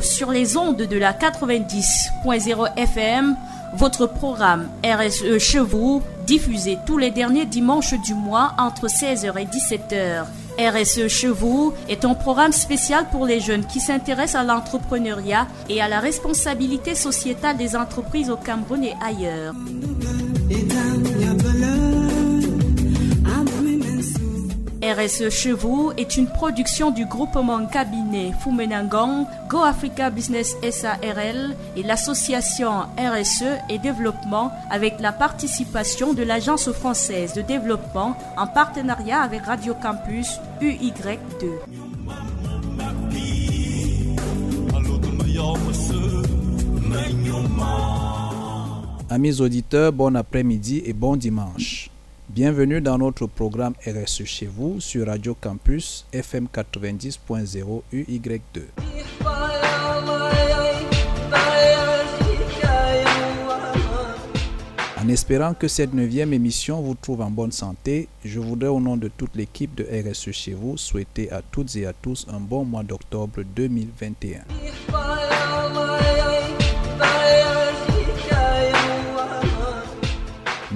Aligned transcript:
sur 0.00 0.30
les 0.30 0.56
ondes 0.56 0.82
de 0.82 0.96
la 0.96 1.12
90.0 1.12 2.76
FM, 2.76 3.36
votre 3.74 4.06
programme 4.06 4.68
RSE 4.84 5.38
chez 5.38 5.60
diffusé 6.26 6.78
tous 6.86 6.98
les 6.98 7.10
derniers 7.10 7.46
dimanches 7.46 7.94
du 8.00 8.14
mois 8.14 8.52
entre 8.58 8.88
16h 8.88 9.38
et 9.38 9.46
17h. 9.46 10.24
RSE 10.58 11.08
chez 11.08 11.30
est 11.88 12.04
un 12.04 12.14
programme 12.14 12.52
spécial 12.52 13.06
pour 13.10 13.24
les 13.24 13.40
jeunes 13.40 13.64
qui 13.64 13.80
s'intéressent 13.80 14.42
à 14.42 14.44
l'entrepreneuriat 14.44 15.46
et 15.68 15.80
à 15.80 15.88
la 15.88 16.00
responsabilité 16.00 16.94
sociétale 16.94 17.56
des 17.56 17.74
entreprises 17.74 18.30
au 18.30 18.36
Cameroun 18.36 18.84
et 18.84 18.94
ailleurs. 19.02 19.54
RSE 24.90 25.28
chez 25.30 25.52
vous 25.52 25.92
est 25.96 26.16
une 26.16 26.26
production 26.26 26.90
du 26.90 27.06
groupement 27.06 27.64
cabinet 27.66 28.32
Fumenangang, 28.42 29.24
Go 29.48 29.58
Africa 29.58 30.10
Business 30.10 30.56
SARL 30.68 31.54
et 31.76 31.82
l'association 31.84 32.86
RSE 32.98 33.60
et 33.68 33.78
développement 33.78 34.50
avec 34.68 34.98
la 34.98 35.12
participation 35.12 36.12
de 36.12 36.24
l'Agence 36.24 36.72
française 36.72 37.34
de 37.34 37.42
développement 37.42 38.16
en 38.36 38.48
partenariat 38.48 39.20
avec 39.20 39.42
Radio 39.42 39.74
Campus 39.74 40.40
UY2. 40.60 41.50
Amis 49.08 49.40
auditeurs, 49.40 49.92
bon 49.92 50.16
après-midi 50.16 50.82
et 50.84 50.92
bon 50.92 51.14
dimanche. 51.14 51.90
Bienvenue 52.32 52.80
dans 52.80 52.96
notre 52.96 53.26
programme 53.26 53.74
RSE 53.84 54.22
chez 54.24 54.46
vous 54.46 54.78
sur 54.80 55.08
Radio 55.08 55.34
Campus 55.34 56.06
FM 56.12 56.46
90.0 56.54 57.82
UY2. 57.92 58.40
En 64.96 65.08
espérant 65.08 65.54
que 65.54 65.66
cette 65.66 65.92
neuvième 65.92 66.32
émission 66.32 66.80
vous 66.80 66.94
trouve 66.94 67.20
en 67.22 67.30
bonne 67.32 67.50
santé, 67.50 68.06
je 68.24 68.38
voudrais 68.38 68.68
au 68.68 68.78
nom 68.78 68.96
de 68.96 69.08
toute 69.08 69.34
l'équipe 69.34 69.74
de 69.74 69.82
RSE 69.82 70.30
chez 70.30 70.54
vous 70.54 70.76
souhaiter 70.76 71.32
à 71.32 71.42
toutes 71.42 71.74
et 71.74 71.84
à 71.84 71.92
tous 71.92 72.28
un 72.32 72.38
bon 72.38 72.64
mois 72.64 72.84
d'octobre 72.84 73.42
2021. 73.56 74.44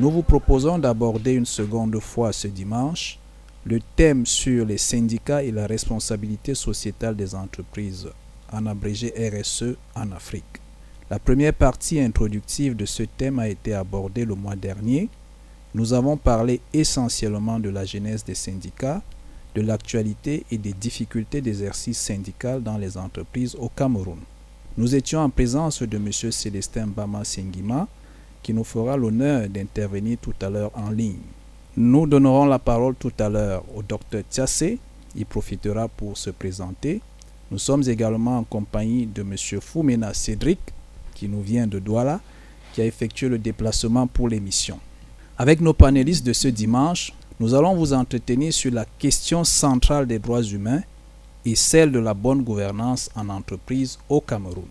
Nous 0.05 0.11
vous 0.11 0.23
proposons 0.23 0.79
d'aborder 0.79 1.33
une 1.33 1.47
seconde 1.47 1.99
fois 1.99 2.31
ce 2.35 2.47
dimanche 2.47 3.19
le 3.65 3.81
thème 3.97 4.27
sur 4.27 4.67
les 4.67 4.77
syndicats 4.77 5.43
et 5.43 5.51
la 5.51 5.67
responsabilité 5.67 6.55
sociétale 6.55 7.17
des 7.17 7.35
entreprises, 7.35 8.11
en 8.53 8.67
abrégé 8.67 9.15
RSE 9.17 9.77
en 9.95 10.13
Afrique. 10.13 10.61
La 11.09 11.19
première 11.19 11.55
partie 11.55 11.99
introductive 12.01 12.77
de 12.77 12.85
ce 12.85 13.05
thème 13.05 13.39
a 13.39 13.49
été 13.49 13.73
abordée 13.73 14.27
le 14.27 14.35
mois 14.35 14.57
dernier. 14.57 15.09
Nous 15.75 15.95
avons 15.95 16.19
parlé 16.19 16.61
essentiellement 16.75 17.59
de 17.59 17.71
la 17.71 17.87
genèse 17.87 18.27
des 18.27 18.35
syndicats, 18.35 19.01
de 19.55 19.63
l'actualité 19.63 20.45
et 20.51 20.59
des 20.59 20.75
difficultés 20.75 21.41
d'exercice 21.41 21.97
syndical 21.97 22.63
dans 22.63 22.77
les 22.77 22.99
entreprises 22.99 23.57
au 23.59 23.71
Cameroun. 23.71 24.19
Nous 24.77 24.95
étions 24.95 25.21
en 25.21 25.31
présence 25.31 25.83
de 25.83 25.97
M. 25.97 26.13
Célestin 26.13 26.89
Bama 26.89 27.25
Sengima, 27.25 27.89
qui 28.45 28.53
nous 28.53 28.63
fera 28.63 28.97
l'honneur 28.97 29.49
d'intervenir 29.49 30.19
tout 30.21 30.35
à 30.43 30.51
l'heure 30.51 30.71
en 30.75 30.91
ligne. 30.91 31.17
Nous 31.77 32.07
donnerons 32.07 32.45
la 32.45 32.59
parole 32.61 32.95
tout 32.95 33.13
à 33.19 33.29
l'heure 33.29 33.65
au 33.75 33.83
docteur 33.83 34.23
Tiassé. 34.29 34.79
Il 35.17 35.25
profitera 35.27 35.89
pour 35.89 36.17
se 36.19 36.29
présenter. 36.31 37.01
Nous 37.51 37.59
sommes 37.59 37.83
également 37.89 38.39
en 38.39 38.45
compagnie 38.45 39.07
de 39.07 39.23
M. 39.23 39.35
Foumena 39.61 40.13
Cédric, 40.13 40.61
qui 41.15 41.27
nous 41.27 41.41
vient 41.41 41.67
de 41.67 41.79
Douala, 41.79 42.21
qui 42.75 42.83
a 42.83 42.87
effectué 42.87 43.29
le 43.29 43.39
déplacement 43.39 44.07
pour 44.07 44.29
l'émission. 44.29 44.79
Avec 45.39 45.61
nos 45.61 45.73
panélistes 45.73 46.27
de 46.27 46.33
ce 46.35 46.49
dimanche, 46.49 47.15
nous 47.41 47.55
allons 47.55 47.75
vous 47.75 47.95
entretenir 47.95 48.53
sur 48.53 48.73
la 48.73 48.85
question 48.99 49.43
centrale 49.43 50.07
des 50.07 50.19
droits 50.19 50.43
humains 50.43 50.83
et 51.47 51.55
celle 51.55 51.91
de 51.93 51.99
la 51.99 52.13
bonne 52.15 52.43
gouvernance 52.43 53.11
en 53.17 53.29
entreprise 53.31 53.99
au 54.09 54.21
Cameroun. 54.21 54.69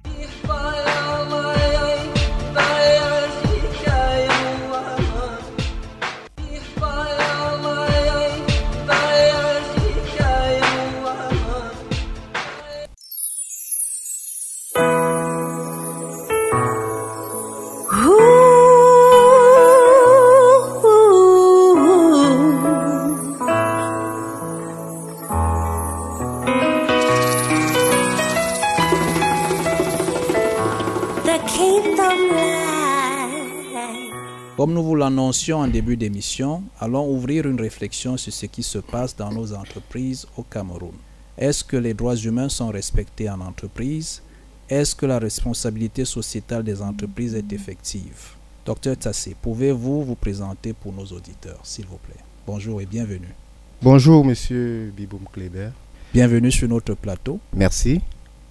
Comme 34.64 34.76
nous 34.76 34.84
vous 34.84 34.96
l'annoncions 34.96 35.58
en 35.58 35.68
début 35.68 35.98
d'émission, 35.98 36.64
allons 36.80 37.14
ouvrir 37.14 37.46
une 37.46 37.60
réflexion 37.60 38.16
sur 38.16 38.32
ce 38.32 38.46
qui 38.46 38.64
se 38.64 38.78
passe 38.78 39.14
dans 39.14 39.30
nos 39.30 39.54
entreprises 39.54 40.26
au 40.38 40.44
Cameroun. 40.44 40.94
Est-ce 41.38 41.66
que 41.66 41.76
les 41.76 41.94
droits 41.94 42.16
humains 42.16 42.48
sont 42.48 42.70
respectés 42.70 43.30
en 43.30 43.42
entreprise? 43.42 44.22
Est-ce 44.70 44.96
que 44.96 45.06
la 45.06 45.20
responsabilité 45.20 46.06
sociétale 46.06 46.64
des 46.64 46.82
entreprises 46.82 47.36
est 47.36 47.52
effective? 47.52 48.36
Docteur 48.66 48.96
Tassé, 48.96 49.36
pouvez-vous 49.42 50.02
vous 50.06 50.16
présenter 50.16 50.72
pour 50.72 50.94
nos 50.94 51.08
auditeurs, 51.08 51.60
s'il 51.64 51.86
vous 51.88 51.98
plaît? 51.98 52.24
Bonjour 52.48 52.80
et 52.80 52.86
bienvenue. 52.86 53.36
Bonjour, 53.82 54.24
monsieur 54.24 54.94
Biboum 54.96 55.26
Kleber. 55.34 55.72
Bienvenue 56.14 56.54
sur 56.54 56.70
notre 56.70 56.94
plateau. 56.94 57.38
Merci. 57.54 58.00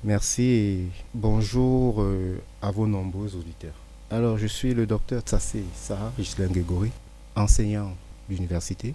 Merci 0.04 0.42
et 0.42 0.86
bonjour 1.14 2.02
euh, 2.02 2.36
à 2.60 2.70
vos 2.70 2.86
nombreux 2.86 3.34
auditeurs. 3.34 3.81
Alors, 4.12 4.36
je 4.36 4.46
suis 4.46 4.74
le 4.74 4.84
docteur 4.84 5.22
Tsassé 5.22 5.64
Sarah 5.74 6.12
Gislain 6.18 6.48
Grégory, 6.48 6.90
enseignant 7.34 7.92
d'université, 8.28 8.92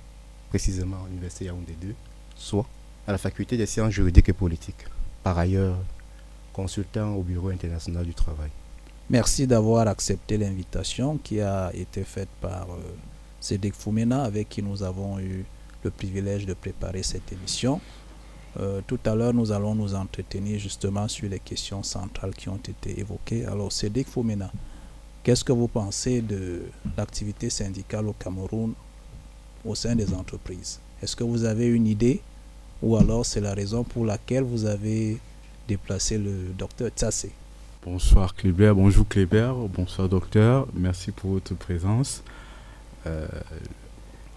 précisément 0.50 0.97
à 0.97 1.07
l'université 1.07 1.45
Yaoundé 1.45 1.73
2, 1.81 1.95
soit 2.35 2.67
à 3.07 3.13
la 3.13 3.17
faculté 3.17 3.57
des 3.57 3.66
sciences 3.66 3.94
juridiques 3.94 4.29
et 4.29 4.33
politiques. 4.33 4.85
Par 5.23 5.35
ailleurs, 5.39 5.75
consultant 6.53 7.16
au 7.16 7.23
Bureau 7.23 7.50
international 7.50 8.05
du 8.05 8.13
travail. 8.13 8.51
Merci 9.09 9.47
d'avoir 9.47 9.88
accepté 9.88 10.38
l'invitation 10.38 11.17
qui 11.17 11.41
a 11.41 11.72
été 11.73 12.03
faite 12.03 12.29
par 12.39 12.67
euh, 12.69 12.78
Cédric 13.39 13.73
Foumena, 13.73 14.22
avec 14.22 14.49
qui 14.49 14.61
nous 14.61 14.84
avons 14.84 15.17
eu 15.17 15.45
le 15.84 15.89
privilège 15.89 16.45
de 16.45 16.53
préparer 16.53 17.01
cette 17.01 17.34
émission. 17.34 17.81
Euh, 18.59 18.81
tout 18.85 18.99
à 19.03 19.16
l'heure, 19.16 19.34
nous 19.34 19.51
allons 19.51 19.73
nous 19.73 19.95
entretenir 19.95 20.59
justement 20.59 21.07
sur 21.07 21.28
les 21.28 21.39
questions 21.39 21.81
centrales 21.81 22.35
qui 22.35 22.49
ont 22.49 22.57
été 22.57 22.99
évoquées. 22.99 23.47
Alors, 23.47 23.72
Cédric 23.72 24.07
Foumena, 24.07 24.51
Qu'est-ce 25.28 25.44
que 25.44 25.52
vous 25.52 25.68
pensez 25.68 26.22
de 26.22 26.62
l'activité 26.96 27.50
syndicale 27.50 28.08
au 28.08 28.14
Cameroun 28.14 28.72
au 29.66 29.76
sein 29.76 29.94
des 29.94 30.14
entreprises? 30.14 30.80
Est-ce 31.04 31.18
que 31.18 31.26
vous 31.26 31.44
avez 31.44 31.66
une 31.66 31.86
idée? 31.86 32.22
Ou 32.82 32.96
alors 32.96 33.26
c'est 33.26 33.42
la 33.42 33.54
raison 33.54 33.84
pour 33.84 34.06
laquelle 34.06 34.46
vous 34.46 34.64
avez 34.64 35.18
déplacé 35.68 36.18
le 36.18 36.54
docteur 36.58 36.92
Tsassé 36.96 37.34
Bonsoir 37.84 38.36
Kleber, 38.36 38.72
bonjour 38.74 39.06
Kleber, 39.06 39.52
bonsoir 39.68 40.08
docteur, 40.08 40.66
merci 40.74 41.12
pour 41.12 41.32
votre 41.32 41.56
présence. 41.56 42.24
Euh, 43.06 43.28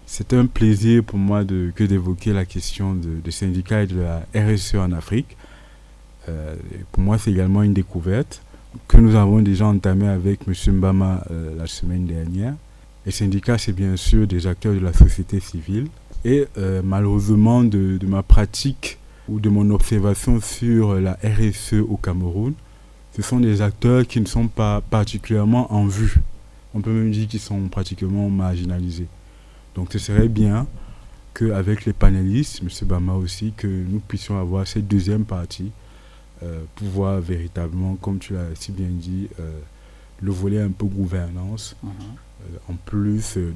c'est 0.05 0.33
un 0.33 0.45
plaisir 0.45 1.05
pour 1.05 1.19
moi 1.19 1.45
que 1.45 1.85
d'évoquer 1.85 2.33
la 2.33 2.43
question 2.43 2.95
de, 2.95 3.21
de 3.23 3.31
syndicats 3.31 3.83
et 3.83 3.87
de 3.87 4.01
la 4.01 4.25
RSE 4.35 4.75
en 4.75 4.91
Afrique. 4.91 5.37
Euh, 6.27 6.57
pour 6.91 7.01
moi, 7.01 7.17
c'est 7.17 7.31
également 7.31 7.63
une 7.63 7.73
découverte 7.73 8.41
que 8.87 8.97
nous 8.97 9.15
avons 9.15 9.41
déjà 9.41 9.65
entamé 9.65 10.07
avec 10.07 10.41
M. 10.47 10.53
Mbama 10.75 11.23
euh, 11.31 11.55
la 11.57 11.67
semaine 11.67 12.05
dernière. 12.05 12.53
Les 13.05 13.11
syndicats, 13.11 13.57
c'est 13.57 13.73
bien 13.73 13.95
sûr 13.95 14.27
des 14.27 14.47
acteurs 14.47 14.73
de 14.73 14.79
la 14.79 14.93
société 14.93 15.39
civile. 15.39 15.87
Et 16.23 16.47
euh, 16.57 16.81
malheureusement, 16.83 17.63
de, 17.63 17.99
ma 18.05 18.23
pratique 18.23 18.99
ou 19.27 19.39
de 19.39 19.49
mon 19.49 19.69
observation 19.71 20.39
sur 20.39 20.95
la 20.95 21.17
RSE 21.23 21.81
au 21.87 21.97
Cameroun, 21.97 22.53
ce 23.15 23.21
sont 23.21 23.39
des 23.39 23.61
acteurs 23.61 24.05
qui 24.07 24.21
ne 24.21 24.25
sont 24.25 24.47
pas 24.47 24.81
particulièrement 24.81 25.73
en 25.73 25.85
vue. 25.85 26.15
On 26.73 26.81
peut 26.81 26.91
même 26.91 27.11
dire 27.11 27.27
qu'ils 27.27 27.39
sont 27.39 27.67
pratiquement 27.67 28.29
marginalisés. 28.29 29.07
Donc 29.75 29.89
ce 29.91 29.99
serait 29.99 30.29
bien 30.29 30.67
qu'avec 31.33 31.85
les 31.85 31.93
panélistes, 31.93 32.61
M. 32.61 32.87
Bama 32.87 33.13
aussi, 33.13 33.53
que 33.57 33.67
nous 33.67 33.99
puissions 33.99 34.39
avoir 34.39 34.67
cette 34.67 34.87
deuxième 34.87 35.25
partie 35.25 35.65
euh, 35.65 35.80
pouvoir 36.75 37.19
véritablement, 37.21 37.95
comme 37.95 38.19
tu 38.19 38.33
l'as 38.33 38.53
si 38.55 38.71
bien 38.71 38.87
dit, 38.89 39.27
euh, 39.39 39.59
le 40.21 40.31
volet 40.31 40.61
un 40.61 40.71
peu 40.71 40.85
gouvernance, 40.85 41.75
Mhm. 41.83 41.89
euh, 41.91 42.57
en 42.71 42.75
plus 42.75 43.37
de, 43.37 43.51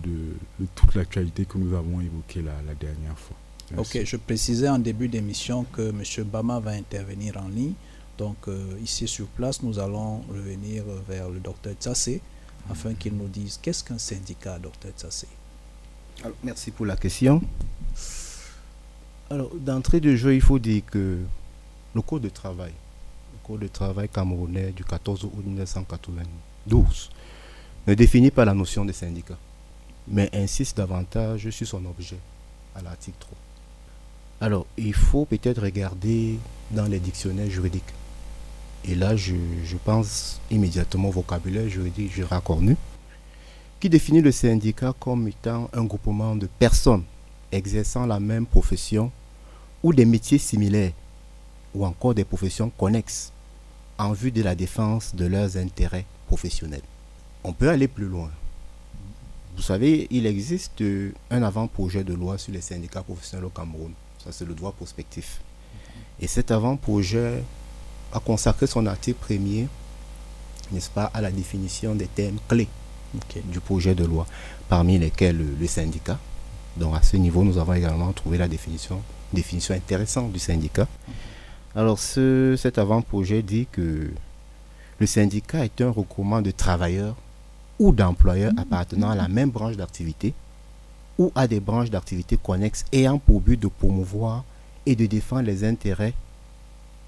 de 0.60 0.66
toute 0.76 0.96
l'actualité 0.96 1.46
que 1.46 1.58
nous 1.58 1.76
avons 1.76 2.02
évoquée 2.02 2.42
la, 2.42 2.54
la 2.68 2.76
dernière 2.76 3.18
fois. 3.18 3.36
Merci. 3.72 3.98
Ok, 4.00 4.06
je 4.06 4.18
précisais 4.18 4.70
en 4.70 4.78
début 4.80 5.08
d'émission 5.08 5.64
que 5.74 5.90
M. 5.90 6.04
Bama 6.26 6.60
va 6.60 6.72
intervenir 6.72 7.38
en 7.38 7.48
ligne. 7.48 7.74
Donc 8.18 8.38
euh, 8.48 8.78
ici 8.84 9.08
sur 9.08 9.26
place, 9.28 9.62
nous 9.64 9.78
allons 9.80 10.20
revenir 10.30 10.84
vers 11.08 11.30
le 11.30 11.40
docteur 11.40 11.74
Tsassé 11.80 12.22
afin 12.70 12.94
qu'il 12.94 13.14
nous 13.16 13.28
dise 13.28 13.60
qu'est-ce 13.62 13.84
qu'un 13.84 13.98
syndicat, 13.98 14.58
docteur 14.60 14.92
Tsassé. 14.98 15.28
merci 16.44 16.72
pour 16.72 16.86
la 16.86 16.96
question. 16.96 17.42
Alors, 19.30 19.54
d'entrée 19.56 20.00
de 20.00 20.16
jeu, 20.16 20.36
il 20.36 20.42
faut 20.42 20.60
dire 20.60 20.84
que 20.90 21.18
le 21.95 22.01
code 22.01 22.24
de 22.24 22.30
travail, 22.30 22.74
le 23.31 23.47
code 23.47 23.62
de 23.62 23.68
travail 23.69 24.09
camerounais 24.09 24.71
du 24.71 24.83
14 24.83 25.24
août 25.24 25.31
1992, 25.45 27.09
ne 27.88 27.94
définit 27.94 28.31
pas 28.31 28.44
la 28.44 28.53
notion 28.53 28.83
de 28.83 28.92
syndicat, 28.92 29.38
mais 30.06 30.30
insiste 30.33 30.75
davantage 30.75 31.50
sur 31.51 31.65
son 31.65 31.86
objet 31.86 32.18
à 32.75 32.81
l'article 32.81 33.15
3. 33.19 33.38
Alors, 34.42 34.65
il 34.77 34.94
faut 34.94 35.24
peut-être 35.24 35.62
regarder 35.62 36.38
dans 36.71 36.86
les 36.86 37.00
dictionnaires 37.00 37.50
juridiques. 37.50 37.83
Et 38.83 38.94
là, 38.94 39.15
je, 39.15 39.33
pense 39.86 40.42
immédiatement 40.51 41.07
au 41.07 41.12
vocabulaire 41.12 41.69
juridique 41.69 42.12
j'ai 42.13 42.25
raccordu, 42.25 42.75
qui 43.80 43.89
définit 43.89 44.21
le 44.21 44.33
syndicat 44.33 44.94
comme 45.00 45.30
étant 45.30 45.69
un 45.71 45.86
groupement 45.86 46.36
de 46.36 46.47
personnes 46.59 47.03
exerçant 47.53 48.06
la 48.06 48.19
même 48.19 48.45
profession 48.45 49.12
ou 49.81 49.94
des 49.94 50.06
métiers 50.06 50.39
similaires 50.39 50.92
ou 51.75 51.86
encore 51.86 52.16
des 52.16 52.24
professions 52.24 52.69
connexes 52.69 53.31
en 53.98 54.13
vue 54.13 54.31
de 54.31 54.42
la 54.42 54.56
défense 54.56 55.13
de 55.16 55.25
leurs 55.25 55.57
intérêts 55.57 56.06
professionnels. 56.27 56.81
On 57.44 57.54
peut 57.54 57.69
aller 57.69 57.88
plus 57.88 58.06
loin. 58.07 58.31
Vous 59.56 59.62
savez, 59.62 60.07
il 60.10 60.25
existe 60.25 60.83
un 61.30 61.44
avant-projet 61.44 62.04
de 62.04 62.13
loi 62.13 62.38
sur 62.38 62.51
les 62.54 62.62
syndicats 62.62 63.04
professionnels 63.04 63.45
au 63.45 63.50
Cameroun. 63.50 63.92
Ça, 64.24 64.31
c'est 64.31 64.45
le 64.45 64.54
droit 64.54 64.72
prospectif. 64.72 65.39
Et 66.19 66.27
cet 66.27 66.51
avant-projet 66.51 67.44
a 68.12 68.19
consacré 68.19 68.68
son 68.68 68.86
article 68.86 69.19
premier, 69.19 69.68
n'est-ce 70.71 70.89
pas, 70.89 71.12
à 71.13 71.21
la 71.21 71.31
définition 71.31 71.95
des 71.95 72.07
thèmes 72.07 72.38
clés 72.48 72.68
du 73.45 73.60
projet 73.62 73.95
de 73.95 74.04
loi, 74.04 74.25
parmi 74.68 74.98
lesquels 74.98 75.38
le, 75.57 75.68
syndicat. 75.68 76.19
Donc 76.75 76.95
à 76.95 77.01
ce 77.01 77.16
niveau, 77.16 77.44
nous 77.44 77.57
avons 77.57 77.74
également 77.74 78.12
trouvé 78.12 78.38
la 78.38 78.48
définition, 78.50 79.01
définition 79.31 79.74
intéressante 79.74 80.33
du 80.33 80.39
syndicat. 80.39 80.88
Alors 81.75 82.00
ce, 82.00 82.56
cet 82.57 82.77
avant-projet 82.77 83.42
dit 83.42 83.68
que 83.69 84.10
le 85.00 85.06
syndicat 85.06 85.66
est 85.66 85.81
un 85.81 85.89
regroupement 85.89 86.42
de 86.42 86.51
travailleurs 86.51 87.16
ou 87.80 87.92
d'employeurs 87.92 88.54
appartenant 88.57 89.10
à 89.10 89.16
la 89.16 89.27
même 89.27 89.50
branche 89.50 89.75
d'activité 89.75 90.33
ou 91.18 91.33
à 91.36 91.48
des 91.48 91.60
branches 91.60 91.89
d'activité 91.89 92.38
connexes 92.38 92.86
ayant 92.94 93.18
pour 93.18 93.42
but 93.42 93.60
de 93.60 93.68
promouvoir 93.68 94.45
et 94.86 94.95
de 94.95 95.06
défendre 95.06 95.44
les 95.44 95.66
intérêts 95.66 96.13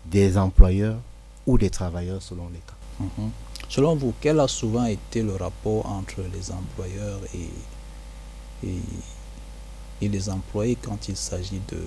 des 0.05 0.37
employeurs 0.37 0.99
ou 1.45 1.57
des 1.57 1.69
travailleurs 1.69 2.21
selon 2.21 2.49
les 2.49 2.59
cas. 2.59 2.73
Mhm. 2.99 3.31
Selon 3.69 3.95
vous, 3.95 4.13
quel 4.19 4.39
a 4.39 4.47
souvent 4.47 4.85
été 4.85 5.23
le 5.23 5.35
rapport 5.35 5.85
entre 5.85 6.21
les 6.33 6.51
employeurs 6.51 7.19
et, 7.33 8.67
et, 10.01 10.07
les 10.07 10.29
employés 10.29 10.77
quand 10.81 11.09
il 11.09 11.17
s'agit 11.17 11.61
de 11.69 11.79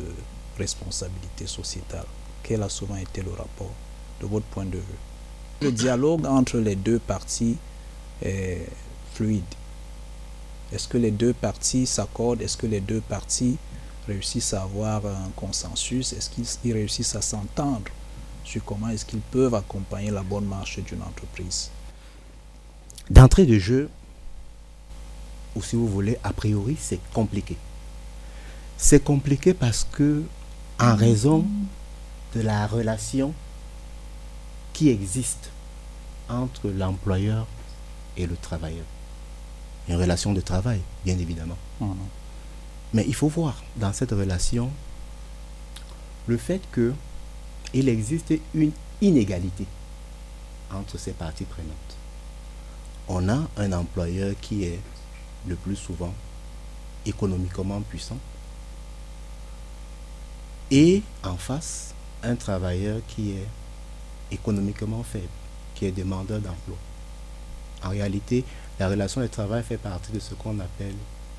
responsabilité 0.58 1.46
sociétale? 1.46 2.06
Quel 2.42 2.62
a 2.62 2.68
souvent 2.68 2.96
été 2.96 3.22
le 3.22 3.30
rapport 3.30 3.72
de 4.20 4.26
votre 4.26 4.46
point 4.46 4.64
de 4.64 4.76
vue 4.78 5.00
Le 5.62 5.72
dialogue 5.72 6.26
entre 6.26 6.58
les 6.58 6.76
deux 6.76 6.98
parties 6.98 7.56
est 8.22 8.66
fluide. 9.14 9.42
Est-ce 10.72 10.88
que 10.88 10.98
les 10.98 11.10
deux 11.10 11.32
parties 11.32 11.86
s'accordent? 11.86 12.42
Est-ce 12.42 12.56
que 12.56 12.66
les 12.66 12.80
deux 12.80 13.00
parties 13.00 13.56
réussissent 14.06 14.54
à 14.54 14.62
avoir 14.62 15.04
un 15.06 15.30
consensus? 15.36 16.12
Est-ce 16.12 16.30
qu'ils 16.58 16.72
réussissent 16.72 17.16
à 17.16 17.22
s'entendre 17.22 17.90
sur 18.44 18.64
comment 18.64 18.88
est-ce 18.88 19.04
qu'ils 19.04 19.20
peuvent 19.20 19.54
accompagner 19.54 20.10
la 20.10 20.22
bonne 20.22 20.46
marche 20.46 20.78
d'une 20.80 21.02
entreprise? 21.02 21.70
D'entrée 23.08 23.46
de 23.46 23.58
jeu, 23.58 23.88
ou 25.56 25.62
si 25.62 25.76
vous 25.76 25.88
voulez, 25.88 26.16
a 26.22 26.32
priori, 26.32 26.76
c'est 26.78 27.00
compliqué. 27.12 27.56
C'est 28.76 29.02
compliqué 29.02 29.52
parce 29.52 29.86
que, 29.90 30.22
en 30.78 30.94
raison 30.94 31.44
de 32.34 32.40
la 32.40 32.66
relation 32.66 33.34
qui 34.72 34.88
existe 34.88 35.50
entre 36.28 36.68
l'employeur 36.68 37.46
et 38.16 38.26
le 38.26 38.36
travailleur. 38.36 38.84
Une 39.88 39.96
relation 39.96 40.32
de 40.32 40.40
travail, 40.40 40.80
bien 41.04 41.18
évidemment. 41.18 41.56
Mais 42.92 43.04
il 43.06 43.14
faut 43.14 43.28
voir 43.28 43.62
dans 43.76 43.92
cette 43.92 44.10
relation 44.12 44.70
le 46.26 46.36
fait 46.36 46.60
que 46.70 46.94
il 47.72 47.88
existe 47.88 48.34
une 48.54 48.72
inégalité 49.00 49.66
entre 50.72 50.98
ces 50.98 51.12
parties 51.12 51.44
prenantes. 51.44 51.96
On 53.08 53.28
a 53.28 53.48
un 53.56 53.72
employeur 53.72 54.34
qui 54.40 54.64
est 54.64 54.80
le 55.46 55.56
plus 55.56 55.76
souvent 55.76 56.12
économiquement 57.06 57.80
puissant 57.80 58.18
et 60.70 61.02
en 61.24 61.36
face 61.36 61.94
un 62.22 62.36
travailleur 62.36 63.00
qui 63.08 63.32
est 63.32 63.46
économiquement 64.30 65.02
faible, 65.02 65.26
qui 65.74 65.86
est 65.86 65.92
demandeur 65.92 66.40
d'emploi. 66.40 66.76
En 67.84 67.90
réalité, 67.90 68.44
la 68.78 68.88
relation 68.88 69.20
de 69.20 69.26
travail 69.26 69.62
fait 69.62 69.78
partie 69.78 70.12
de 70.12 70.20
ce 70.20 70.34
qu'on 70.34 70.58
appelle 70.60 70.94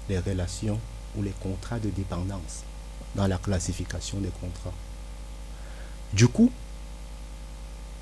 les 0.09 0.19
relations 0.19 0.79
ou 1.15 1.21
les 1.21 1.33
contrats 1.41 1.79
de 1.79 1.89
dépendance 1.89 2.63
dans 3.15 3.27
la 3.27 3.37
classification 3.37 4.19
des 4.19 4.31
contrats. 4.41 4.73
Du 6.13 6.27
coup, 6.27 6.51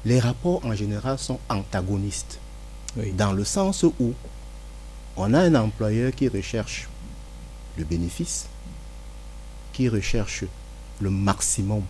les 0.06 0.20
rapports 0.20 0.66
en 0.66 0.74
général 0.74 1.20
sont 1.20 1.40
antagonistes. 1.50 2.40
Dans 3.14 3.34
le 3.34 3.44
sens 3.44 3.84
où 3.84 4.14
on 5.16 5.34
a 5.34 5.42
un 5.42 5.56
employeur 5.56 6.12
qui 6.14 6.28
recherche 6.28 6.88
le 7.78 7.84
bénéfice, 7.84 8.48
qui 9.74 9.90
recherche 9.90 10.46
le 11.00 11.10
maximum 11.10 11.84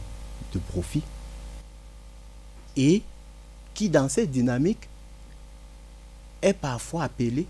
de 0.54 0.60
profit 0.60 1.04
et 2.76 3.02
qui 3.74 3.90
dans 3.90 4.10
cette 4.10 4.32
dynamique 4.32 4.88
est 6.42 6.54
parfois 6.54 7.04
appelé 7.04 7.46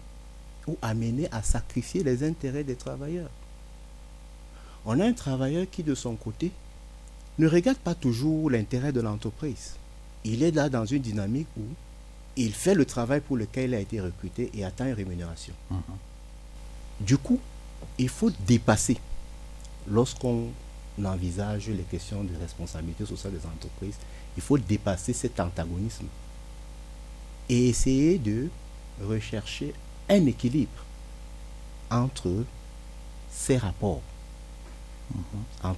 ou 0.67 0.77
amené 0.81 1.27
à 1.31 1.41
sacrifier 1.41 2.03
les 2.03 2.23
intérêts 2.27 2.63
des 2.63 2.75
travailleurs. 2.75 3.29
On 4.85 4.99
a 4.99 5.05
un 5.05 5.13
travailleur 5.13 5.65
qui 5.69 5.83
de 5.83 5.95
son 5.95 6.15
côté 6.15 6.51
ne 7.37 7.47
regarde 7.47 7.77
pas 7.77 7.95
toujours 7.95 8.49
l'intérêt 8.49 8.91
de 8.91 9.01
l'entreprise. 9.01 9.75
Il 10.23 10.43
est 10.43 10.51
là 10.51 10.69
dans 10.69 10.85
une 10.85 11.01
dynamique 11.01 11.47
où 11.57 11.63
il 12.35 12.53
fait 12.53 12.75
le 12.75 12.85
travail 12.85 13.21
pour 13.21 13.37
lequel 13.37 13.71
il 13.71 13.75
a 13.75 13.79
été 13.79 13.99
recruté 14.01 14.49
et 14.53 14.63
attend 14.63 14.85
une 14.85 14.93
rémunération. 14.93 15.53
Mhm. 15.71 15.81
Du 17.01 17.17
coup, 17.17 17.39
il 17.97 18.09
faut 18.09 18.31
dépasser, 18.45 18.97
lorsqu'on 19.87 20.49
envisage 21.05 21.67
les 21.69 21.83
questions 21.83 22.23
de 22.23 22.35
responsabilité 22.39 23.05
sociale 23.05 23.33
des 23.33 23.45
entreprises, 23.45 23.95
il 24.37 24.43
faut 24.43 24.57
dépasser 24.57 25.13
cet 25.13 25.39
antagonisme 25.39 26.05
et 27.49 27.69
essayer 27.69 28.17
de 28.17 28.49
rechercher 29.01 29.73
un 30.07 30.25
équilibre 30.25 30.85
entre 31.89 32.43
ces 33.31 33.57
rapports. 33.57 34.01
Mhm. 35.13 35.73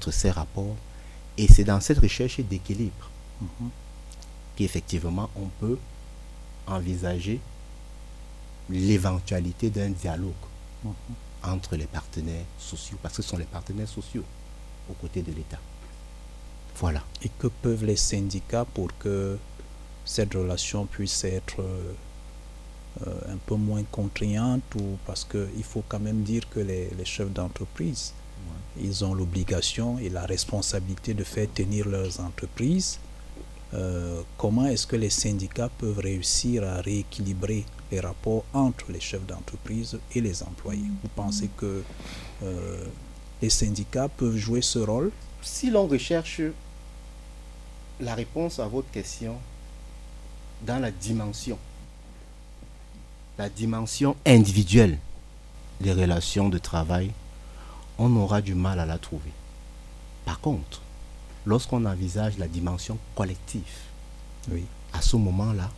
Et 1.38 1.48
c'est 1.48 1.64
dans 1.64 1.80
cette 1.80 2.00
recherche 2.00 2.40
d'équilibre 2.42 3.10
mhm. 3.42 3.70
qu'effectivement 4.56 5.30
on 5.36 5.48
peut 5.60 5.78
envisager 6.68 7.40
l'éventualité 8.70 9.70
d'un 9.70 9.90
dialogue 9.90 10.34
mhm. 10.84 10.94
entre 11.44 11.76
les 11.76 11.88
partenaires 11.88 12.46
sociaux, 12.60 12.98
parce 13.02 13.16
que 13.18 13.22
ce 13.24 13.30
sont 13.30 13.38
les 13.38 13.46
partenaires 13.46 13.88
sociaux 13.88 14.26
aux 14.90 14.94
côtés 14.94 15.22
de 15.22 15.32
l'État. 15.32 15.60
Voilà. 16.78 17.04
Et 17.24 17.30
que 17.40 17.48
peuvent 17.48 17.86
les 17.86 17.96
syndicats 17.96 18.66
pour 18.66 18.90
que 18.98 19.38
cette 20.06 20.34
relation 20.34 20.86
puisse 20.86 21.24
être 21.24 21.60
euh, 21.60 23.34
un 23.34 23.38
peu 23.46 23.56
moins 23.56 23.84
contraignante 23.84 24.64
ou 24.76 24.98
parce 25.06 25.24
qu'il 25.24 25.64
faut 25.64 25.84
quand 25.88 26.00
même 26.00 26.24
dire 26.24 26.50
que 26.50 26.60
les 26.60 27.06
chefs 27.06 27.32
d'entreprise 27.32 28.14
ils 28.80 29.04
ont 29.04 29.14
l'obligation 29.14 30.00
et 30.00 30.10
la 30.10 30.26
responsabilité 30.26 31.14
de 31.14 31.24
faire 31.24 31.48
tenir 31.54 31.88
leurs 31.88 32.20
entreprises. 32.20 33.00
Euh, 33.74 34.22
comment 34.38 34.66
est-ce 34.66 34.86
que 34.86 34.96
les 34.96 35.10
syndicats 35.10 35.70
peuvent 35.78 36.00
réussir 36.00 36.64
à 36.64 36.82
rééquilibrer 36.82 37.66
les 37.92 38.00
rapports 38.00 38.44
entre 38.54 38.92
les 38.92 39.00
chefs 39.00 39.26
d'entreprise 39.26 39.98
et 40.14 40.22
les 40.22 40.44
employés? 40.44 40.92
Vous 41.04 41.10
pensez 41.16 41.50
que 41.58 41.84
euh, 42.44 42.86
les 43.42 43.50
syndicats 43.50 44.08
peuvent 44.08 44.38
jouer 44.38 44.62
ce 44.62 44.80
rôle? 44.80 45.12
Si 45.42 45.70
l'on 45.70 45.88
recherche 45.88 46.42
la 48.00 48.16
réponse 48.16 48.60
à 48.60 48.68
votre 48.68 48.90
question 48.92 49.38
dans 50.66 50.80
la 50.80 50.92
dimension, 50.92 51.58
la 53.38 53.50
dimension 53.50 54.16
individuelle 54.26 54.98
des 55.80 55.94
relations 55.94 56.50
de 56.50 56.58
travail 56.58 57.12
on 57.98 58.16
aura 58.16 58.42
du 58.42 58.56
mal 58.56 58.80
à 58.80 58.86
la 58.88 58.98
trouver. 58.98 59.32
Par 60.26 60.40
contre, 60.40 60.82
lorsqu'on 61.46 61.86
envisage 61.86 62.38
la 62.40 62.48
dimension 62.48 62.98
collective 63.16 63.78
Oui. 64.50 64.66
À 64.94 65.02
ce 65.02 65.16
moment-là, 65.18 65.70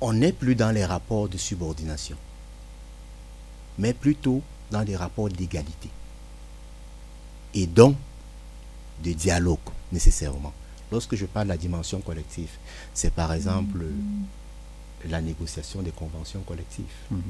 on 0.00 0.12
n'est 0.12 0.32
plus 0.32 0.56
dans 0.56 0.72
les 0.72 0.84
rapports 0.84 1.28
de 1.28 1.38
subordination, 1.38 2.16
mais 3.78 3.94
plutôt 3.94 4.42
dans 4.70 4.84
des 4.84 4.96
rapports 4.96 5.28
d'égalité. 5.28 5.88
Et 7.54 7.66
donc, 7.66 7.96
de 9.02 9.12
dialogue 9.12 9.58
nécessairement. 9.92 10.52
Lorsque 10.90 11.14
je 11.16 11.26
parle 11.26 11.46
de 11.46 11.52
la 11.52 11.56
dimension 11.58 12.00
collective, 12.00 12.50
c'est 12.92 13.12
par 13.12 13.32
exemple 13.32 13.84
la 15.08 15.20
négociation 15.20 15.82
des 15.82 15.90
conventions 15.90 16.40
collectives. 16.42 16.84
Mhm. 17.10 17.22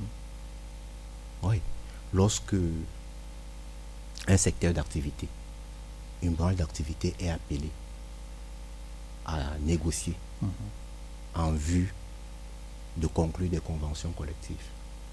Oui. 1.43 1.61
Lorsque 2.13 2.55
un 4.29 4.37
secteur 4.37 4.73
d'activité, 4.73 5.29
une 6.23 6.35
branche 6.35 6.57
d'activité 6.57 7.15
est 7.19 7.31
appelée 7.31 7.71
à 9.27 9.57
négocier 9.63 10.15
Mhm. 10.43 10.51
en 11.35 11.53
vue 11.53 11.93
de 12.97 13.07
conclure 13.09 13.51
des 13.51 13.61
conventions 13.61 14.13
collectives, 14.13 14.57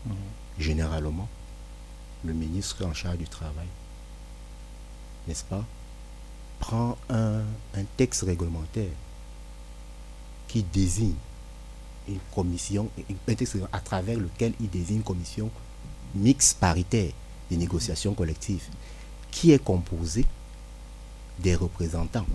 Mhm. 0.05 0.13
généralement, 0.59 1.27
le 2.23 2.33
ministre 2.33 2.85
en 2.85 2.93
charge 2.93 3.17
du 3.17 3.27
travail, 3.27 3.67
n'est-ce 5.27 5.43
pas, 5.43 5.65
prend 6.59 6.97
un, 7.09 7.39
un 7.75 7.83
texte 7.97 8.23
réglementaire 8.23 8.91
qui 10.47 10.63
désigne 10.63 11.15
une 12.07 12.19
commission, 12.33 12.89
un 13.29 13.33
texte 13.35 13.57
à 13.71 13.79
travers 13.79 14.19
lequel 14.19 14.53
il 14.59 14.69
désigne 14.69 14.97
une 14.97 15.03
commission 15.03 15.49
mixte 16.13 16.57
paritaire 16.59 17.11
des 17.49 17.57
négociations 17.57 18.13
collectives 18.13 18.67
qui 19.31 19.51
est 19.51 19.63
composée 19.63 20.25
des 21.39 21.55
représentants 21.55 22.25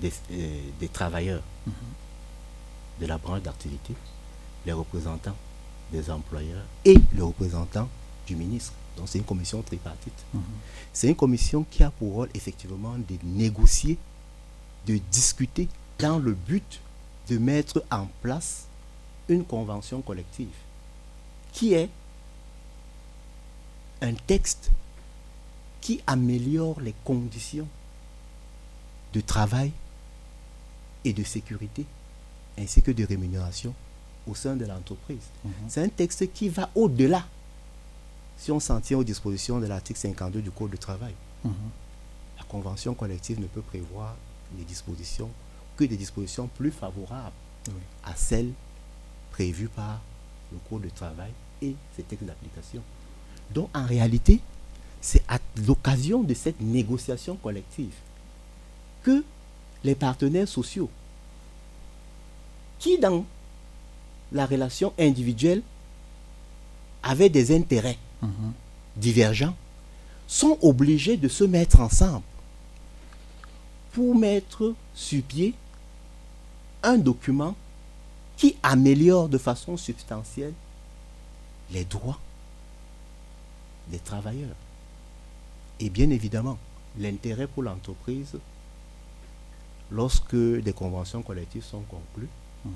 des, 0.00 0.12
euh, 0.30 0.60
des 0.78 0.88
travailleurs 0.88 1.42
de 3.00 3.06
la 3.06 3.18
branche 3.18 3.42
d'activité, 3.42 3.94
les 4.64 4.72
représentants 4.72 5.36
des 5.92 6.10
employeurs 6.10 6.64
et 6.84 6.96
le 7.14 7.24
représentant 7.24 7.88
du 8.28 8.36
ministre. 8.36 8.72
Donc 8.96 9.08
c'est 9.08 9.18
une 9.18 9.24
commission 9.24 9.62
tripartite. 9.62 10.24
Mhm. 10.34 10.42
C'est 10.92 11.08
une 11.08 11.16
commission 11.16 11.64
qui 11.68 11.82
a 11.82 11.90
pour 11.90 12.12
rôle 12.12 12.28
effectivement 12.34 12.94
de 12.96 13.16
négocier, 13.24 13.98
de 14.86 14.98
discuter 15.10 15.68
dans 15.98 16.18
le 16.18 16.32
but 16.34 16.80
de 17.28 17.38
mettre 17.38 17.84
en 17.90 18.06
place 18.22 18.66
une 19.28 19.44
convention 19.44 20.00
collective 20.00 20.48
qui 21.52 21.74
est 21.74 21.90
un 24.00 24.14
texte 24.14 24.70
qui 25.80 26.00
améliore 26.06 26.80
les 26.80 26.94
conditions 27.04 27.66
de 29.12 29.20
travail 29.20 29.72
et 31.04 31.12
de 31.12 31.24
sécurité 31.24 31.84
ainsi 32.58 32.82
que 32.82 32.90
de 32.90 33.04
rémunération 33.04 33.74
au 34.26 34.34
sein 34.34 34.56
de 34.56 34.64
l'entreprise. 34.66 35.26
Mhm. 35.44 35.52
C'est 35.68 35.82
un 35.82 35.88
texte 35.88 36.32
qui 36.32 36.48
va 36.48 36.70
au-delà 36.74 37.24
si 38.38 38.52
on 38.52 38.60
s'en 38.60 38.80
tient 38.80 38.96
aux 38.98 39.04
dispositions 39.04 39.58
de 39.60 39.66
l'article 39.66 39.98
52 39.98 40.40
du 40.40 40.50
Code 40.50 40.70
du 40.70 40.78
travail. 40.78 41.12
Mhm. 41.44 41.52
La 42.38 42.44
convention 42.44 42.94
collective 42.94 43.40
ne 43.40 43.46
peut 43.46 43.60
prévoir 43.62 44.16
les 44.56 44.64
dispositions 44.64 45.28
que 45.76 45.84
des 45.84 45.96
dispositions 45.96 46.48
plus 46.56 46.70
favorables 46.70 47.34
Oui. 47.68 47.74
à 48.04 48.14
celles 48.14 48.52
prévues 49.32 49.68
par 49.68 50.00
le 50.52 50.58
Code 50.70 50.82
du 50.82 50.90
travail 50.92 51.30
et 51.60 51.74
ses 51.96 52.02
textes 52.04 52.24
d'application. 52.24 52.82
Donc 53.52 53.68
en 53.76 53.84
réalité, 53.84 54.40
c'est 55.00 55.22
à 55.28 55.38
l'occasion 55.66 56.22
de 56.22 56.34
cette 56.34 56.60
négociation 56.60 57.36
collective 57.36 57.94
que 59.02 59.24
les 59.84 59.94
partenaires 59.94 60.48
sociaux, 60.48 60.90
qui 62.78 62.98
dans 62.98 63.24
la 64.32 64.46
relation 64.46 64.92
individuelle 64.98 65.62
avaient 67.02 67.28
des 67.28 67.54
intérêts 67.56 67.98
Mhm. 68.22 68.52
divergents, 68.96 69.54
sont 70.26 70.58
obligés 70.60 71.16
de 71.16 71.28
se 71.28 71.44
mettre 71.44 71.80
ensemble 71.80 72.24
pour 73.92 74.14
mettre 74.14 74.74
sur 74.94 75.22
pied 75.22 75.54
un 76.82 76.98
document 76.98 77.54
qui 78.36 78.56
améliore 78.62 79.28
de 79.28 79.38
façon 79.38 79.76
substantielle 79.76 80.52
les 81.72 81.84
droits 81.84 82.18
des 83.88 83.98
travailleurs. 83.98 84.56
Et 85.80 85.90
bien 85.90 86.10
évidemment, 86.10 86.58
l'intérêt 86.98 87.46
pour 87.46 87.62
l'entreprise, 87.62 88.36
lorsque 89.90 90.36
des 90.36 90.72
conventions 90.72 91.22
collectives 91.22 91.64
sont 91.64 91.82
conclues, 91.82 92.28
Mhm. 92.64 92.72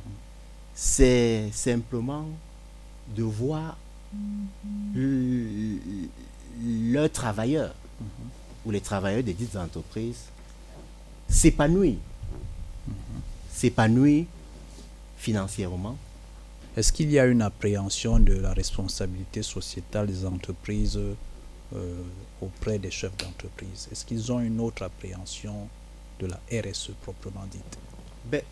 c'est 0.75 1.51
simplement 1.53 2.27
de 3.15 3.23
voir 3.23 3.77
l- 4.97 5.81
leurs 6.92 7.11
travailleurs 7.11 7.75
ou 8.64 8.71
les 8.71 8.81
travailleurs 8.81 9.23
des 9.23 9.33
dites 9.35 9.57
entreprises 9.57 10.25
s'épanouir. 11.28 11.97
S'épanouir 13.50 14.26
financièrement. 15.16 15.97
Est-ce 16.76 16.92
qu'il 16.92 17.11
y 17.11 17.19
a 17.19 17.26
une 17.26 17.42
appréhension 17.42 18.19
de 18.19 18.35
la 18.35 18.52
responsabilité 18.52 19.42
sociétale 19.42 20.07
des 20.07 20.25
entreprises 20.25 20.99
euh, 20.99 22.02
auprès 22.40 22.78
des 22.78 22.90
chefs 22.90 23.16
d'entreprise? 23.16 23.88
Est-ce 23.90 24.04
qu'ils 24.04 24.31
ont 24.33 24.40
une 24.40 24.61
autre 24.61 24.83
appréhension 24.83 25.69
de 26.21 26.26
la 26.26 26.40
RSE 26.50 26.90
proprement 27.02 27.45
dite? 27.50 27.78
Ben, 28.31 28.42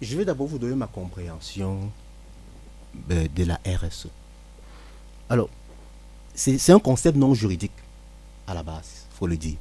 je 0.00 0.16
vais 0.16 0.24
d'abord 0.24 0.46
vous 0.46 0.58
donner 0.58 0.76
ma 0.76 0.86
compréhension 0.86 1.90
ben, 2.94 3.28
de 3.34 3.44
la 3.44 3.60
RSE. 3.66 4.08
Alors, 5.30 5.48
c'est 6.34 6.72
un 6.72 6.80
concept 6.80 7.16
non 7.16 7.34
juridique 7.34 7.72
à 8.46 8.54
la 8.54 8.64
base, 8.64 9.06
il 9.12 9.16
faut 9.16 9.28
le 9.28 9.36
dire. 9.36 9.56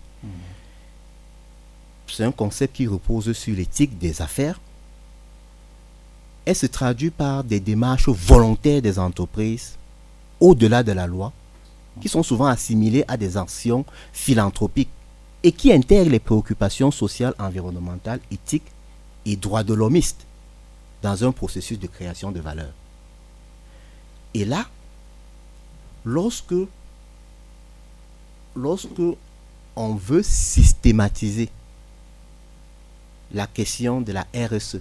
C'est 2.07 2.23
un 2.23 2.31
concept 2.31 2.75
qui 2.75 2.87
repose 2.87 3.31
sur 3.33 3.55
l'éthique 3.55 3.97
des 3.99 4.21
affaires. 4.21 4.59
Elle 6.45 6.55
se 6.55 6.65
traduit 6.65 7.11
par 7.11 7.43
des 7.43 7.59
démarches 7.59 8.09
volontaires 8.09 8.81
des 8.81 8.97
entreprises 8.97 9.75
au-delà 10.39 10.81
de 10.81 10.91
la 10.91 11.05
loi, 11.05 11.31
qui 12.01 12.09
sont 12.09 12.23
souvent 12.23 12.47
assimilées 12.47 13.05
à 13.07 13.15
des 13.15 13.37
actions 13.37 13.85
philanthropiques 14.11 14.89
et 15.43 15.51
qui 15.51 15.71
intègrent 15.71 16.09
les 16.09 16.19
préoccupations 16.19 16.89
sociales, 16.89 17.35
environnementales, 17.37 18.21
éthiques 18.31 18.71
et 19.25 19.35
droits 19.35 19.63
de 19.63 19.75
l'homiste 19.75 20.25
dans 21.03 21.23
un 21.23 21.31
processus 21.31 21.77
de 21.77 21.87
création 21.87 22.31
de 22.31 22.39
valeur. 22.39 22.71
Et 24.33 24.45
là, 24.45 24.65
lorsque, 26.05 26.55
lorsque 28.55 29.01
on 29.75 29.95
veut 29.95 30.23
systématiser 30.23 31.49
la 33.31 33.47
question 33.47 34.01
de 34.01 34.11
la 34.11 34.25
RSE 34.33 34.79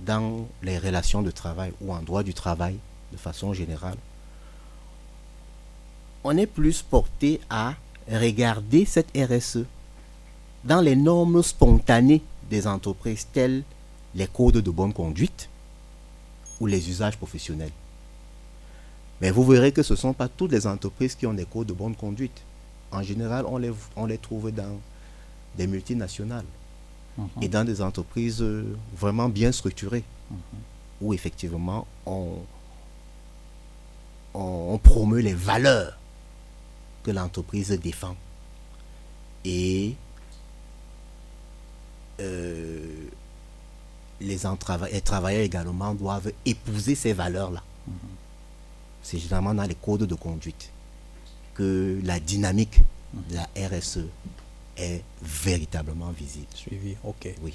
dans 0.00 0.46
les 0.62 0.78
relations 0.78 1.22
de 1.22 1.30
travail 1.30 1.72
ou 1.80 1.92
en 1.92 2.00
droit 2.02 2.22
du 2.22 2.34
travail 2.34 2.78
de 3.12 3.16
façon 3.16 3.52
générale, 3.52 3.96
on 6.24 6.36
est 6.36 6.46
plus 6.46 6.82
porté 6.82 7.40
à 7.48 7.74
regarder 8.10 8.84
cette 8.84 9.10
RSE 9.16 9.64
dans 10.64 10.80
les 10.80 10.96
normes 10.96 11.42
spontanées 11.42 12.22
des 12.50 12.66
entreprises 12.66 13.26
telles 13.32 13.62
les 14.14 14.26
codes 14.26 14.58
de 14.58 14.70
bonne 14.70 14.92
conduite 14.92 15.48
ou 16.60 16.66
les 16.66 16.88
usages 16.90 17.16
professionnels. 17.16 17.72
Mais 19.20 19.30
vous 19.30 19.44
verrez 19.44 19.72
que 19.72 19.82
ce 19.82 19.94
ne 19.94 19.98
sont 19.98 20.12
pas 20.12 20.28
toutes 20.28 20.52
les 20.52 20.66
entreprises 20.66 21.14
qui 21.14 21.26
ont 21.26 21.34
des 21.34 21.44
codes 21.44 21.66
de 21.66 21.72
bonne 21.72 21.94
conduite. 21.96 22.42
En 22.92 23.02
général, 23.02 23.44
on 23.46 23.58
les, 23.58 23.72
on 23.96 24.06
les 24.06 24.18
trouve 24.18 24.50
dans 24.52 24.78
des 25.56 25.66
multinationales 25.66 26.44
et 27.42 27.48
dans 27.48 27.64
des 27.64 27.82
entreprises 27.82 28.40
euh, 28.42 28.76
vraiment 28.96 29.28
bien 29.28 29.50
structurées, 29.50 30.04
où 31.00 31.12
effectivement 31.12 31.86
on, 32.06 32.38
on, 34.34 34.68
on 34.74 34.78
promeut 34.78 35.20
les 35.20 35.34
valeurs 35.34 35.98
que 37.02 37.10
l'entreprise 37.10 37.70
défend. 37.70 38.14
Et 39.44 39.96
euh, 42.20 43.08
les, 44.20 44.38
travailleurs 45.04 45.42
également 45.42 45.94
doivent 45.94 46.32
épouser 46.44 46.94
ces 46.94 47.12
valeurs-là. 47.12 47.62
C'est 49.10 49.16
généralement 49.18 49.54
dans 49.54 49.62
les 49.64 49.74
codes 49.74 50.02
de 50.02 50.14
conduite 50.14 50.70
que 51.54 51.98
la 52.04 52.20
dynamique 52.20 52.82
de 53.30 53.36
la 53.36 53.48
RSE 53.68 54.00
est 54.76 55.02
véritablement 55.22 56.10
visible. 56.10 56.44
Suivi, 56.54 56.94
ok. 57.02 57.34
Oui. 57.42 57.54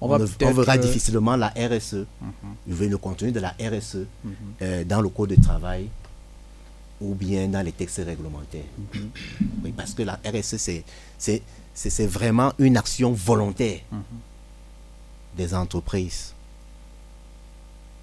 On 0.00 0.08
va 0.08 0.18
ne- 0.18 0.26
on 0.42 0.52
verra 0.52 0.72
euh, 0.74 0.78
difficilement 0.78 1.36
la 1.36 1.50
RSE, 1.50 2.06
Mhm, 2.20 2.88
le 2.88 2.96
contenu 2.98 3.30
de 3.30 3.38
la 3.38 3.50
RSE 3.60 3.98
mhm, 4.24 4.34
euh, 4.62 4.84
dans 4.84 5.00
le 5.00 5.08
code 5.10 5.30
de 5.30 5.40
travail 5.40 5.88
ou 7.00 7.14
bien 7.14 7.46
dans 7.46 7.62
les 7.64 7.70
textes 7.70 8.02
réglementaires. 8.04 8.64
mhm. 8.92 9.10
Oui, 9.62 9.70
parce 9.76 9.94
que 9.94 10.02
la 10.02 10.18
RSE, 10.24 10.56
c'est, 11.16 12.06
vraiment 12.08 12.52
une 12.58 12.76
action 12.76 13.12
volontaire 13.12 13.78
des 15.36 15.54
entreprises. 15.54 16.34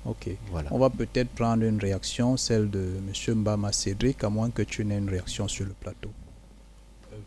Ok. 0.07 0.29
Voilà. 0.51 0.69
On 0.71 0.79
va 0.79 0.89
peut-être 0.89 1.29
prendre 1.29 1.63
une 1.63 1.79
réaction, 1.79 2.37
celle 2.37 2.69
de 2.69 2.79
M. 2.79 3.35
Mbama 3.35 3.73
Cédric, 3.73 4.23
à 4.23 4.29
moins 4.29 4.49
que 4.49 4.61
tu 4.61 4.85
n'aies 4.85 4.97
une 4.97 5.09
réaction 5.09 5.49
sur 5.49 5.65
le 5.65 5.73
plateau. 5.73 6.09
Euh, 7.11 7.17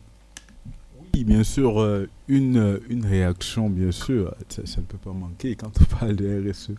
oui, 1.15 1.25
bien 1.25 1.45
sûr, 1.45 1.79
euh, 1.79 2.09
une, 2.27 2.81
une 2.89 3.05
réaction, 3.05 3.69
bien 3.69 3.93
sûr, 3.93 4.35
ça, 4.49 4.63
ne 4.63 4.87
peut 4.87 4.97
pas 4.97 5.13
manquer 5.13 5.57
quand 5.57 5.71
on 5.79 5.85
parle 5.97 6.17
de 6.17 6.51
RSE. 6.51 6.71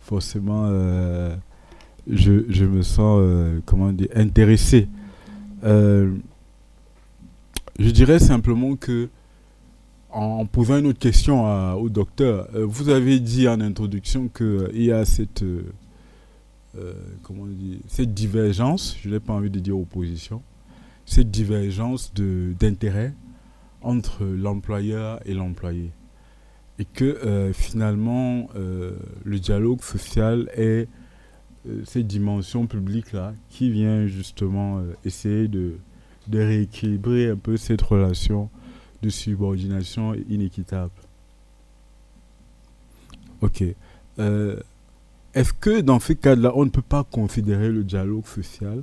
Forcément, 0.00 0.64
euh, 0.66 1.36
je, 2.10 2.44
je, 2.48 2.64
me 2.64 2.82
sens, 2.82 3.22
comment 3.64 3.92
dire, 3.92 4.08
intéressé. 4.16 4.88
je 5.62 6.10
dirais 7.78 8.18
simplement 8.18 8.74
que 8.74 9.08
en 10.18 10.46
posant 10.46 10.78
une 10.78 10.86
autre 10.86 10.98
question 10.98 11.74
au 11.76 11.88
docteur, 11.88 12.48
euh, 12.54 12.66
vous 12.66 12.88
avez 12.88 13.20
dit 13.20 13.48
en 13.48 13.60
introduction 13.60 14.28
qu'il 14.28 14.46
euh, 14.46 14.70
y 14.72 14.90
a 14.90 15.04
cette, 15.04 15.42
euh, 15.42 15.62
comment 17.22 17.46
cette 17.86 18.14
divergence, 18.14 18.96
je 19.00 19.08
n'ai 19.08 19.20
pas 19.20 19.32
envie 19.32 19.50
de 19.50 19.60
dire 19.60 19.78
opposition, 19.78 20.42
cette 21.06 21.30
divergence 21.30 22.12
d'intérêt 22.14 23.14
entre 23.80 24.24
l'employeur 24.24 25.20
et 25.24 25.34
l'employé. 25.34 25.92
Et 26.80 26.84
que 26.84 27.50
finalement, 27.52 28.48
le 28.54 29.38
dialogue 29.40 29.82
social 29.82 30.48
est 30.54 30.86
cette 31.84 32.06
dimension 32.06 32.68
publique-là 32.68 33.34
qui 33.48 33.70
vient 33.72 34.06
justement 34.06 34.80
essayer 35.04 35.48
de, 35.48 35.78
de 36.28 36.38
rééquilibrer 36.38 37.30
un 37.30 37.36
peu 37.36 37.56
cette 37.56 37.82
relation 37.82 38.48
de 39.02 39.10
subordination 39.10 40.14
inéquitable. 40.28 40.92
Ok. 43.40 43.64
Euh, 44.18 44.56
est-ce 45.34 45.52
que 45.52 45.80
dans 45.80 46.00
ce 46.00 46.12
cas-là, 46.12 46.52
on 46.54 46.64
ne 46.64 46.70
peut 46.70 46.82
pas 46.82 47.04
considérer 47.04 47.68
le 47.68 47.84
dialogue 47.84 48.26
social 48.26 48.82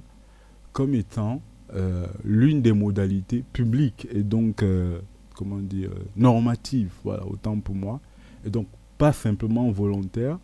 comme 0.72 0.94
étant 0.94 1.42
euh, 1.74 2.06
l'une 2.24 2.62
des 2.62 2.72
modalités 2.72 3.44
publiques 3.52 4.08
et 4.12 4.24
donc, 4.24 4.64
euh, 4.64 5.00
comment 5.36 5.60
dire, 5.60 5.90
normatives, 6.16 6.92
voilà, 7.04 7.26
autant 7.26 7.60
pour 7.60 7.76
moi, 7.76 8.00
et 8.46 8.50
donc 8.50 8.68
pas 8.98 9.12
simplement 9.12 9.70
volontaire 9.72 10.40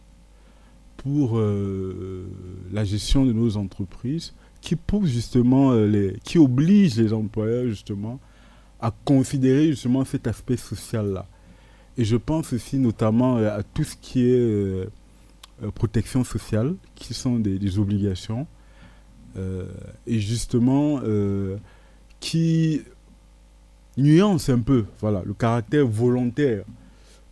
pour 0.98 1.40
la 1.40 2.84
gestion 2.84 3.26
de 3.26 3.34
nos 3.34 3.58
entreprises 3.58 4.34
qui 4.60 4.76
pousse 4.76 5.10
justement 5.10 5.74
les, 5.74 6.18
qui 6.24 6.38
oblige 6.38 6.96
les 6.98 7.12
employeurs 7.12 7.68
justement 7.70 8.20
à 8.82 8.92
considérer 9.06 9.68
justement 9.68 10.04
cet 10.04 10.28
aspect 10.28 10.58
social-là. 10.58 11.28
Et 11.98 12.04
je 12.04 12.18
pense 12.18 12.54
aussi 12.54 12.78
notamment 12.78 13.38
euh, 13.38 13.58
à 13.58 13.64
tout 13.64 13.84
ce 13.84 13.96
qui 13.96 14.26
est 14.26 14.40
euh, 14.40 14.86
euh, 15.64 15.72
protection 15.72 16.24
sociale, 16.24 16.76
qui 16.96 17.14
sont 17.14 17.38
des, 17.40 17.80
obligations, 17.80 18.48
et 20.08 20.20
justement 20.20 21.00
qui 22.20 22.82
nuance 23.96 24.50
un 24.50 24.60
peu 24.60 24.84
voilà, 25.00 25.24
le 25.26 25.34
caractère 25.34 25.88
volontaire 25.88 26.66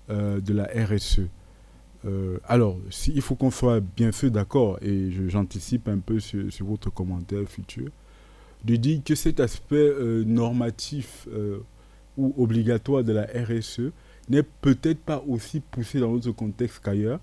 de 0.07 0.53
la 0.53 0.63
RSE. 0.63 1.27
alors, 2.47 2.77
il 3.07 3.21
faut 3.21 3.35
qu'on 3.35 3.51
soit 3.51 3.81
bien 3.81 4.13
sûr 4.13 4.31
d'accord, 4.31 4.79
et 4.81 5.11
j'anticipe 5.27 5.89
un 5.89 5.97
peu 5.97 6.21
sur, 6.21 6.53
sur, 6.53 6.67
votre 6.67 6.89
commentaire 6.89 7.45
futur, 7.49 7.89
de 8.65 8.75
dire 8.75 9.01
que 9.03 9.15
cet 9.15 9.39
aspect 9.39 9.75
euh, 9.77 10.23
normatif 10.25 11.27
euh, 11.31 11.59
ou 12.17 12.33
obligatoire 12.37 13.03
de 13.03 13.13
la 13.13 13.23
RSE 13.23 13.91
n'est 14.29 14.43
peut-être 14.43 14.99
pas 14.99 15.23
aussi 15.27 15.59
poussé 15.59 15.99
dans 15.99 16.11
notre 16.11 16.31
contexte 16.31 16.81
qu'ailleurs, 16.83 17.19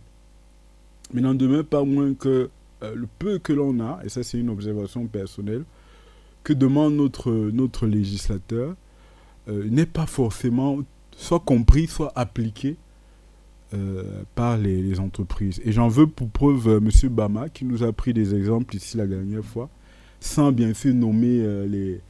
mais 1.12 1.20
n'en 1.20 1.34
demeure 1.34 1.64
pas 1.64 1.84
moins 1.84 2.14
que 2.14 2.50
euh, 2.82 2.94
le 2.94 3.06
peu 3.18 3.38
que 3.38 3.52
l'on 3.52 3.80
a, 3.80 4.00
et 4.04 4.08
ça 4.08 4.22
c'est 4.22 4.38
une 4.38 4.50
observation 4.50 5.06
personnelle, 5.06 5.64
que 6.42 6.52
demande 6.52 6.94
notre, 6.94 7.32
notre 7.32 7.86
législateur 7.86 8.76
n'est 9.48 9.86
pas 9.86 10.06
forcément 10.06 10.78
soit 11.16 11.40
compris, 11.40 11.86
soit 11.86 12.12
appliqué 12.16 12.76
par 14.34 14.56
les, 14.56 14.80
les, 14.80 15.00
entreprises. 15.00 15.60
Et 15.64 15.72
j'en 15.72 15.88
veux 15.88 16.06
pour 16.06 16.28
preuve 16.28 16.80
M. 16.80 16.90
Bama 17.10 17.48
qui 17.48 17.64
nous 17.64 17.82
a 17.82 17.92
pris 17.92 18.12
des 18.12 18.34
exemples 18.34 18.76
ici 18.76 18.96
la 18.96 19.06
dernière 19.06 19.44
fois 19.44 19.68
sans 20.20 20.52
bien 20.52 20.74
sûr 20.74 20.94
nommer 20.94 21.40
euh, 21.40 21.66
les, 21.66 22.00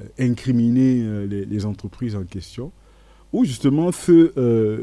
euh, 0.00 0.04
incriminer 0.18 1.02
euh, 1.02 1.26
les, 1.26 1.66
entreprises 1.66 2.16
en 2.16 2.24
question, 2.24 2.72
où 3.32 3.44
justement 3.44 3.92
ce, 3.92 4.32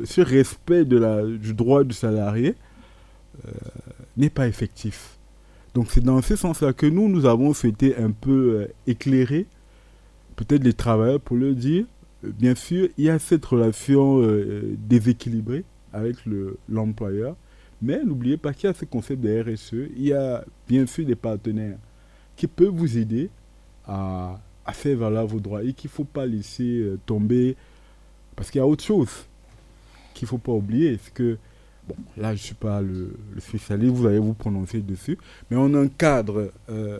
ce 0.06 0.22
respect 0.22 0.86
de 0.86 0.98
la, 0.98 1.26
du 1.26 1.54
droit 1.54 1.84
du 1.84 1.94
salarié 1.94 2.56
n'est 4.16 4.30
pas 4.30 4.48
effectif. 4.48 5.18
Donc 5.74 5.88
c'est 5.90 6.04
dans 6.04 6.22
ce 6.22 6.36
sens-là 6.36 6.72
que 6.74 6.86
nous, 6.86 7.10
nous 7.10 7.26
avons 7.26 7.54
souhaité 7.54 7.96
un 7.98 8.12
peu 8.12 8.68
éclairer 8.86 9.48
peut-être 10.36 10.64
les 10.64 10.74
travailleurs 10.74 11.22
pour 11.22 11.38
leur 11.38 11.56
dire, 11.56 11.86
bien 12.22 12.54
sûr, 12.54 12.90
il 12.98 13.06
y 13.06 13.10
a 13.10 13.18
cette 13.18 13.44
relation 13.46 14.22
déséquilibrée 14.78 15.64
avec 15.94 16.18
l'employeur, 16.70 17.36
mais 17.82 18.04
n'oubliez 18.04 18.38
pas 18.38 18.54
qu'il 18.54 18.68
y 18.68 18.72
a 18.72 18.76
ce 18.76 18.86
concept 18.86 19.22
de 19.22 19.42
RSE, 19.42 19.90
il 19.96 20.06
y 20.06 20.14
a 20.14 20.44
bien 20.68 20.86
sûr 20.86 21.06
des 21.06 21.16
partenaires 21.16 21.78
qui 22.36 22.48
peut 22.48 22.68
vous 22.68 22.98
aider 22.98 23.30
à, 23.86 24.40
faire 24.72 24.98
valoir 24.98 25.26
vos 25.28 25.40
droits 25.40 25.64
et 25.64 25.74
qu'il 25.74 25.90
ne 25.90 25.94
faut 25.94 26.04
pas 26.04 26.26
laisser 26.26 26.80
euh, 26.80 27.00
tomber. 27.06 27.56
Parce 28.36 28.50
qu'il 28.50 28.60
y 28.60 28.62
a 28.62 28.68
autre 28.68 28.84
chose 28.84 29.10
qu'il 30.14 30.26
ne 30.26 30.30
faut 30.30 30.38
pas 30.38 30.52
oublier. 30.52 31.00
C'est 31.04 31.14
que, 31.14 31.38
bon, 31.88 31.96
là, 32.18 32.30
je 32.30 32.42
ne 32.42 32.46
suis 32.46 32.56
pas 32.56 32.82
le, 32.82 33.16
spécialiste, 33.40 33.94
vous 33.94 34.08
allez 34.08 34.20
vous 34.20 34.34
prononcer 34.34 34.80
dessus, 34.80 35.18
mais 35.50 35.58
on 35.58 35.74
a 35.74 35.80
un 35.80 35.88
cadre, 35.88 36.52
euh, 36.70 37.00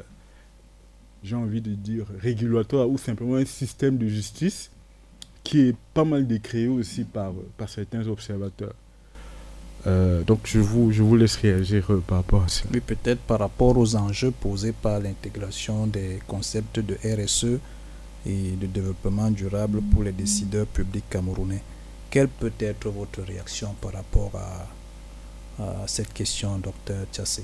j'ai 1.24 1.36
envie 1.36 1.62
de 1.62 1.74
dire, 1.74 2.06
régulatoire 2.20 2.90
ou 2.90 2.98
simplement 2.98 3.36
un 3.36 3.46
système 3.46 3.98
de 3.98 4.08
justice 4.08 4.72
qui 5.44 5.62
est 5.62 5.76
pas 5.94 6.06
mal 6.06 6.26
décréé 6.26 6.68
aussi 6.68 7.04
par, 7.04 7.34
par 7.58 7.70
certains 7.70 8.08
observateurs. 8.08 8.76
Euh, 9.86 10.24
donc 10.24 10.40
je 10.46 10.60
vous, 10.60 10.92
je 10.92 11.04
vous 11.04 11.18
laisse 11.18 11.36
réagir 11.36 11.92
euh, 11.92 12.02
par 12.06 12.20
rapport 12.20 12.44
à 12.44 12.48
ça. 12.48 12.64
Oui, 12.74 12.80
peut-être 12.80 13.20
par 13.22 13.40
rapport 13.40 13.78
aux 13.78 13.96
enjeux 13.96 14.32
posés 14.32 14.72
par 14.72 15.00
l'intégration 15.00 15.88
des 15.88 16.20
concepts 16.28 16.80
de 16.80 16.96
RSE 17.04 17.60
et 18.26 18.52
de 18.52 18.68
développement 18.68 19.30
durable 19.30 19.82
pour 19.82 20.04
les 20.04 20.14
décideurs 20.14 20.68
publics 20.68 21.10
camerounais. 21.10 21.62
Quelle 22.10 22.30
peut 22.30 22.54
être 22.60 22.90
votre 22.90 23.22
réaction 23.24 23.76
par 23.82 23.94
rapport 23.94 24.32
à, 24.36 25.64
à 25.64 25.88
cette 25.88 26.14
question, 26.14 26.58
docteur 26.60 27.06
Tchassé 27.12 27.44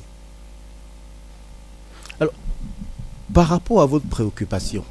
Alors, 2.20 2.34
par 3.34 3.48
rapport 3.48 3.82
à 3.82 3.86
votre 3.86 4.08
préoccupation, 4.08 4.86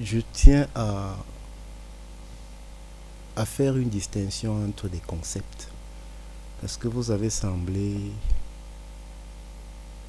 je 0.00 0.20
tiens 0.32 0.66
à, 0.74 1.16
à 3.36 3.44
faire 3.44 3.76
une 3.76 3.88
distinction 3.90 4.64
entre 4.64 4.88
des 4.88 5.00
concepts. 5.00 5.71
Est-ce 6.64 6.78
que 6.78 6.86
vous 6.86 7.10
avez 7.10 7.28
semblé 7.28 7.96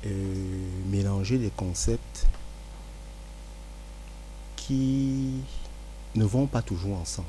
euh, 0.06 0.68
mélanger 0.92 1.39
des 1.39 1.50
concepts 1.50 2.28
qui 4.56 5.42
ne 6.13 6.24
vont 6.26 6.46
pas 6.46 6.62
toujours 6.62 6.98
ensemble? 6.98 7.28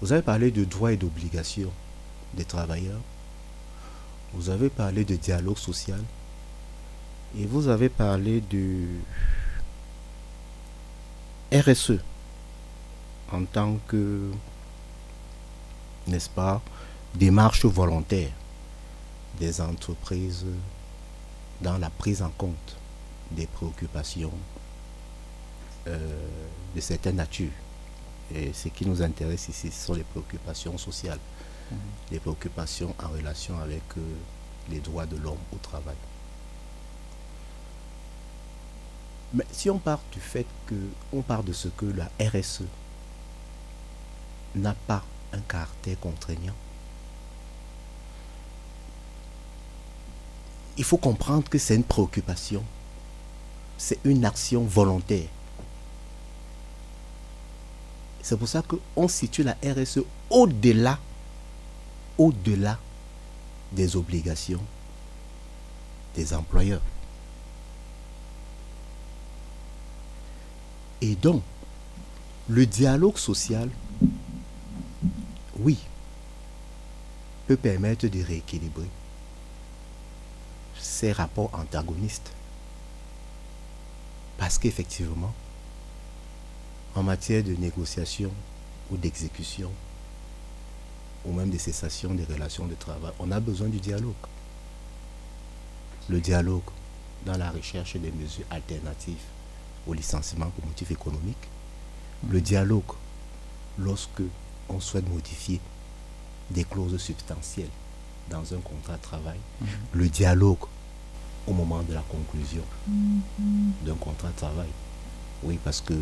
Vous 0.00 0.12
avez 0.12 0.22
parlé 0.22 0.50
de 0.50 0.64
droits 0.64 0.92
et 0.92 0.96
d'obligations 0.96 1.70
des 2.34 2.44
travailleurs. 2.44 3.00
Vous 4.32 4.50
avez 4.50 4.68
parlé 4.68 5.04
de 5.04 5.14
dialogue 5.14 5.58
social. 5.58 6.02
Et 7.38 7.46
vous 7.46 7.68
avez 7.68 7.88
parlé 7.88 8.40
de 8.40 8.84
RSE 11.52 12.00
en 13.32 13.44
tant 13.44 13.78
que, 13.86 14.30
n'est-ce 16.08 16.28
pas, 16.28 16.60
démarche 17.14 17.64
volontaire 17.64 18.32
des 19.38 19.60
entreprises 19.60 20.44
dans 21.60 21.78
la 21.78 21.90
prise 21.90 22.22
en 22.22 22.30
compte 22.30 22.76
des 23.30 23.46
préoccupations 23.46 24.32
euh, 25.86 26.28
de 26.74 26.80
certaines 26.80 27.16
natures. 27.16 27.50
Et 28.34 28.52
ce 28.52 28.68
qui 28.68 28.86
nous 28.86 29.02
intéresse 29.02 29.48
ici, 29.48 29.70
ce 29.70 29.86
sont 29.86 29.94
les 29.94 30.02
préoccupations 30.02 30.76
sociales, 30.78 31.18
mhm. 31.70 31.78
les 32.10 32.18
préoccupations 32.18 32.94
en 33.02 33.08
relation 33.08 33.58
avec 33.60 33.82
euh, 33.96 34.00
les 34.70 34.80
droits 34.80 35.06
de 35.06 35.16
l'homme 35.16 35.38
au 35.52 35.56
travail. 35.58 35.96
Mais 39.34 39.46
si 39.52 39.68
on 39.68 39.78
part 39.78 40.00
du 40.12 40.20
fait 40.20 40.46
que 40.66 40.74
on 41.12 41.22
part 41.22 41.42
de 41.42 41.52
ce 41.52 41.68
que 41.68 41.86
la 41.86 42.08
RSE 42.20 42.62
n'a 44.54 44.74
pas 44.86 45.02
un 45.32 45.40
caractère 45.40 45.98
contraignant, 46.00 46.54
il 50.76 50.84
faut 50.84 50.96
comprendre 50.96 51.48
que 51.48 51.58
c'est 51.58 51.76
une 51.76 51.84
préoccupation. 51.84 52.64
C'est 53.78 53.98
une 54.04 54.24
action 54.24 54.64
volontaire. 54.64 55.28
C'est 58.22 58.36
pour 58.36 58.48
ça 58.48 58.62
qu'on 58.62 59.08
situe 59.08 59.42
la 59.42 59.56
RSE 59.62 60.00
au-delà, 60.30 60.98
au-delà 62.16 62.78
des 63.72 63.96
obligations 63.96 64.62
des 66.14 66.32
employeurs. 66.32 66.80
Et 71.00 71.16
donc, 71.16 71.42
le 72.48 72.64
dialogue 72.66 73.18
social, 73.18 73.68
oui, 75.58 75.78
peut 77.46 77.56
permettre 77.56 78.06
de 78.06 78.22
rééquilibrer 78.22 78.88
ces 80.84 81.12
rapports 81.12 81.50
antagonistes. 81.54 82.30
Parce 84.38 84.58
qu'effectivement, 84.58 85.32
en 86.94 87.02
matière 87.02 87.42
de 87.42 87.52
négociation 87.54 88.30
ou 88.90 88.96
d'exécution, 88.96 89.70
ou 91.24 91.32
même 91.32 91.50
de 91.50 91.58
cessation 91.58 92.12
des 92.14 92.24
relations 92.24 92.66
de 92.66 92.74
travail, 92.74 93.12
on 93.18 93.30
a 93.32 93.40
besoin 93.40 93.68
du 93.68 93.78
dialogue. 93.80 94.12
Le 96.08 96.20
dialogue 96.20 96.62
dans 97.24 97.38
la 97.38 97.50
recherche 97.50 97.96
des 97.96 98.12
mesures 98.12 98.44
alternatives 98.50 99.16
au 99.86 99.94
licenciement 99.94 100.50
pour 100.50 100.66
motif 100.66 100.90
économique. 100.90 101.48
Le 102.28 102.40
dialogue 102.42 102.92
lorsque 103.78 104.22
on 104.68 104.80
souhaite 104.80 105.08
modifier 105.08 105.60
des 106.50 106.64
clauses 106.64 106.98
substantielles 106.98 107.70
dans 108.30 108.54
un 108.54 108.58
contrat 108.58 108.96
de 108.96 109.02
travail. 109.02 109.38
Mhm. 109.60 109.68
Le 109.94 110.08
dialogue 110.08 110.66
au 111.46 111.52
moment 111.52 111.82
de 111.82 111.94
la 111.94 112.02
conclusion 112.02 112.62
d'un 113.84 113.94
contrat 113.94 114.28
de 114.28 114.36
travail. 114.36 114.68
Oui, 115.42 115.58
parce 115.62 115.80
que 115.80 115.94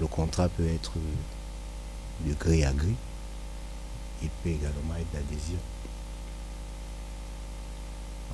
le 0.00 0.06
contrat 0.06 0.48
peut 0.48 0.66
être 0.66 0.92
de 2.26 2.34
gré 2.34 2.64
à 2.64 2.72
gré. 2.72 2.94
Il 4.22 4.28
peut 4.42 4.50
également 4.50 4.94
être 4.98 5.10
d'adhésion. 5.12 5.58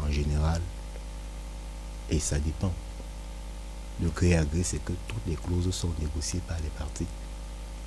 En 0.03 0.11
général, 0.11 0.61
et 2.11 2.19
ça 2.19 2.39
dépend. 2.39 2.73
Le 4.03 4.09
gré 4.09 4.37
à 4.37 4.45
gré, 4.45 4.63
c'est 4.63 4.83
que 4.83 4.93
toutes 5.09 5.27
les 5.27 5.37
clauses 5.37 5.71
sont 5.71 5.93
négociées 6.01 6.41
par 6.49 6.59
les 6.59 6.71
parties. 6.71 7.07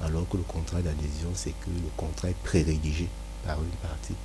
Alors 0.01 0.27
que 0.29 0.37
le 0.37 0.43
contrat 0.43 0.81
d'adhésion, 0.81 1.29
c'est 1.33 1.51
que 1.51 1.69
le 1.69 1.89
contrat 1.97 2.29
est 2.29 2.43
pré-rédigé 2.43 3.07
par 3.45 3.57
une 3.61 3.69
partie. 3.81 4.15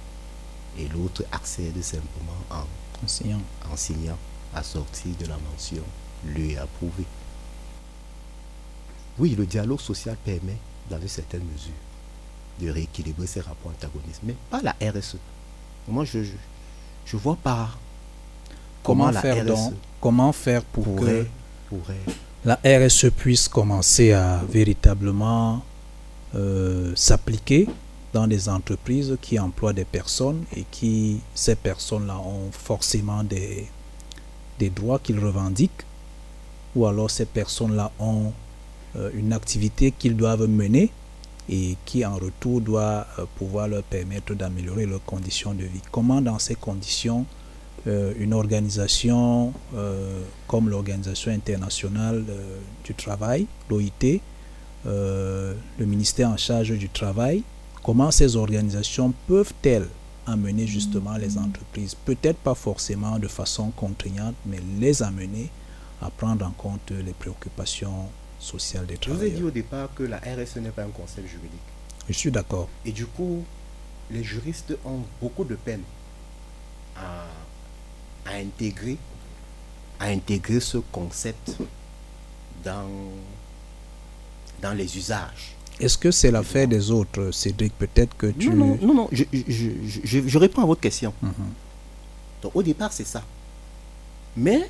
Et 0.78 0.86
l'autre 0.88 1.24
accède 1.32 1.82
simplement 1.82 2.36
en, 2.50 2.64
en 3.02 3.08
signant. 3.08 3.40
en 3.72 3.76
signant 3.76 4.18
à 4.54 4.62
sortir 4.62 5.12
de 5.20 5.26
la 5.26 5.36
mention 5.50 5.82
lui 6.24 6.56
approuvé. 6.56 7.04
Oui, 9.18 9.34
le 9.36 9.46
dialogue 9.46 9.80
social 9.80 10.16
permet, 10.24 10.56
dans 10.90 11.00
une 11.00 11.08
certaine 11.08 11.42
mesure, 11.42 11.72
de 12.60 12.70
rééquilibrer 12.70 13.26
ces 13.26 13.40
rapports 13.40 13.72
antagonistes, 13.72 14.20
mais 14.22 14.34
pas 14.50 14.62
la 14.62 14.74
RSE. 14.80 15.16
Moi, 15.86 16.04
je 16.04 16.20
je, 17.04 17.16
vois 17.16 17.36
pas 17.36 17.70
comment, 18.82 19.10
la 19.10 19.20
faire 19.20 19.44
RSE 19.44 19.72
comment 20.00 20.32
faire 20.32 20.62
pour 20.62 20.96
que 20.96 21.26
la 22.44 22.58
RSE 22.64 23.10
puisse 23.16 23.48
commencer 23.48 24.12
à 24.12 24.42
véritablement 24.48 25.62
euh, 26.34 26.92
s'appliquer? 26.94 27.68
Dans 28.12 28.26
des 28.26 28.48
entreprises 28.48 29.16
qui 29.20 29.38
emploient 29.38 29.72
des 29.72 29.84
personnes 29.84 30.44
et 30.56 30.64
qui, 30.70 31.20
ces 31.34 31.54
personnes-là, 31.54 32.18
ont 32.18 32.50
forcément 32.50 33.22
des, 33.22 33.66
des 34.58 34.70
droits 34.70 34.98
qu'ils 34.98 35.18
revendiquent, 35.18 35.84
ou 36.74 36.86
alors 36.86 37.10
ces 37.10 37.26
personnes-là 37.26 37.90
ont 37.98 38.32
euh, 38.96 39.10
une 39.14 39.32
activité 39.32 39.92
qu'ils 39.92 40.16
doivent 40.16 40.46
mener 40.46 40.90
et 41.50 41.76
qui 41.84 42.04
en 42.04 42.16
retour 42.16 42.60
doit 42.60 43.06
euh, 43.18 43.24
pouvoir 43.36 43.68
leur 43.68 43.82
permettre 43.82 44.34
d'améliorer 44.34 44.86
leurs 44.86 45.04
conditions 45.04 45.54
de 45.54 45.64
vie. 45.64 45.82
Comment 45.90 46.20
dans 46.20 46.38
ces 46.38 46.54
conditions 46.54 47.26
euh, 47.86 48.12
une 48.18 48.34
organisation 48.34 49.52
comme 50.46 50.68
l'Organisation 50.68 51.30
internationale 51.30 52.24
du 52.84 52.94
travail, 52.94 53.46
l'OIT, 53.70 54.20
le 54.84 55.54
ministère 55.78 56.30
en 56.30 56.36
charge 56.36 56.72
du 56.72 56.88
travail, 56.88 57.44
comment 57.82 58.10
ces 58.10 58.36
organisations 58.36 59.12
peuvent-elles 59.26 59.88
amener 60.26 60.66
justement 60.66 61.16
les 61.16 61.38
entreprises, 61.38 61.94
peut-être 61.94 62.38
pas 62.38 62.54
forcément 62.54 63.18
de 63.18 63.28
façon 63.28 63.70
contraignante, 63.70 64.34
mais 64.46 64.58
les 64.78 65.02
amener 65.02 65.48
à 66.02 66.10
prendre 66.10 66.44
en 66.46 66.50
compte 66.50 66.90
les 66.90 67.12
préoccupations 67.12 68.08
sociales 68.38 68.86
des 68.86 68.96
travailleurs. 68.98 69.24
Je 69.24 69.30
vous 69.30 69.36
ai 69.36 69.40
dit 69.40 69.42
au 69.42 69.50
départ 69.50 69.88
que 69.94 70.02
la 70.02 70.18
RSE 70.18 70.56
n'est 70.56 70.70
pas 70.70 70.84
un 70.84 70.90
concept 70.90 71.28
juridique. 71.28 71.60
Je 72.08 72.12
suis 72.14 72.30
d'accord. 72.30 72.68
Et 72.84 72.92
du 72.92 73.06
coup, 73.06 73.42
les 74.10 74.22
juristes 74.22 74.76
ont 74.84 75.00
beaucoup 75.20 75.44
de 75.44 75.56
peine 75.56 75.82
à, 76.96 77.24
à 78.30 78.36
intégrer, 78.36 78.96
à 79.98 80.06
intégrer 80.06 80.60
ce 80.60 80.78
concept 80.78 81.56
dans, 82.64 82.88
dans 84.62 84.72
les 84.74 84.96
usages. 84.96 85.54
Est-ce 85.80 85.96
que 85.96 86.10
c'est 86.10 86.30
l'affaire 86.30 86.66
des 86.66 86.90
autres, 86.90 87.30
Cédric? 87.30 87.72
Peut-être 87.78 88.16
que 88.16 88.26
tu... 88.26 88.50
Non, 88.50 88.78
non, 88.82 88.94
non, 88.94 89.08
Je, 89.12 89.24
je, 89.32 89.70
je, 90.26 90.38
réponds 90.38 90.62
à 90.62 90.66
votre 90.66 90.80
question. 90.80 91.14
Mhm. 91.22 91.32
Donc 92.42 92.56
au 92.56 92.62
départ, 92.62 92.92
c'est 92.92 93.06
ça. 93.06 93.22
Mais, 94.36 94.68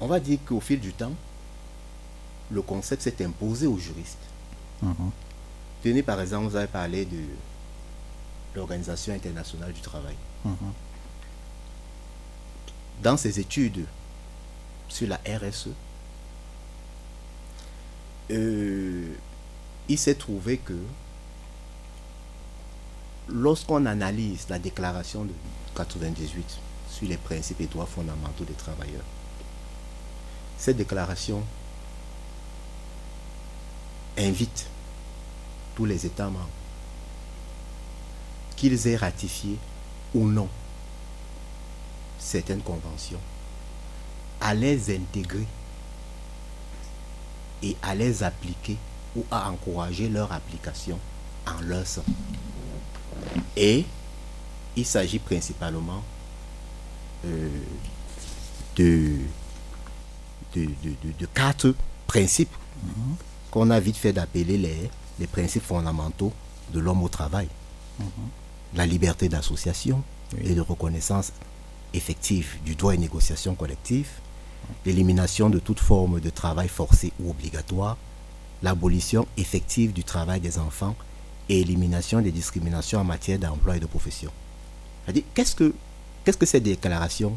on 0.00 0.06
va 0.06 0.18
dire 0.18 0.38
qu'au 0.46 0.60
fil 0.60 0.80
du 0.80 0.92
temps, 0.92 1.12
le 2.50 2.62
concept 2.62 3.02
s'est 3.02 3.24
imposé 3.24 3.66
aux 3.66 3.78
juristes. 3.78 4.18
Mhm. 4.82 5.10
Tenez 5.82 6.02
par 6.02 6.20
exemple, 6.20 6.48
vous 6.48 6.56
avez 6.56 6.66
parlé 6.66 7.04
de 7.04 7.18
l'Organisation 8.54 9.14
internationale 9.14 9.72
du 9.72 9.80
travail. 9.80 10.16
Mhm. 10.44 10.54
Dans 13.02 13.16
ses 13.16 13.40
études 13.40 13.84
sur 14.88 15.06
la 15.06 15.16
RSE, 15.26 15.68
euh, 18.30 19.12
il 19.88 19.98
s'est 19.98 20.14
trouvé 20.14 20.58
que 20.58 20.76
lorsqu'on 23.28 23.86
analyse 23.86 24.46
la 24.48 24.58
déclaration 24.58 25.24
de 25.24 25.32
98 25.76 26.58
sur 26.90 27.08
les 27.08 27.16
principes 27.16 27.60
et 27.60 27.66
droits 27.66 27.86
fondamentaux 27.86 28.44
des 28.44 28.54
travailleurs, 28.54 29.04
cette 30.58 30.76
déclaration 30.76 31.42
invite 34.18 34.66
tous 35.74 35.86
les 35.86 36.06
États 36.06 36.28
membres, 36.28 36.48
qu'ils 38.56 38.86
aient 38.86 38.96
ratifié 38.96 39.56
ou 40.14 40.28
non 40.28 40.48
certaines 42.18 42.62
conventions, 42.62 43.20
à 44.40 44.54
les 44.54 44.94
intégrer 44.94 45.46
et 47.62 47.76
à 47.82 47.94
les 47.94 48.22
appliquer 48.22 48.76
ou 49.16 49.24
à 49.30 49.50
encourager 49.50 50.08
leur 50.08 50.32
application 50.32 50.98
en 51.46 51.60
leur 51.62 51.86
sein. 51.86 52.02
Et 53.56 53.84
il 54.76 54.86
s'agit 54.86 55.18
principalement 55.18 56.02
euh, 57.26 57.48
de, 58.76 59.16
de, 60.54 61.26
quatre 61.34 61.74
principes 62.06 62.54
qu'on 63.50 63.70
a 63.70 63.80
vite 63.80 63.96
fait 63.96 64.12
d'appeler 64.12 64.56
les, 64.56 64.90
les 65.18 65.26
principes 65.26 65.64
fondamentaux 65.64 66.32
de 66.72 66.80
l'homme 66.80 67.02
au 67.02 67.08
travail. 67.08 67.48
La 68.74 68.86
liberté 68.86 69.28
d'association 69.28 70.02
et 70.40 70.54
de 70.54 70.60
reconnaissance 70.60 71.32
effective 71.92 72.56
du 72.64 72.74
droit 72.76 72.94
et 72.94 72.98
négociation 72.98 73.54
collective, 73.54 74.08
l'élimination 74.84 75.50
de 75.50 75.58
toute 75.58 75.80
forme 75.80 76.20
de 76.20 76.30
travail 76.30 76.68
forcé 76.68 77.12
ou 77.20 77.30
obligatoire, 77.30 77.96
l'abolition 78.62 79.26
effective 79.36 79.92
du 79.92 80.04
travail 80.04 80.40
des 80.40 80.58
enfants 80.58 80.94
et 81.48 81.60
élimination 81.60 82.20
des 82.20 82.30
discriminations 82.30 83.00
en 83.00 83.04
matière 83.04 83.38
d'emploi 83.38 83.76
et 83.76 83.80
de 83.80 83.86
profession. 83.86 84.30
Qu'est-ce 85.34 85.56
que, 85.56 85.74
qu'est-ce 86.24 86.38
que 86.38 86.46
cette 86.46 86.62
déclaration 86.62 87.36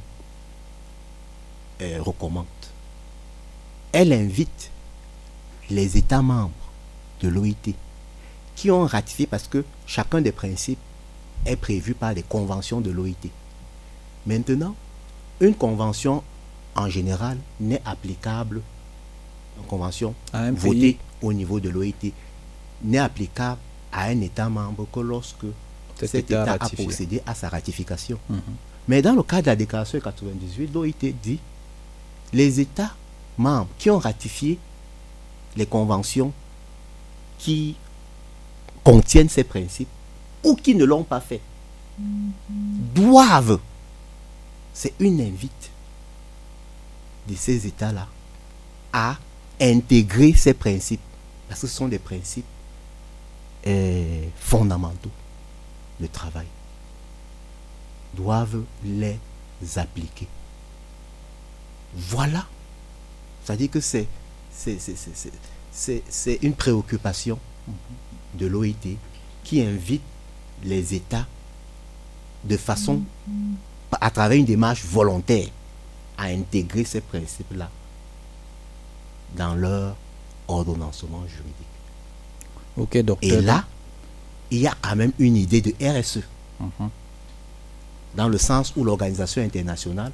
euh, 1.82 2.02
recommande 2.02 2.46
Elle 3.92 4.14
invite 4.14 4.72
les 5.70 5.98
États 5.98 6.22
membres 6.22 6.52
de 7.22 7.30
l'OIT 7.30 7.74
qui 8.56 8.70
ont 8.70 8.86
ratifié 8.86 9.26
parce 9.26 9.48
que 9.48 9.66
chacun 9.88 10.22
des 10.22 10.32
principes 10.32 10.80
est 11.46 11.56
prévu 11.56 11.94
par 11.94 12.14
les 12.14 12.24
conventions 12.24 12.82
de 12.82 12.92
l'OIT. 12.92 13.30
Maintenant, 14.26 14.76
une 15.40 15.56
convention 15.56 16.24
en 16.76 16.90
général, 16.90 17.38
n'est 17.60 17.82
applicable, 17.86 18.62
en 19.60 19.64
convention 19.64 20.14
votée 20.54 20.98
au 21.22 21.34
niveau 21.34 21.60
de 21.60 21.70
l'OIT, 21.70 22.12
n'est 22.84 22.98
applicable 22.98 23.60
à 23.92 24.06
un 24.06 24.22
État 24.22 24.50
membre 24.50 24.88
que 24.92 25.00
lorsque 25.00 25.46
cet, 26.00 26.32
État, 26.32 26.44
a 26.54 26.58
procédé 26.70 27.22
à 27.26 27.36
sa 27.36 27.50
ratification. 27.50 28.18
Mhm. 28.30 28.40
Mais 28.88 29.02
dans 29.02 29.14
le 29.14 29.24
cas 29.24 29.42
de 29.42 29.48
la 29.48 29.56
déclaration 29.56 30.00
98, 30.00 30.72
l'OIT 30.74 31.14
dit 31.22 31.40
les 32.34 32.60
États 32.60 32.96
membres 33.38 33.70
qui 33.78 33.90
ont 33.90 34.00
ratifié 34.00 34.60
les 35.56 35.66
conventions 35.66 36.34
qui 37.38 37.76
contiennent 38.84 39.30
ces 39.30 39.44
principes 39.44 39.88
ou 40.44 40.56
qui 40.56 40.76
ne 40.76 40.84
l'ont 40.84 41.04
pas 41.04 41.22
fait 41.22 41.42
doivent, 42.96 43.60
c'est 44.74 44.94
une 45.00 45.22
invite 45.22 45.70
de 47.28 47.36
ces 47.36 47.68
États-là 47.68 48.08
à 48.92 49.18
intégrer 49.60 50.34
ces 50.34 50.54
principes. 50.54 51.02
Parce 51.48 51.62
que 51.62 51.68
ce 51.68 51.74
sont 51.76 51.88
des 51.88 52.00
principes 52.00 52.46
euh, 53.68 54.26
fondamentaux 54.38 55.12
de 56.00 56.08
travail. 56.08 56.48
Doivent 58.16 58.64
les 58.84 59.18
appliquer. 59.76 60.28
Voilà. 61.96 62.46
C'est-à-dire 63.44 63.70
que 63.72 63.80
c'est, 63.80 64.08
c'est, 65.72 66.40
une 66.42 66.54
préoccupation 66.54 67.40
de 68.36 68.48
l'OIT 68.48 68.98
qui 69.44 69.62
invite 69.62 70.02
les 70.64 70.94
États 70.94 71.28
de 72.44 72.58
façon, 72.58 73.02
à 73.92 74.10
travers 74.12 74.38
une 74.38 74.46
démarche 74.46 74.84
volontaire, 74.86 75.48
à 76.24 76.28
intégrer 76.28 76.86
ces 76.86 77.02
principes-là 77.02 77.70
dans 79.36 79.56
leur 79.56 79.96
ordonnancement 80.48 81.24
juridique. 81.28 81.74
Ok, 82.78 82.98
docteur. 83.00 83.40
Et 83.40 83.42
là, 83.42 83.66
il 84.50 84.60
y 84.60 84.68
a 84.68 84.74
quand 84.82 84.96
même 84.96 85.12
une 85.20 85.36
idée 85.36 85.62
de 85.62 85.74
RSE. 85.82 86.22
Mhm. 86.60 86.90
Dans 88.16 88.30
le 88.30 88.38
sens 88.38 88.74
où 88.78 88.84
l'organisation 88.86 89.42
internationale 89.44 90.14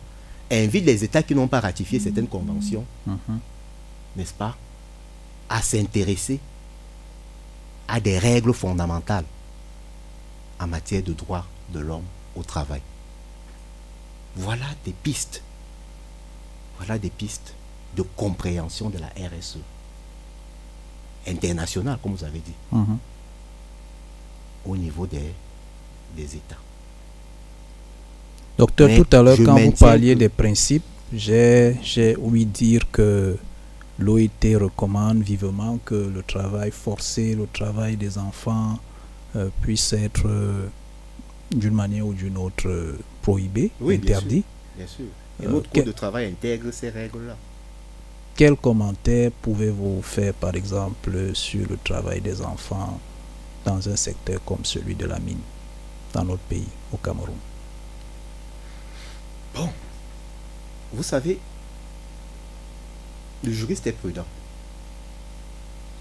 invite 0.51 0.85
les 0.85 1.03
États 1.03 1.21
qui 1.21 1.35
n'ont 1.35 1.47
pas 1.47 1.59
ratifié 1.59 1.99
certaines 1.99 2.27
conventions, 2.27 2.85
mhm. 3.05 3.39
n'est-ce 4.15 4.33
pas, 4.33 4.57
à 5.47 5.61
s'intéresser 5.61 6.39
à 7.87 7.99
des 7.99 8.17
règles 8.17 8.53
fondamentales 8.53 9.25
en 10.59 10.65
matière 10.67 11.03
de 11.03 11.13
droits 11.13 11.45
de 11.71 11.79
l'homme 11.79 12.03
au 12.35 12.41
travail. 12.43 12.81
Voilà 14.35 14.65
des 14.85 14.93
pistes. 14.93 15.43
Voilà 16.79 16.97
des 16.97 17.09
pistes 17.09 17.53
de 17.95 18.01
compréhension 18.15 18.89
de 18.89 18.97
la 18.97 19.07
RSE 19.07 19.57
internationale, 21.27 21.99
comme 22.01 22.13
vous 22.13 22.23
avez 22.23 22.39
dit, 22.39 22.53
mhm. 22.71 22.97
au 24.65 24.77
niveau 24.77 25.05
des, 25.05 25.33
des 26.15 26.35
États. 26.35 26.57
Docteur, 28.57 28.89
tout 28.95 29.15
à 29.15 29.21
l'heure, 29.21 29.37
quand 29.45 29.57
vous 29.57 29.71
parliez 29.71 30.15
des 30.15 30.29
principes, 30.29 30.83
j'ai 31.13 32.15
ouï 32.17 32.45
dire 32.45 32.89
que 32.91 33.37
l'OIT 33.99 34.55
recommande 34.55 35.21
vivement 35.21 35.79
que 35.85 35.95
le 35.95 36.23
travail 36.23 36.71
forcé, 36.71 37.35
le 37.35 37.47
travail 37.51 37.95
des 37.97 38.17
enfants 38.17 38.77
euh, 39.35 39.49
puisse 39.61 39.93
être 39.93 40.23
euh, 40.27 40.67
d'une 41.51 41.73
manière 41.73 42.05
ou 42.07 42.13
d'une 42.13 42.37
autre 42.37 42.67
euh, 42.67 42.97
prohibé, 43.21 43.71
interdit. 43.87 44.43
Bien 44.77 44.87
sûr. 44.87 45.05
Et 45.41 45.47
notre 45.47 45.69
code 45.71 45.85
de 45.85 45.91
travail 45.91 46.27
intègre 46.27 46.71
ces 46.71 46.89
règles-là. 46.89 47.35
Quels 48.35 48.55
commentaires 48.55 49.31
pouvez-vous 49.41 50.01
faire, 50.01 50.33
par 50.33 50.55
exemple, 50.55 51.35
sur 51.35 51.67
le 51.69 51.77
travail 51.77 52.21
des 52.21 52.41
enfants 52.41 52.99
dans 53.65 53.89
un 53.89 53.95
secteur 53.95 54.39
comme 54.45 54.63
celui 54.63 54.95
de 54.95 55.05
la 55.05 55.19
mine, 55.19 55.41
dans 56.13 56.23
notre 56.23 56.43
pays, 56.43 56.67
au 56.93 56.97
Cameroun? 56.97 57.35
Bon, 59.55 59.69
vous 60.93 61.03
savez, 61.03 61.39
le 63.43 63.51
juriste 63.51 63.87
est 63.87 63.91
prudent. 63.91 64.25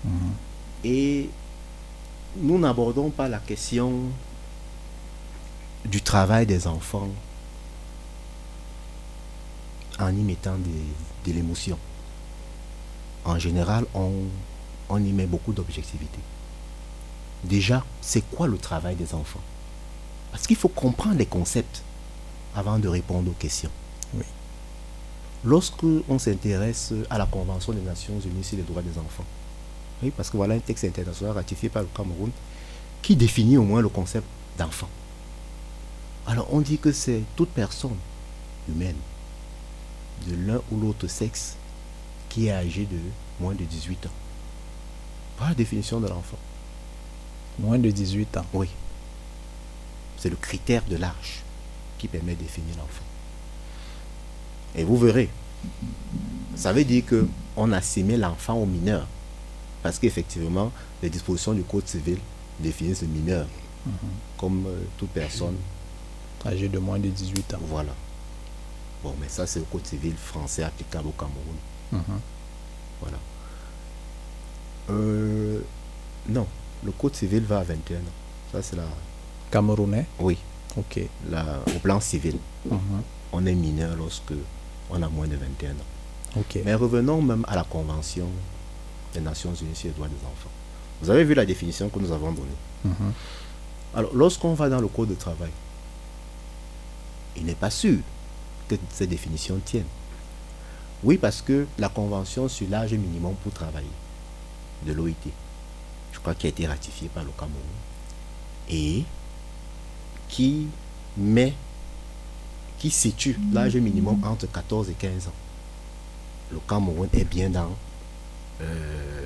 Mhm. 0.04 0.32
Et 0.84 1.30
nous 2.36 2.58
n'abordons 2.58 3.10
pas 3.10 3.28
la 3.28 3.38
question 3.38 3.92
du 5.84 6.02
travail 6.02 6.46
des 6.46 6.66
enfants 6.66 7.08
en 9.98 10.14
y 10.14 10.22
mettant 10.22 10.56
de, 10.56 11.32
l'émotion. 11.32 11.78
En 13.24 13.38
général, 13.38 13.84
on, 13.94 14.10
on 14.88 15.04
y 15.04 15.12
met 15.12 15.26
beaucoup 15.26 15.52
d'objectivité. 15.52 16.18
Déjà, 17.44 17.84
c'est 18.00 18.22
quoi 18.22 18.46
le 18.46 18.56
travail 18.56 18.96
des 18.96 19.14
enfants? 19.14 19.42
Parce 20.32 20.46
qu'il 20.46 20.56
faut 20.56 20.68
comprendre 20.68 21.18
les 21.18 21.26
concepts 21.26 21.82
avant 22.54 22.78
de 22.78 22.88
répondre 22.88 23.30
aux 23.30 23.34
questions. 23.34 23.70
Oui. 24.14 24.24
Lorsque 25.44 25.84
on 26.08 26.18
s'intéresse 26.18 26.92
à 27.10 27.18
la 27.18 27.26
Convention 27.26 27.72
des 27.72 27.82
Nations 27.82 28.18
Unies 28.20 28.44
sur 28.44 28.56
les 28.56 28.62
droits 28.64 28.82
des 28.82 28.98
enfants, 28.98 29.24
oui, 30.02 30.12
parce 30.16 30.30
que 30.30 30.36
voilà 30.36 30.54
un 30.54 30.60
texte 30.60 30.84
international 30.84 31.34
ratifié 31.34 31.68
par 31.68 31.82
le 31.82 31.88
Cameroun 31.94 32.30
qui 33.02 33.16
définit 33.16 33.56
au 33.56 33.64
moins 33.64 33.82
le 33.82 33.88
concept 33.88 34.26
d'enfant. 34.56 34.88
Alors 36.26 36.48
on 36.52 36.60
dit 36.60 36.78
que 36.78 36.92
c'est 36.92 37.22
toute 37.36 37.50
personne 37.50 37.96
humaine 38.68 38.96
de 40.26 40.34
l'un 40.46 40.60
ou 40.70 40.80
l'autre 40.80 41.06
sexe 41.06 41.56
qui 42.28 42.48
est 42.48 42.52
âgé 42.52 42.84
de 42.84 42.98
moins 43.40 43.54
de 43.54 43.64
18 43.64 44.06
ans. 44.06 44.10
Voilà 45.36 45.50
la 45.50 45.56
définition 45.56 46.00
de 46.00 46.08
l'enfant. 46.08 46.38
Moins 47.58 47.78
de 47.78 47.90
18 47.90 48.36
ans. 48.36 48.46
Oui. 48.52 48.68
C'est 50.18 50.30
le 50.30 50.36
critère 50.36 50.82
de 50.88 50.96
l'âge 50.96 51.42
qui 51.98 52.08
permet 52.08 52.34
de 52.34 52.42
définir 52.42 52.76
l'enfant. 52.76 53.04
Et 54.74 54.84
vous 54.84 54.96
verrez, 54.96 55.28
ça 56.54 56.72
veut 56.72 56.84
dire 56.84 57.04
que 57.06 57.26
on 57.56 57.72
assimile 57.72 58.20
l'enfant 58.20 58.54
au 58.54 58.66
mineur. 58.66 59.06
Parce 59.82 59.98
qu'effectivement, 59.98 60.72
les 61.02 61.10
dispositions 61.10 61.52
du 61.52 61.62
Code 61.62 61.86
civil 61.86 62.18
définissent 62.60 63.02
le 63.02 63.08
mineur 63.08 63.46
mhm. 63.86 63.92
comme 64.36 64.66
euh, 64.66 64.80
toute 64.98 65.10
personne 65.10 65.56
âgée 66.44 66.68
de 66.68 66.78
moins 66.78 66.98
de 66.98 67.08
18 67.08 67.54
ans. 67.54 67.60
Voilà. 67.68 67.92
Bon, 69.02 69.14
mais 69.20 69.28
ça, 69.28 69.46
c'est 69.46 69.60
le 69.60 69.64
Code 69.66 69.86
civil 69.86 70.14
français 70.16 70.62
applicable 70.64 71.08
au 71.08 71.12
Cameroun. 71.12 71.56
Mhm. 71.92 72.20
Voilà. 73.00 73.18
Euh, 74.90 75.60
non, 76.28 76.46
le 76.84 76.92
Code 76.92 77.14
civil 77.14 77.42
va 77.44 77.58
à 77.60 77.62
21 77.64 77.98
ans. 77.98 78.00
Ça, 78.52 78.62
c'est 78.62 78.76
la. 78.76 78.84
Camerounais? 79.50 80.06
Oui. 80.18 80.36
Ok. 80.76 81.00
au 81.74 81.78
plan 81.78 82.00
civil, 82.00 82.36
mhm. 82.66 82.78
on 83.32 83.46
est 83.46 83.54
mineur 83.54 83.96
lorsque 83.96 84.34
on 84.90 85.02
a 85.02 85.08
moins 85.08 85.26
de 85.26 85.36
21 85.36 85.70
ans. 85.70 85.74
Ok. 86.36 86.58
Mais 86.64 86.74
revenons 86.74 87.22
même 87.22 87.44
à 87.48 87.56
la 87.56 87.64
Convention 87.64 88.28
des 89.14 89.20
Nations 89.20 89.54
Unies 89.54 89.74
sur 89.74 89.88
les 89.88 89.94
droits 89.94 90.08
des 90.08 90.14
enfants. 90.26 90.50
Vous 91.00 91.10
avez 91.10 91.24
vu 91.24 91.34
la 91.34 91.46
définition 91.46 91.88
que 91.88 91.98
nous 91.98 92.12
avons 92.12 92.32
donnée? 92.32 92.48
Mhm. 92.84 93.12
Alors, 93.94 94.14
lorsqu'on 94.14 94.54
va 94.54 94.68
dans 94.68 94.80
le 94.80 94.88
Code 94.88 95.08
de 95.08 95.14
travail, 95.14 95.50
il 97.36 97.44
n'est 97.44 97.54
pas 97.54 97.70
sûr 97.70 97.98
que 98.68 98.76
ces 98.92 99.06
définitions 99.06 99.60
tiennent. 99.64 99.84
Oui, 101.02 101.16
parce 101.16 101.42
que 101.42 101.66
la 101.78 101.88
Convention 101.88 102.48
sur 102.48 102.68
l'âge 102.68 102.92
minimum 102.92 103.34
pour 103.42 103.52
travailler 103.52 103.86
de 104.86 104.92
l'OIT, 104.92 105.14
je 106.12 106.18
crois 106.18 106.34
qu'il 106.34 106.46
a 106.46 106.50
été 106.50 106.66
ratifiée 106.66 107.08
par 107.08 107.24
le 107.24 107.30
Cameroun, 107.30 107.62
et 108.68 109.04
qui 110.28 110.66
met, 111.16 111.54
qui 112.78 112.90
situe 112.90 113.38
l'âge 113.52 113.76
minimum 113.76 114.22
entre 114.24 114.50
14 114.50 114.90
et 114.90 114.94
15 114.94 115.28
ans. 115.28 115.32
Le 116.52 116.58
Cameroun 116.68 117.08
est 117.12 117.24
bien 117.24 117.50
dans 117.50 117.70
euh, 118.60 119.24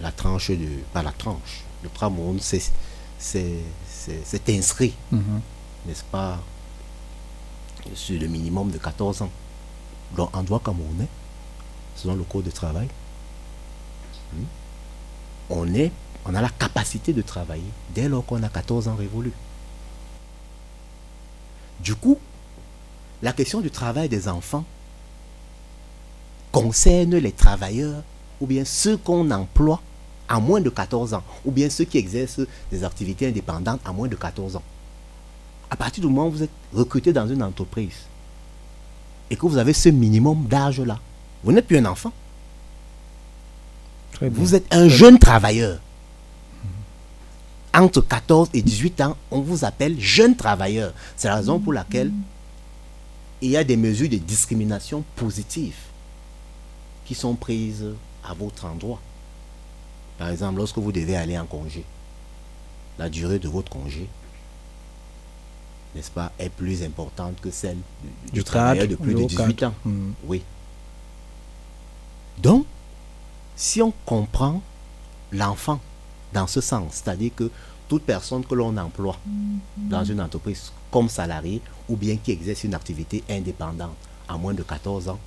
la 0.00 0.12
tranche 0.12 0.50
de. 0.50 0.68
Pas 0.92 1.02
la 1.02 1.12
tranche. 1.12 1.64
Le 1.82 1.88
Cameroun 1.88 2.38
c'est 2.40 2.72
inscrit, 4.48 4.94
mhm. 5.10 5.40
n'est-ce 5.86 6.04
pas, 6.04 6.38
sur 7.94 8.20
le 8.20 8.26
minimum 8.26 8.70
de 8.70 8.78
14 8.78 9.22
ans. 9.22 9.30
Donc 10.16 10.34
en 10.36 10.42
droit 10.42 10.60
camerounais, 10.60 11.08
selon 11.96 12.14
le 12.14 12.22
code 12.24 12.44
de 12.44 12.50
travail, 12.50 12.88
hmm, 14.32 14.44
on, 15.50 15.74
est, 15.74 15.92
on 16.24 16.34
a 16.34 16.40
la 16.40 16.48
capacité 16.48 17.12
de 17.12 17.22
travailler 17.22 17.70
dès 17.94 18.08
lors 18.08 18.24
qu'on 18.24 18.42
a 18.42 18.48
14 18.48 18.88
ans 18.88 18.96
révolus. 18.96 19.32
Du 21.80 21.94
coup, 21.94 22.18
la 23.22 23.32
question 23.32 23.60
du 23.60 23.70
travail 23.70 24.08
des 24.08 24.28
enfants 24.28 24.64
concerne 26.52 27.16
les 27.16 27.32
travailleurs 27.32 28.02
ou 28.40 28.46
bien 28.46 28.64
ceux 28.64 28.96
qu'on 28.96 29.30
emploie 29.30 29.80
à 30.28 30.40
moins 30.40 30.60
de 30.60 30.70
14 30.70 31.14
ans 31.14 31.22
ou 31.44 31.50
bien 31.50 31.70
ceux 31.70 31.84
qui 31.84 31.98
exercent 31.98 32.40
des 32.70 32.84
activités 32.84 33.28
indépendantes 33.28 33.80
à 33.84 33.92
moins 33.92 34.08
de 34.08 34.16
14 34.16 34.56
ans. 34.56 34.62
À 35.70 35.76
partir 35.76 36.02
du 36.02 36.08
moment 36.08 36.28
où 36.28 36.32
vous 36.32 36.42
êtes 36.42 36.50
recruté 36.72 37.12
dans 37.12 37.28
une 37.28 37.42
entreprise 37.42 38.06
et 39.30 39.36
que 39.36 39.46
vous 39.46 39.58
avez 39.58 39.72
ce 39.72 39.88
minimum 39.88 40.46
d'âge-là, 40.46 40.98
vous 41.44 41.52
n'êtes 41.52 41.66
plus 41.66 41.78
un 41.78 41.84
enfant. 41.84 42.12
vous 44.20 44.54
êtes 44.54 44.66
un 44.74 44.88
jeune 44.88 45.18
travailleur. 45.18 45.80
Entre 47.74 48.00
14 48.00 48.48
et 48.54 48.62
18 48.62 49.00
ans, 49.02 49.16
on 49.30 49.40
vous 49.40 49.64
appelle 49.64 50.00
jeune 50.00 50.34
travailleur. 50.34 50.92
C'est 51.16 51.28
la 51.28 51.36
raison 51.36 51.60
pour 51.60 51.72
laquelle 51.72 52.12
il 53.40 53.50
y 53.50 53.56
a 53.56 53.62
des 53.62 53.76
mesures 53.76 54.08
de 54.08 54.16
discrimination 54.16 55.04
positive 55.14 55.76
qui 57.04 57.14
sont 57.14 57.34
prises 57.34 57.86
à 58.24 58.34
votre 58.34 58.64
endroit. 58.64 59.00
Par 60.18 60.30
exemple, 60.30 60.58
lorsque 60.58 60.78
vous 60.78 60.90
devez 60.90 61.16
aller 61.16 61.38
en 61.38 61.46
congé, 61.46 61.84
la 62.98 63.08
durée 63.08 63.38
de 63.38 63.48
votre 63.48 63.70
congé, 63.70 64.08
n'est-ce 65.94 66.10
pas, 66.10 66.32
est 66.38 66.50
plus 66.50 66.82
importante 66.82 67.40
que 67.40 67.50
celle 67.50 67.78
du, 68.26 68.32
Du 68.32 68.44
travailleur 68.44 68.84
cadre, 68.86 68.90
de 68.96 69.02
plus 69.02 69.14
de 69.14 69.20
le 69.20 69.26
18 69.26 69.54
cadre. 69.54 69.72
ans. 69.72 69.76
Mhm. 69.88 70.14
Oui. 70.26 70.42
Donc, 72.38 72.66
si 73.56 73.82
on 73.82 73.92
comprend 74.04 74.62
l'enfant 75.32 75.80
dans 76.32 76.46
ce 76.46 76.60
sens, 76.60 77.02
c'est-à-dire 77.02 77.32
que 77.34 77.50
toute 77.88 78.02
personne 78.04 78.44
que 78.44 78.54
l'on 78.54 78.76
emploie 78.76 79.16
dans 79.76 80.04
une 80.04 80.20
entreprise 80.20 80.70
comme 80.90 81.08
salarié 81.08 81.60
ou 81.88 81.96
bien 81.96 82.16
qui 82.16 82.32
exerce 82.32 82.64
une 82.64 82.74
activité 82.74 83.24
indépendante 83.28 83.96
à 84.28 84.36
moins 84.36 84.54
de 84.54 84.62
14 84.62 85.08
ans, 85.08 85.18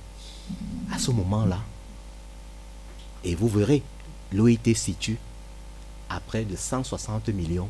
à 0.92 0.98
ce 0.98 1.10
moment-là, 1.10 1.58
et 3.24 3.34
vous 3.34 3.48
verrez, 3.48 3.82
l'OIT 4.32 4.74
situe 4.74 5.18
à 6.08 6.20
près 6.20 6.44
de 6.44 6.56
160 6.56 7.28
millions 7.30 7.68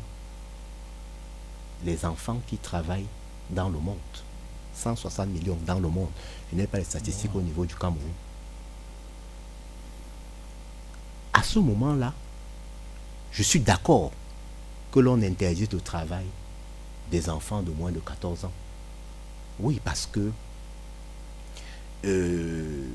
les 1.85 2.05
enfants 2.05 2.39
qui 2.47 2.57
travaillent 2.57 3.07
dans 3.49 3.69
le 3.69 3.79
monde. 3.79 3.97
160 4.75 5.27
millions 5.29 5.57
dans 5.65 5.79
le 5.79 5.87
monde. 5.87 6.09
Je 6.51 6.57
n'ai 6.57 6.67
pas 6.67 6.79
les 6.79 6.83
statistiques 6.83 7.35
au 7.35 7.41
niveau 7.41 7.65
du 7.65 7.75
Cameroun. 7.75 8.11
À 11.33 11.43
ce 11.43 11.59
moment-là, 11.59 12.13
je 13.31 13.43
suis 13.43 13.59
d'accord 13.59 14.11
que 14.91 14.99
l'on 14.99 15.21
interdise 15.21 15.71
le 15.71 15.81
travail 15.81 16.25
des 17.11 17.29
enfants 17.29 17.61
de 17.61 17.71
moins 17.71 17.91
de 17.91 17.99
14 17.99 18.45
ans. 18.45 18.51
Oui, 19.59 19.79
parce 19.83 20.07
que 20.11 20.31
euh, 22.05 22.87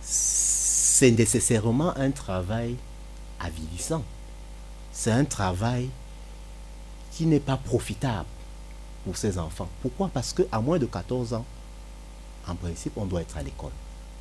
c'est 0.00 1.10
nécessairement 1.10 1.96
un 1.96 2.10
travail 2.10 2.76
avilissant. 3.40 4.02
C'est 4.92 5.10
un 5.10 5.24
travail 5.24 5.90
qui 7.14 7.26
n'est 7.26 7.40
pas 7.40 7.56
profitable 7.56 8.26
pour 9.04 9.16
ces 9.16 9.38
enfants. 9.38 9.68
Pourquoi? 9.82 10.08
Parce 10.12 10.32
qu'à 10.32 10.60
moins 10.60 10.78
de 10.78 10.86
14 10.86 11.34
ans, 11.34 11.44
en 12.48 12.54
principe, 12.56 12.94
on 12.96 13.06
doit 13.06 13.22
être 13.22 13.36
à 13.36 13.42
l'école. 13.42 13.70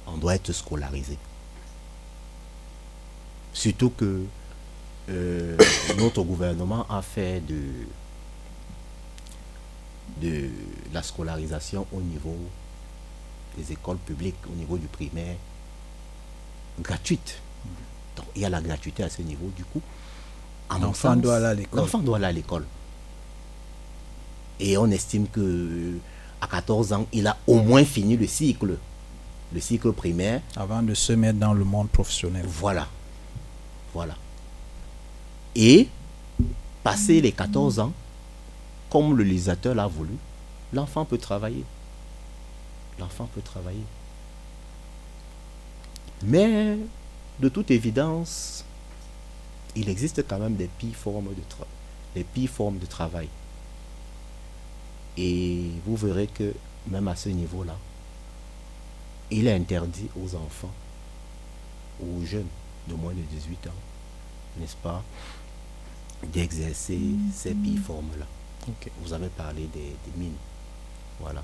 On 0.08 0.18
doit 0.18 0.36
être 0.36 0.52
scolarisé. 0.52 1.18
Surtout 3.52 3.90
que 3.90 4.22
euh, 5.10 5.58
notre 5.98 6.22
gouvernement 6.22 6.86
a 6.90 7.02
fait 7.02 7.42
de, 7.42 7.62
de 10.22 10.50
la 10.94 11.02
scolarisation 11.02 11.88
au 11.92 12.02
niveau 12.02 12.38
des 13.58 13.72
écoles 13.72 13.98
publiques, 13.98 14.36
au 14.52 14.56
niveau 14.56 14.78
du 14.78 14.88
primaire, 14.88 15.36
gratuite. 16.80 17.40
Donc 18.16 18.26
il 18.36 18.44
y 18.44 18.46
a 18.46 18.50
la 18.50 18.62
gratuité 18.62 19.04
à 19.04 19.10
ce 19.10 19.22
niveau. 19.24 19.50
Du 19.56 19.66
coup, 19.66 19.82
à 20.70 20.76
mon 20.78 20.88
L'enfant 20.88 21.14
sens, 21.14 21.22
doit 21.22 21.36
aller 21.38 21.46
à 21.46 21.54
l'école. 21.56 21.80
L'enfant 21.80 22.00
doit 22.00 22.18
aller 22.18 22.26
à 22.26 22.32
l'école. 22.32 22.66
Et 24.60 24.78
on 24.78 24.90
estime 24.92 25.28
que 25.28 25.98
à 26.42 26.48
14 26.48 26.94
ans, 26.94 27.08
il 27.14 27.28
a 27.28 27.38
au 27.48 27.56
moins 27.60 27.86
fini 27.86 28.18
le 28.18 28.28
cycle, 28.28 28.78
le 29.54 29.60
cycle 29.60 29.92
primaire. 29.94 30.42
Avant 30.56 30.82
de 30.82 30.94
se 30.94 31.14
mettre 31.14 31.40
dans 31.40 31.54
le 31.54 31.64
monde 31.64 31.90
professionnel. 31.90 32.46
Voilà. 32.48 32.88
Voilà. 33.94 34.16
Et, 35.56 35.88
passé 36.84 37.22
les 37.22 37.32
14 37.32 37.80
ans, 37.80 37.94
comme 38.90 39.16
le 39.16 39.24
législateur 39.24 39.76
l'a 39.76 39.88
voulu, 39.88 40.16
l'enfant 40.74 41.06
peut 41.06 41.18
travailler. 41.18 41.64
L'enfant 43.00 43.30
peut 43.34 43.42
travailler. 43.42 43.86
Mais, 46.24 46.78
de 47.40 47.50
toute 47.50 47.72
évidence, 47.72 48.66
il 49.76 49.90
existe 49.90 50.28
quand 50.28 50.40
même 50.40 50.56
des 50.56 50.68
pires 50.68 50.96
formes 50.96 51.30
de, 51.30 51.42
des 52.16 52.24
pires 52.24 52.50
formes 52.50 52.78
de 52.78 52.86
travail. 52.86 53.28
Et 55.18 55.70
vous 55.86 55.96
verrez 55.96 56.28
que 56.28 56.54
même 56.88 57.08
à 57.08 57.16
ce 57.16 57.30
niveau-là, 57.30 57.78
il 59.32 59.48
est 59.48 59.54
interdit 59.54 60.10
aux 60.22 60.36
enfants, 60.36 60.72
aux 62.02 62.26
jeunes 62.26 62.48
de 62.88 62.96
moins 62.96 63.14
de 63.14 63.22
18 63.22 63.68
ans, 63.68 63.72
n'est-ce 64.60 64.76
pas, 64.76 65.02
d'exercer 66.34 67.00
ces 67.34 67.54
pires 67.54 67.82
formes-là. 67.86 68.26
Ok. 68.68 68.90
Vous 69.04 69.14
avez 69.14 69.28
parlé 69.30 69.64
des, 69.74 69.80
des 69.80 70.18
mines. 70.18 70.34
Voilà. 71.20 71.44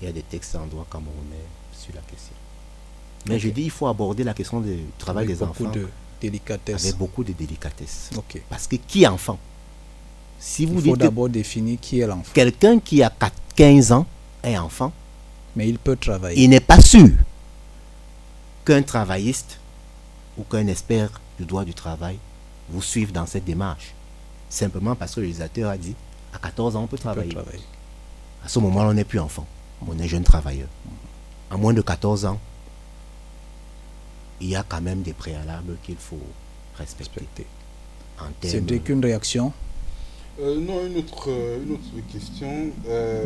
Il 0.00 0.06
y 0.06 0.08
a 0.08 0.12
des 0.12 0.22
textes 0.22 0.54
en 0.56 0.66
droit 0.66 0.86
camerounais 0.90 1.44
sur 1.72 1.94
la 1.94 2.00
question. 2.02 2.34
Mais 3.28 3.38
je 3.38 3.48
dis, 3.48 3.62
il 3.64 3.70
faut 3.70 3.86
aborder 3.86 4.24
la 4.24 4.34
question 4.34 4.60
du 4.60 4.78
travail 4.98 5.24
Avec 5.24 5.38
des 5.38 5.44
beaucoup 5.44 5.64
enfants 5.64 5.72
de 5.74 5.88
délicatesse. 6.20 6.84
avec 6.84 6.96
beaucoup 6.96 7.24
de 7.24 7.32
délicatesse. 7.32 8.10
Parce 8.48 8.66
que 8.66 8.76
qui 8.76 9.02
est 9.02 9.06
enfant? 9.08 9.38
Si 10.38 10.66
vous 10.66 10.78
Il 10.80 10.90
faut 10.90 10.96
d'abord 10.96 11.28
définir 11.28 11.78
qui 11.80 12.00
est 12.00 12.06
l'enfant. 12.06 12.30
quelqu'un 12.34 12.78
qui 12.78 13.02
a 13.02 13.10
4 13.10 13.32
15 13.56 13.92
ans 13.92 14.06
est 14.42 14.58
enfant, 14.58 14.92
Mais 15.56 15.68
il 15.68 15.78
peut 15.78 15.96
travailler. 15.96 16.42
il 16.42 16.50
n'est 16.50 16.60
pas 16.60 16.80
sûr 16.80 17.08
qu'un 18.64 18.82
travailliste 18.82 19.58
ou 20.36 20.42
qu'un 20.42 20.66
expert 20.66 21.20
du 21.38 21.46
droit 21.46 21.64
du 21.64 21.72
travail 21.72 22.18
vous 22.68 22.82
suive 22.82 23.12
dans 23.12 23.26
cette 23.26 23.44
démarche. 23.44 23.94
Simplement 24.50 24.94
parce 24.94 25.14
que 25.14 25.20
le 25.20 25.26
législateur 25.26 25.70
a 25.70 25.78
dit 25.78 25.94
à 26.34 26.38
14 26.38 26.76
ans 26.76 26.82
on 26.82 26.86
peut 26.86 26.96
Il 26.98 27.02
peut 27.02 27.28
travailler. 27.28 27.60
À 28.44 28.48
ce 28.48 28.58
moment-là, 28.58 28.90
on 28.90 28.94
n'est 28.94 29.04
plus 29.04 29.18
enfant. 29.18 29.46
On 29.88 29.98
est 29.98 30.06
jeune 30.06 30.22
travailleur. 30.22 30.68
À 31.50 31.56
moins 31.56 31.72
de 31.72 31.80
14 31.80 32.26
ans, 32.26 32.38
il 34.40 34.48
y 34.50 34.56
a 34.56 34.62
quand 34.68 34.80
même 34.80 35.02
des 35.02 35.14
préalables 35.14 35.76
qu'il 35.82 35.96
faut 35.96 36.20
respecter. 36.76 37.20
Respecté. 37.20 37.46
En 38.20 38.26
C'est 38.42 38.84
qu'une 38.84 39.02
réaction. 39.02 39.52
Euh, 40.40 40.60
non, 40.60 40.86
une 40.86 40.98
autre, 40.98 41.28
euh, 41.28 41.62
une 41.64 41.72
autre 41.72 41.88
question. 42.12 42.70
Euh, 42.88 43.24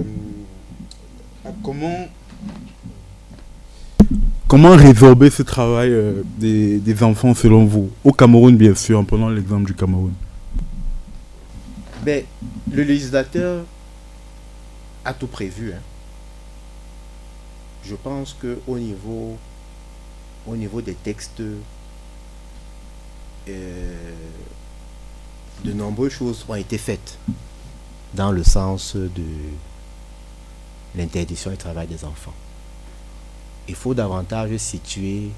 comment, 1.65 2.09
comment 4.47 4.77
résorber 4.77 5.31
ce 5.31 5.43
travail 5.43 5.93
des, 6.39 6.79
des 6.79 7.03
enfants 7.03 7.35
selon 7.35 7.65
vous? 7.65 7.91
Au 8.05 8.13
Cameroun, 8.13 8.57
bien 8.57 8.75
sûr, 8.75 8.99
en 8.99 9.05
prenant 9.05 9.29
l'exemple 9.29 9.65
du 9.67 9.75
Cameroun. 9.75 10.13
Ben, 12.05 12.25
le 12.71 12.83
législateur 12.85 13.65
a 15.05 15.13
tout 15.13 15.27
prévu. 15.27 15.73
hein. 15.73 15.81
Je 17.85 17.95
pense 17.97 18.37
que 18.41 18.59
au 18.69 18.79
niveau, 18.79 19.37
au 20.47 20.55
niveau 20.55 20.81
des 20.81 20.95
textes, 20.95 21.43
de 25.65 25.73
nombreuses 25.73 26.13
choses 26.13 26.45
ont 26.49 26.55
été 26.55 26.79
faites 26.79 27.19
dans 28.15 28.33
le 28.33 28.43
sens 28.43 28.97
de 28.97 29.25
l'interdiction 30.97 31.51
du 31.51 31.57
travail 31.57 31.87
des 31.87 32.05
enfants. 32.05 32.35
Il 33.69 33.75
faut 33.75 33.95
davantage 33.95 34.57
situer 34.57 35.31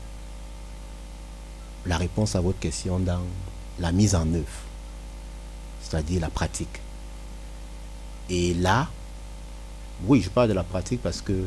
la 1.87 1.97
réponse 1.97 2.37
à 2.37 2.41
votre 2.41 2.59
question 2.59 2.99
dans 2.99 3.23
la 3.79 3.93
mise 3.93 4.15
en 4.15 4.33
œuvre 4.33 4.47
c'est-à-dire 5.93 6.21
la 6.21 6.31
pratique. 6.31 6.81
Et 8.31 8.55
là, 8.55 8.89
oui, 10.07 10.23
je 10.23 10.31
parle 10.31 10.49
de 10.49 10.55
la 10.55 10.65
pratique 10.65 11.03
parce 11.03 11.21
que 11.21 11.47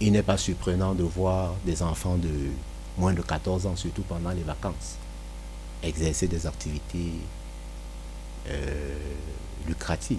il 0.00 0.12
n'est 0.12 0.22
pas 0.22 0.36
surprenant 0.36 0.94
de 0.94 1.02
voir 1.02 1.54
des 1.64 1.82
enfants 1.82 2.16
de 2.16 2.30
moins 2.96 3.12
de 3.12 3.22
14 3.22 3.66
ans, 3.66 3.76
surtout 3.76 4.02
pendant 4.02 4.30
les 4.30 4.42
vacances, 4.42 4.96
exercer 5.82 6.26
des 6.26 6.46
activités 6.46 7.12
euh, 8.48 8.96
lucratives. 9.66 10.18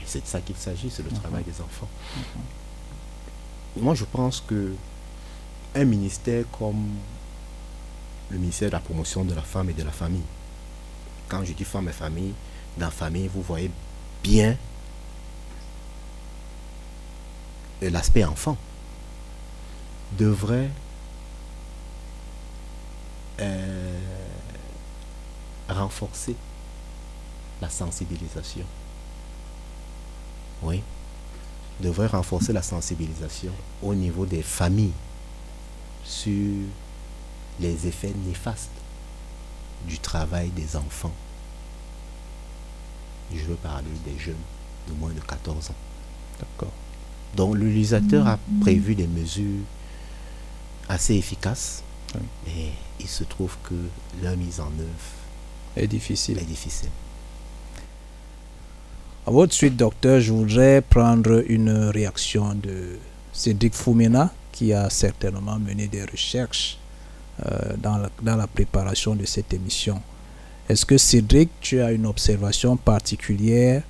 Et 0.00 0.04
c'est 0.06 0.22
de 0.22 0.26
ça 0.26 0.40
qu'il 0.40 0.56
s'agit, 0.56 0.90
c'est 0.90 1.02
le 1.02 1.10
travail 1.10 1.44
des 1.44 1.60
enfants. 1.60 1.88
Moi, 3.76 3.94
je 3.94 4.04
pense 4.04 4.40
que 4.40 4.74
un 5.74 5.84
ministère 5.84 6.44
comme 6.58 6.88
le 8.30 8.38
ministère 8.38 8.68
de 8.68 8.74
la 8.74 8.80
promotion 8.80 9.24
de 9.24 9.34
la 9.34 9.42
femme 9.42 9.70
et 9.70 9.72
de 9.72 9.82
la 9.82 9.92
famille, 9.92 10.22
quand 11.28 11.44
je 11.44 11.52
dis 11.52 11.64
femme 11.64 11.88
et 11.88 11.92
famille, 11.92 12.34
dans 12.76 12.90
famille, 12.90 13.28
vous 13.28 13.42
voyez 13.42 13.70
bien 14.22 14.56
l'aspect 17.88 18.24
enfant 18.24 18.56
devrait 20.18 20.68
euh, 23.40 23.98
renforcer 25.68 26.36
la 27.60 27.68
sensibilisation. 27.68 28.64
Oui, 30.62 30.82
devrait 31.80 32.06
renforcer 32.06 32.52
la 32.52 32.62
sensibilisation 32.62 33.52
au 33.82 33.94
niveau 33.94 34.26
des 34.26 34.42
familles 34.42 34.92
sur 36.04 36.66
les 37.60 37.86
effets 37.86 38.12
néfastes 38.26 38.70
du 39.86 39.98
travail 39.98 40.50
des 40.50 40.76
enfants. 40.76 41.14
Je 43.34 43.44
veux 43.44 43.54
parler 43.54 43.88
des 44.04 44.18
jeunes 44.18 44.34
de 44.88 44.92
moins 44.94 45.12
de 45.12 45.20
14 45.20 45.70
ans. 45.70 45.74
D'accord. 46.38 46.72
Donc 47.36 47.54
le 47.54 47.66
législateur 47.66 48.26
a 48.26 48.38
prévu 48.60 48.94
des 48.94 49.06
mesures 49.06 49.62
assez 50.88 51.14
efficaces 51.14 51.84
Mais 52.44 52.72
il 52.98 53.08
se 53.08 53.24
trouve 53.24 53.56
que 53.62 53.74
leur 54.22 54.36
mise 54.36 54.60
en 54.60 54.66
œuvre 54.66 55.76
est 55.76 55.86
difficile. 55.86 56.38
Est 56.38 56.44
difficile. 56.44 56.90
À 59.26 59.30
votre 59.30 59.52
suite, 59.52 59.76
docteur, 59.76 60.18
je 60.18 60.32
voudrais 60.32 60.80
prendre 60.80 61.44
une 61.46 61.70
réaction 61.90 62.54
de 62.54 62.96
Cédric 63.34 63.74
Foumena, 63.74 64.32
qui 64.50 64.72
a 64.72 64.88
certainement 64.88 65.58
mené 65.58 65.88
des 65.88 66.04
recherches 66.04 66.78
euh, 67.44 67.76
dans, 67.76 68.36
la, 68.36 68.46
préparation 68.46 69.14
de 69.14 69.26
cette 69.26 69.52
émission. 69.52 70.00
Est-ce 70.70 70.86
que 70.86 70.96
Cédric, 70.96 71.50
tu 71.60 71.82
as 71.82 71.92
une 71.92 72.06
observation 72.06 72.78
particulière 72.78 73.82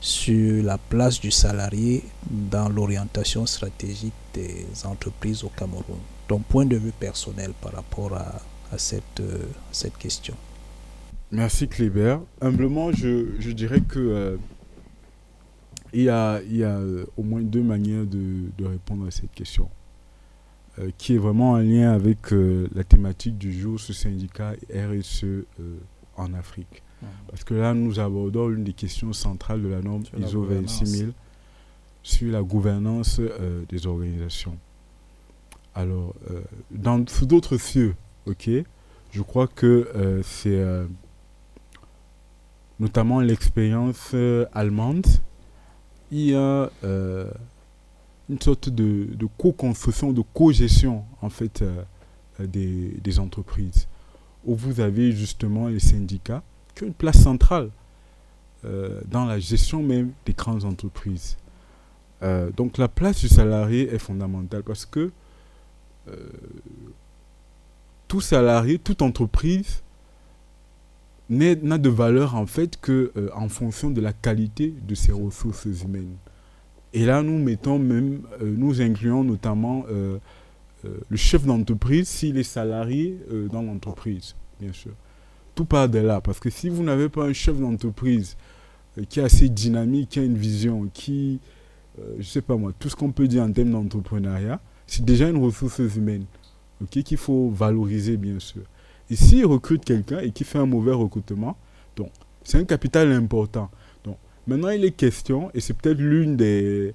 sur 0.00 0.62
la 0.62 0.78
place 0.78 1.20
du 1.20 1.32
salarié 1.32 2.04
dans 2.30 2.68
l'orientation 2.68 3.44
stratégique 3.44 4.14
des 4.34 4.66
entreprises 4.84 5.42
au 5.42 5.48
Cameroun? 5.48 5.98
Ton 6.28 6.38
point 6.38 6.64
de 6.64 6.76
vue 6.76 6.92
personnel 6.92 7.52
par 7.60 7.72
rapport 7.72 8.14
à, 8.14 8.40
euh, 8.72 9.38
cette 9.72 9.98
question. 9.98 10.34
Merci 11.32 11.66
Kléber. 11.66 12.18
Humblement, 12.40 12.92
je, 12.92 13.26
je 13.40 13.50
dirais 13.50 13.80
que 13.80 13.98
euh, 13.98 14.36
il 15.96 16.02
y 16.02 16.10
a, 16.10 16.42
il 16.42 16.56
y 16.58 16.64
a 16.64 16.76
euh, 16.76 17.06
au 17.16 17.22
moins 17.22 17.40
deux 17.40 17.62
manières 17.62 18.04
de, 18.04 18.50
de, 18.58 18.64
répondre 18.66 19.06
à 19.06 19.10
cette 19.10 19.32
question, 19.32 19.70
euh, 20.78 20.90
qui 20.98 21.14
est 21.14 21.18
vraiment 21.18 21.52
en 21.52 21.58
lien 21.58 21.90
avec 21.90 22.34
euh, 22.34 22.68
la 22.74 22.84
thématique 22.84 23.38
du 23.38 23.50
jour, 23.58 23.80
ce 23.80 23.94
syndicat 23.94 24.52
RSE 24.70 25.46
en 26.18 26.34
Afrique. 26.34 26.82
Mmh. 27.00 27.06
Parce 27.30 27.44
que 27.44 27.54
là, 27.54 27.72
nous 27.72 27.98
abordons 27.98 28.50
une 28.50 28.64
des 28.64 28.74
questions 28.74 29.14
centrales 29.14 29.62
de 29.62 29.68
la 29.68 29.80
norme 29.80 30.04
sur 30.04 30.18
ISO 30.18 30.44
26000 30.44 31.12
sur 32.02 32.30
la 32.30 32.42
gouvernance 32.42 33.20
des 33.68 33.86
organisations. 33.86 34.56
Alors, 35.74 36.14
dans, 36.70 37.04
sous 37.08 37.26
d'autres 37.26 37.56
cieux, 37.56 37.96
ok, 38.26 38.48
je 39.10 39.22
crois 39.22 39.48
que 39.48 40.22
c'est 40.22 40.64
notamment 42.78 43.20
l'expérience 43.20 44.14
allemande 44.52 45.06
il 46.10 46.30
y 46.30 46.34
a 46.34 46.70
euh, 46.84 47.30
une 48.28 48.40
sorte 48.40 48.68
de, 48.68 49.08
co-construction, 49.38 50.12
de 50.12 50.22
co-gestion 50.34 51.04
en 51.22 51.30
fait 51.30 51.62
euh, 51.62 52.46
des, 52.46 53.18
entreprises, 53.18 53.88
où 54.44 54.54
vous 54.54 54.80
avez 54.80 55.12
justement 55.12 55.68
les 55.68 55.80
syndicats 55.80 56.42
qui 56.74 56.84
ont 56.84 56.88
une 56.88 56.94
place 56.94 57.22
centrale 57.22 57.70
euh, 58.64 59.00
dans 59.06 59.24
la 59.24 59.38
gestion 59.38 59.82
même 59.82 60.12
des 60.24 60.32
grandes 60.32 60.64
entreprises. 60.64 61.36
Donc 62.56 62.78
la 62.78 62.88
place 62.88 63.20
du 63.20 63.28
salarié 63.28 63.92
est 63.94 63.98
fondamentale 63.98 64.62
parce 64.62 64.84
que 64.86 65.12
tout 68.08 68.20
salarié, 68.20 68.78
toute 68.78 69.02
entreprise 69.02 69.82
n'a 71.30 71.78
de 71.78 71.88
valeur 71.88 72.34
en 72.34 72.46
fait 72.46 72.78
que 72.80 73.12
euh, 73.16 73.28
en 73.34 73.48
fonction 73.48 73.90
de 73.90 74.00
la 74.00 74.12
qualité 74.12 74.74
de 74.86 74.94
ses 74.94 75.12
ressources 75.12 75.64
humaines. 75.64 76.16
Et 76.92 77.04
là, 77.04 77.22
nous 77.22 77.38
mettons 77.38 77.78
même, 77.78 78.22
euh, 78.40 78.54
nous 78.56 78.80
incluons 78.80 79.24
notamment 79.24 79.84
euh, 79.90 80.18
le 81.08 81.16
chef 81.16 81.44
d'entreprise 81.44 82.06
s'il 82.08 82.38
est 82.38 82.44
salarié 82.44 83.18
dans 83.50 83.62
l'entreprise, 83.62 84.36
bien 84.60 84.72
sûr. 84.72 84.92
Tout 85.56 85.64
part 85.64 85.88
de 85.88 85.98
là, 85.98 86.20
parce 86.20 86.38
que 86.38 86.48
si 86.48 86.68
vous 86.68 86.84
n'avez 86.84 87.08
pas 87.08 87.24
un 87.24 87.32
chef 87.32 87.58
d'entreprise 87.58 88.36
qui 89.08 89.18
est 89.18 89.24
assez 89.24 89.48
dynamique, 89.48 90.10
qui 90.10 90.20
a 90.20 90.22
une 90.22 90.36
vision, 90.36 90.88
qui, 90.94 91.40
je 92.18 92.22
sais 92.22 92.40
pas 92.40 92.54
moi, 92.54 92.72
tout 92.78 92.88
ce 92.88 92.94
qu'on 92.94 93.10
peut 93.10 93.26
dire 93.26 93.42
en 93.42 93.50
termes 93.50 93.72
d'entrepreneuriat, 93.72 94.60
c'est 94.86 95.04
déjà 95.04 95.28
une 95.28 95.42
ressource 95.42 95.80
humaine, 95.96 96.26
ok, 96.80 97.02
qu'il 97.02 97.16
faut 97.16 97.50
valoriser, 97.50 98.16
bien 98.16 98.38
sûr. 98.38 98.62
Et 99.10 99.16
s'il 99.16 99.46
recrute 99.46 99.84
quelqu'un 99.84 100.18
et 100.18 100.30
qui 100.30 100.44
fait 100.44 100.58
un 100.58 100.66
mauvais 100.66 100.92
recrutement, 100.92 101.56
donc 101.96 102.10
c'est 102.42 102.58
un 102.58 102.64
capital 102.64 103.12
important. 103.12 103.70
Donc 104.04 104.16
maintenant 104.46 104.70
il 104.70 104.84
est 104.84 104.92
question, 104.92 105.50
et 105.54 105.60
c'est 105.60 105.74
peut-être 105.74 105.98
l'une 105.98 106.36
des, 106.36 106.94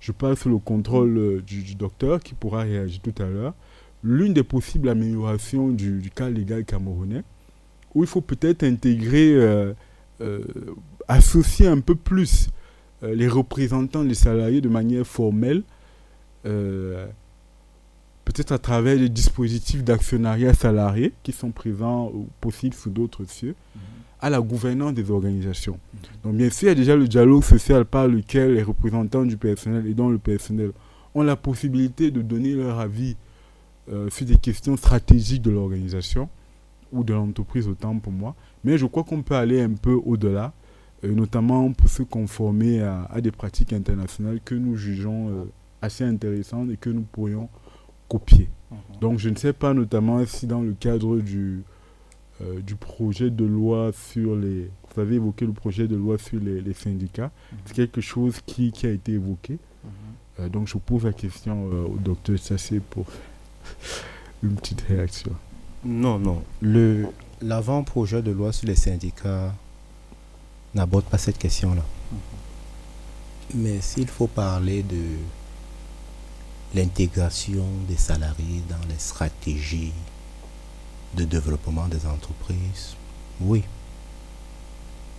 je 0.00 0.12
passe 0.12 0.40
sous 0.40 0.48
le 0.48 0.58
contrôle 0.58 1.16
euh, 1.16 1.42
du, 1.42 1.74
docteur 1.76 2.20
qui 2.20 2.34
pourra 2.34 2.62
réagir 2.62 3.00
tout 3.00 3.14
à 3.22 3.26
l'heure, 3.26 3.54
l'une 4.02 4.34
des 4.34 4.42
possibles 4.42 4.88
améliorations 4.88 5.68
du, 5.68 6.10
cas 6.14 6.28
légal 6.28 6.64
camerounais, 6.64 7.22
où 7.94 8.02
il 8.02 8.08
faut 8.08 8.20
peut-être 8.20 8.64
intégrer, 8.64 9.32
euh, 9.34 9.72
euh, 10.20 10.42
associer 11.06 11.68
un 11.68 11.80
peu 11.80 11.94
plus 11.94 12.48
les 13.02 13.26
représentants 13.26 14.04
des 14.04 14.14
salariés 14.14 14.60
de 14.60 14.68
manière 14.68 15.04
formelle 15.04 15.64
peut-être 18.24 18.52
à 18.52 18.58
travers 18.58 18.96
les 18.96 19.08
dispositifs 19.08 19.82
d'actionnariat 19.82 20.54
salarié 20.54 21.12
qui 21.22 21.32
sont 21.32 21.50
présents 21.50 22.10
ou 22.14 22.28
possibles 22.40 22.74
sous 22.74 22.90
d'autres 22.90 23.24
cieux, 23.24 23.54
mmh. 23.74 23.78
à 24.20 24.30
la 24.30 24.40
gouvernance 24.40 24.94
des 24.94 25.10
organisations. 25.10 25.78
Mmh. 25.94 25.98
Donc 26.24 26.34
bien 26.36 26.50
sûr, 26.50 26.66
il 26.66 26.68
y 26.68 26.72
a 26.72 26.74
déjà 26.74 26.96
le 26.96 27.08
dialogue 27.08 27.44
social 27.44 27.84
par 27.84 28.08
lequel 28.08 28.54
les 28.54 28.62
représentants 28.62 29.24
du 29.24 29.36
personnel 29.36 29.86
et 29.86 29.94
dont 29.94 30.08
le 30.08 30.18
personnel 30.18 30.72
ont 31.14 31.22
la 31.22 31.36
possibilité 31.36 32.10
de 32.10 32.22
donner 32.22 32.54
leur 32.54 32.78
avis 32.78 33.16
euh, 33.90 34.08
sur 34.10 34.26
des 34.26 34.36
questions 34.36 34.76
stratégiques 34.76 35.42
de 35.42 35.50
l'organisation 35.50 36.28
ou 36.92 37.04
de 37.04 37.12
l'entreprise 37.12 37.68
autant 37.68 37.98
pour 37.98 38.12
moi. 38.12 38.34
Mais 38.64 38.78
je 38.78 38.86
crois 38.86 39.02
qu'on 39.04 39.22
peut 39.22 39.34
aller 39.34 39.60
un 39.60 39.72
peu 39.74 39.94
au-delà, 40.04 40.52
euh, 41.04 41.12
notamment 41.12 41.72
pour 41.72 41.88
se 41.88 42.02
conformer 42.02 42.80
à, 42.80 43.04
à, 43.10 43.20
des 43.20 43.32
pratiques 43.32 43.72
internationales 43.72 44.40
que 44.44 44.54
nous 44.54 44.76
jugeons 44.76 45.30
euh, 45.30 45.44
assez 45.80 46.04
intéressantes 46.04 46.70
et 46.70 46.76
que 46.76 46.90
nous 46.90 47.02
pourrions 47.02 47.48
copier. 48.12 48.48
Mmh. 48.70 48.76
Donc 49.00 49.18
je 49.18 49.30
ne 49.30 49.36
sais 49.36 49.54
pas 49.54 49.72
notamment 49.72 50.24
si 50.26 50.46
dans 50.46 50.60
le 50.60 50.74
cadre 50.74 51.18
du, 51.18 51.62
euh, 52.42 52.60
du 52.60 52.74
projet 52.76 53.30
de 53.30 53.44
loi 53.44 53.90
sur 53.92 54.36
les... 54.36 54.70
Vous 54.94 55.00
avez 55.00 55.16
évoqué 55.16 55.46
le 55.46 55.52
projet 55.52 55.88
de 55.88 55.96
loi 55.96 56.18
sur 56.18 56.38
les, 56.38 56.60
les 56.60 56.74
syndicats. 56.74 57.28
Mmh. 57.30 57.56
C'est 57.64 57.74
quelque 57.74 58.00
chose 58.02 58.40
qui, 58.44 58.70
qui, 58.70 58.86
a 58.86 58.90
été 58.90 59.12
évoqué. 59.12 59.54
Mmh. 59.54 59.88
Euh, 60.40 60.48
donc 60.50 60.68
je 60.68 60.76
pose 60.76 61.04
la 61.04 61.14
question 61.14 61.70
euh, 61.72 61.84
au 61.86 61.96
docteur 61.96 62.38
Sassé 62.38 62.80
pour 62.80 63.06
une 64.42 64.56
petite 64.56 64.82
réaction. 64.82 65.32
Non, 65.84 66.18
non. 66.18 66.42
Le, 66.60 67.06
l'avant-projet 67.40 68.20
de 68.20 68.30
loi 68.30 68.52
sur 68.52 68.68
les 68.68 68.76
syndicats 68.76 69.54
n'aborde 70.74 71.06
pas 71.06 71.18
cette 71.18 71.38
question-là. 71.38 71.84
Mais 73.54 73.80
s'il 73.80 74.06
faut 74.06 74.28
parler 74.28 74.82
de 74.82 75.02
l'intégration 76.74 77.66
des 77.88 77.96
salariés 77.96 78.62
dans 78.68 78.88
les 78.88 78.98
stratégies 78.98 79.92
de 81.14 81.24
développement 81.24 81.88
des 81.88 82.06
entreprises, 82.06 82.96
oui. 83.40 83.62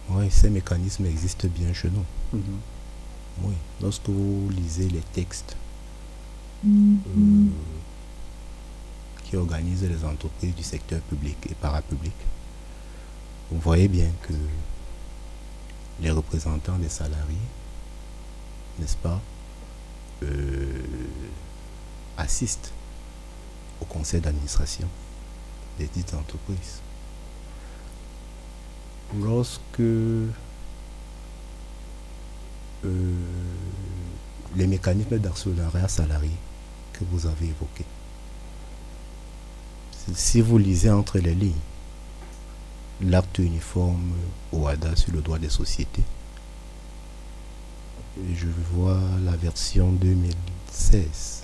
Oui, 0.09 0.29
ces 0.31 0.49
mécanismes 0.49 1.05
existent 1.05 1.47
bien 1.47 1.71
chez 1.73 1.89
nous. 1.89 2.05
Mm 2.33 2.39
-hmm. 2.41 3.45
Oui, 3.45 3.53
lorsque 3.81 4.09
vous 4.09 4.49
lisez 4.49 4.89
les 4.89 5.03
textes 5.13 5.55
mm 6.63 6.69
-hmm. 6.69 6.97
euh, 7.07 7.49
qui 9.23 9.37
organisent 9.37 9.83
les 9.95 10.03
entreprises 10.05 10.55
du 10.55 10.63
secteur 10.63 10.99
public 11.09 11.37
et 11.49 11.55
parapublic, 11.55 12.13
vous 13.51 13.59
voyez 13.59 13.87
bien 13.87 14.11
que 14.27 14.33
les 16.01 16.11
représentants 16.11 16.79
des 16.85 16.89
salariés, 16.89 17.47
n'est-ce 18.79 18.97
pas, 18.97 19.19
euh, 20.23 21.02
assiste 22.17 22.71
au 23.81 23.85
conseil 23.85 24.21
d'administration 24.21 24.87
des 25.77 25.87
dites 25.87 26.13
entreprises. 26.13 26.81
Lorsque 29.19 29.79
euh, 29.79 30.27
les 34.55 34.67
mécanismes 34.67 35.19
d'actionnariat 35.19 35.87
salarié 35.87 36.31
que 36.93 37.03
vous 37.11 37.25
avez 37.25 37.47
évoqués, 37.47 37.85
si 40.13 40.41
vous 40.41 40.57
lisez 40.57 40.89
entre 40.89 41.19
les 41.19 41.33
lignes 41.33 41.53
l'acte 43.01 43.39
uniforme 43.39 44.13
OADA 44.51 44.95
sur 44.95 45.13
le 45.13 45.21
droit 45.21 45.39
des 45.39 45.49
sociétés, 45.49 46.03
je 48.33 48.47
vois 48.71 48.99
la 49.25 49.35
version 49.35 49.91
2016 49.91 51.42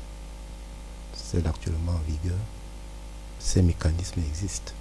celle 1.30 1.45
actuellement 1.45 1.91
en 1.91 2.11
vigueur, 2.11 2.38
ces 3.39 3.61
mécanismes 3.61 4.21
existent. 4.21 4.73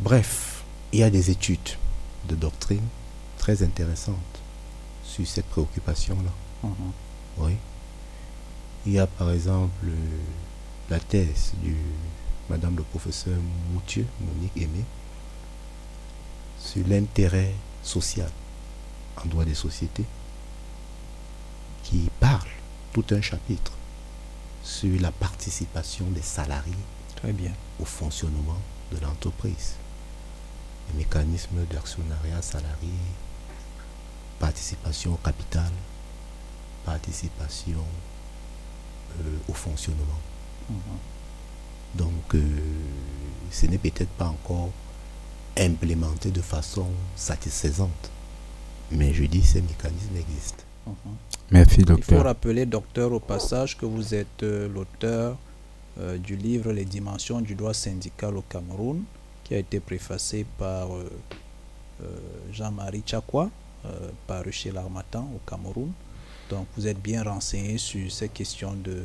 Bref, 0.00 0.64
il 0.92 0.98
y 0.98 1.02
a 1.02 1.08
des 1.10 1.30
études 1.30 1.70
de 2.28 2.34
doctrine 2.34 2.86
très 3.38 3.62
intéressantes 3.62 4.16
sur 5.02 5.26
cette 5.26 5.46
préoccupation-là. 5.46 6.32
Mm 6.62 6.68
-hmm. 6.72 6.92
Oui. 7.38 7.56
Il 8.86 8.92
y 8.92 8.98
a 8.98 9.06
par 9.06 9.30
exemple 9.30 9.86
la 10.90 11.00
thèse 11.00 11.52
du 11.62 11.76
Madame 12.50 12.76
le 12.76 12.82
professeur 12.82 13.38
Moutieu, 13.72 14.06
Monique 14.20 14.56
Aimé, 14.56 14.84
sur 16.58 16.86
l'intérêt 16.86 17.54
social 17.82 18.30
en 19.22 19.26
droit 19.28 19.44
des 19.44 19.54
sociétés, 19.66 20.08
qui 21.84 22.10
parle 22.20 22.52
tout 22.92 23.06
un 23.18 23.22
chapitre 23.22 23.72
sur 24.62 25.00
la 25.00 25.10
participation 25.12 26.06
des 26.10 26.22
salariés 26.22 26.72
Très 27.16 27.32
bien. 27.32 27.52
au 27.80 27.84
fonctionnement 27.84 28.58
de 28.92 28.98
l'entreprise. 29.00 29.74
Les 30.92 30.98
mécanismes 30.98 31.64
d'actionnariat 31.70 32.42
salarié, 32.42 32.90
participation 34.38 35.14
au 35.14 35.16
capital, 35.16 35.70
participation 36.84 37.84
euh, 39.20 39.36
au 39.48 39.52
fonctionnement. 39.52 40.20
Mhm. 40.68 40.78
Donc, 41.94 42.34
euh, 42.34 42.40
ce 43.50 43.66
n'est 43.66 43.78
peut-être 43.78 44.10
pas 44.10 44.26
encore 44.28 44.70
implémenté 45.58 46.30
de 46.30 46.40
façon 46.40 46.86
satisfaisante. 47.16 48.10
Mais 48.92 49.12
je 49.12 49.24
dis, 49.24 49.42
ces 49.42 49.62
mécanismes 49.62 50.16
existent. 50.16 50.64
Mhm. 50.86 50.94
Merci, 51.50 51.80
Il 51.80 51.86
faut 51.86 51.94
docteur. 51.94 52.24
rappeler, 52.24 52.66
docteur, 52.66 53.12
au 53.12 53.20
passage, 53.20 53.76
que 53.76 53.86
vous 53.86 54.14
êtes 54.14 54.42
euh, 54.42 54.68
l'auteur 54.68 55.36
euh, 55.98 56.16
du 56.18 56.36
livre 56.36 56.72
Les 56.72 56.84
dimensions 56.84 57.40
du 57.40 57.54
droit 57.54 57.74
syndical 57.74 58.36
au 58.36 58.42
Cameroun, 58.42 59.02
qui 59.44 59.54
a 59.54 59.58
été 59.58 59.80
préfacé 59.80 60.46
par 60.58 60.94
euh, 60.94 61.10
euh, 62.02 62.06
Jean-Marie 62.52 63.02
Chakwa, 63.04 63.50
euh, 63.84 64.10
paru 64.26 64.52
chez 64.52 64.70
l'Armatan 64.70 65.28
au 65.34 65.40
Cameroun. 65.48 65.90
Donc, 66.48 66.66
vous 66.76 66.86
êtes 66.86 67.00
bien 67.00 67.22
renseigné 67.22 67.78
sur 67.78 68.10
ces 68.10 68.28
questions 68.28 68.74
de, 68.74 69.02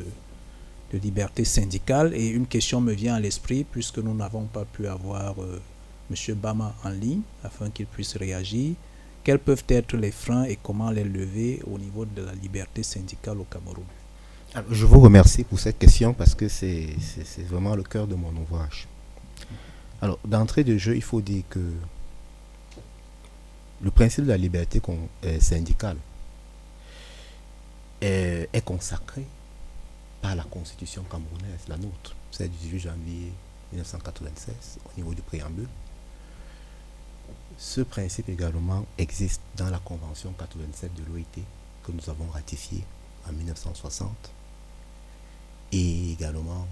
de 0.94 0.98
liberté 0.98 1.44
syndicale. 1.46 2.14
Et 2.16 2.28
une 2.28 2.48
question 2.48 2.80
me 2.82 2.94
vient 2.94 3.16
à 3.16 3.20
l'esprit, 3.20 3.64
puisque 3.64 4.00
nous 4.00 4.14
n'avons 4.16 4.46
pas 4.46 4.66
pu 4.66 4.88
avoir 4.88 5.36
M. 6.10 6.36
Bama 6.36 6.74
en 6.84 6.90
ligne, 6.90 7.22
afin 7.44 7.70
qu'il 7.70 7.86
puisse 7.86 8.16
réagir. 8.18 8.74
Quels 9.26 9.40
peuvent 9.40 9.64
être 9.68 9.98
les 9.98 10.12
freins 10.12 10.44
et 10.46 10.56
comment 10.62 10.92
les 10.92 11.04
lever 11.04 11.62
au 11.66 11.78
niveau 11.80 12.06
de 12.06 12.22
la 12.22 12.34
liberté 12.34 12.84
syndicale 12.84 13.40
au 13.40 13.44
Cameroun 13.46 13.84
Alors, 14.54 14.72
je 14.72 14.86
vous 14.86 15.00
remercie 15.02 15.44
pour 15.44 15.60
cette 15.60 15.80
question 15.80 16.14
parce 16.14 16.36
que 16.36 16.48
c'est 16.48 16.90
c'est- 17.02 17.26
c'est 17.26 17.42
vraiment 17.44 17.76
le 17.76 17.84
cœur 17.84 18.06
de 18.08 18.16
mon 18.16 18.34
ouvrage. 18.44 18.88
Alors, 20.02 20.20
d'entrée 20.24 20.64
de 20.64 20.78
jeu, 20.78 20.96
il 20.96 21.02
faut 21.02 21.22
dire 21.22 21.44
que 21.50 21.60
le 23.82 23.92
principe 23.92 24.26
de 24.26 24.30
la 24.30 24.38
liberté 24.38 24.80
euh, 24.90 25.40
syndicale 25.40 25.98
est, 28.02 28.48
est 28.54 28.62
consacré 28.64 29.26
par 30.22 30.36
la 30.36 30.44
constitution 30.44 31.04
camerounaise, 31.04 31.62
la 31.68 31.78
nôtre, 31.78 32.16
celle 32.32 32.50
du 32.52 32.58
18 32.58 32.80
janvier 32.80 33.32
1996, 33.74 34.54
au 34.86 34.98
niveau 34.98 35.14
du 35.16 35.22
préambule. 35.24 35.68
Ce 37.58 37.82
principe 37.82 38.30
également 38.30 38.86
existe 38.98 39.42
dans 39.56 39.70
la 39.70 39.80
convention 39.80 40.34
87 40.38 40.94
de 40.94 41.04
l'OIT 41.10 41.44
que 41.84 41.92
nous 41.92 42.10
avons 42.10 42.28
ratifiée 42.28 42.84
en 43.28 43.32
1960 43.32 44.10
et 45.72 46.12
également 46.12 46.68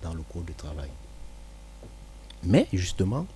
dans 0.00 0.14
le 0.14 0.22
Code 0.32 0.44
du 0.46 0.54
travail. 0.54 0.90
Mais 2.44 2.68
justement, 2.72 3.26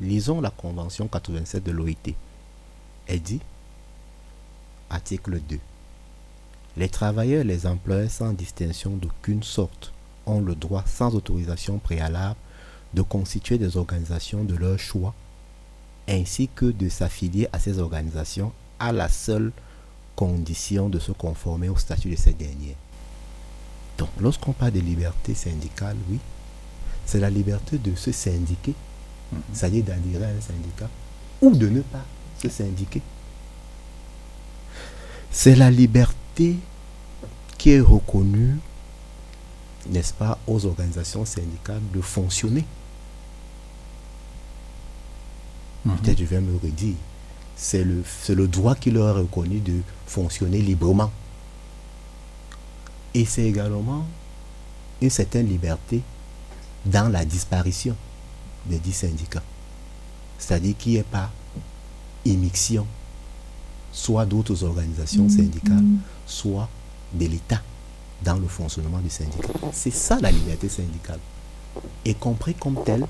lisons 0.00 0.40
la 0.40 0.50
Convention 0.50 1.08
87 1.08 1.62
de 1.64 1.72
l'OIT. 1.72 2.14
Elle 3.06 3.22
dit, 3.22 3.40
article 4.90 5.40
2, 5.40 5.58
les 6.76 6.88
travailleurs 6.88 7.40
et 7.40 7.44
les 7.44 7.66
employeurs 7.66 8.10
sans 8.10 8.32
distinction 8.32 8.96
d'aucune 8.96 9.42
sorte 9.42 9.92
ont 10.26 10.40
le 10.40 10.54
droit 10.54 10.84
sans 10.86 11.14
autorisation 11.14 11.78
préalable 11.78 12.38
de 12.94 13.02
constituer 13.02 13.58
des 13.58 13.76
organisations 13.76 14.44
de 14.44 14.54
leur 14.54 14.78
choix 14.78 15.14
ainsi 16.08 16.48
que 16.48 16.66
de 16.66 16.88
s'affilier 16.88 17.48
à 17.52 17.58
ces 17.58 17.78
organisations 17.78 18.52
à 18.78 18.92
la 18.92 19.08
seule 19.08 19.52
condition 20.16 20.88
de 20.88 20.98
se 20.98 21.12
conformer 21.12 21.68
au 21.68 21.76
statut 21.76 22.10
de 22.10 22.16
ces 22.16 22.32
dernières. 22.32 22.76
Donc, 23.98 24.08
lorsqu'on 24.20 24.52
parle 24.52 24.72
de 24.72 24.80
liberté 24.80 25.34
syndicale, 25.34 25.96
oui, 26.08 26.18
c'est 27.04 27.20
la 27.20 27.30
liberté 27.30 27.78
de 27.78 27.94
se 27.94 28.12
syndiquer, 28.12 28.74
c'est-à-dire 29.52 29.84
d'adhérer 29.84 30.24
à 30.24 30.28
un 30.28 30.40
syndicat, 30.40 30.88
ou 31.40 31.54
de 31.54 31.68
ne 31.68 31.80
pas 31.82 32.04
se 32.42 32.48
syndiquer. 32.48 33.02
C'est 35.30 35.56
la 35.56 35.70
liberté 35.70 36.56
qui 37.58 37.70
est 37.70 37.80
reconnue, 37.80 38.56
n'est-ce 39.88 40.14
pas, 40.14 40.38
aux 40.46 40.64
organisations 40.64 41.24
syndicales 41.24 41.82
de 41.92 42.00
fonctionner. 42.00 42.64
Peut-être 45.84 46.18
je 46.18 46.24
vais 46.24 46.40
me 46.40 46.56
redire. 46.58 46.96
C'est 47.56 47.82
le, 47.82 48.02
c'est 48.22 48.34
le 48.34 48.46
droit 48.46 48.74
qui 48.74 48.90
leur 48.90 49.16
est 49.16 49.20
reconnu 49.20 49.58
de 49.60 49.80
fonctionner 50.06 50.60
librement. 50.60 51.10
Et 53.14 53.24
c'est 53.24 53.44
également 53.44 54.06
une 55.00 55.10
certaine 55.10 55.48
liberté 55.48 56.02
dans 56.84 57.08
la 57.10 57.24
disparition 57.24 57.96
des 58.66 58.78
dix 58.78 58.92
syndicats. 58.92 59.42
C'est-à-dire 60.38 60.76
qu'il 60.76 60.92
n'y 60.92 60.98
ait 60.98 61.02
pas 61.02 61.30
émission, 62.24 62.86
soit 63.92 64.26
d'autres 64.26 64.62
organisations 64.64 65.28
syndicales, 65.28 65.84
soit 66.26 66.68
de 67.12 67.26
l'État 67.26 67.62
dans 68.22 68.36
le 68.36 68.46
fonctionnement 68.46 68.98
du 68.98 69.10
syndicat. 69.10 69.48
C'est 69.72 69.92
ça 69.92 70.18
la 70.20 70.30
liberté 70.30 70.68
syndicale. 70.68 71.20
Et 72.04 72.14
compris 72.14 72.54
comme 72.54 72.82
telle, 72.84 73.06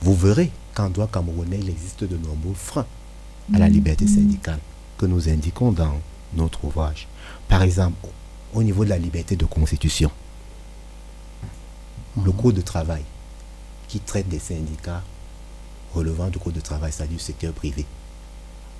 vous 0.00 0.14
verrez 0.14 0.50
qu'en 0.74 0.90
droit 0.90 1.06
camerounais, 1.06 1.58
il 1.60 1.70
existe 1.70 2.04
de 2.04 2.16
nombreux 2.16 2.54
freins 2.54 2.86
à 3.54 3.58
la 3.58 3.68
liberté 3.68 4.06
syndicale 4.06 4.60
que 4.98 5.06
nous 5.06 5.28
indiquons 5.28 5.72
dans 5.72 6.00
notre 6.34 6.64
ouvrage. 6.64 7.08
Par 7.48 7.62
exemple, 7.62 8.08
au 8.54 8.62
niveau 8.62 8.84
de 8.84 8.90
la 8.90 8.98
liberté 8.98 9.36
de 9.36 9.44
constitution, 9.44 10.10
le 12.22 12.32
Code 12.32 12.56
de 12.56 12.60
travail 12.60 13.02
qui 13.88 14.00
traite 14.00 14.28
des 14.28 14.38
syndicats 14.38 15.02
relevant 15.94 16.28
du 16.28 16.38
Code 16.38 16.54
de 16.54 16.60
travail, 16.60 16.92
c'est-à-dire 16.92 17.16
du 17.16 17.22
secteur 17.22 17.52
privé, 17.52 17.84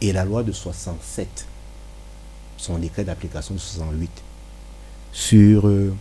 et 0.00 0.12
la 0.12 0.24
loi 0.24 0.42
de 0.42 0.52
67, 0.52 1.46
son 2.56 2.78
décret 2.78 3.04
d'application 3.04 3.54
de 3.54 3.60
68, 3.60 4.10
sur, 5.12 5.68
euh, 5.68 5.94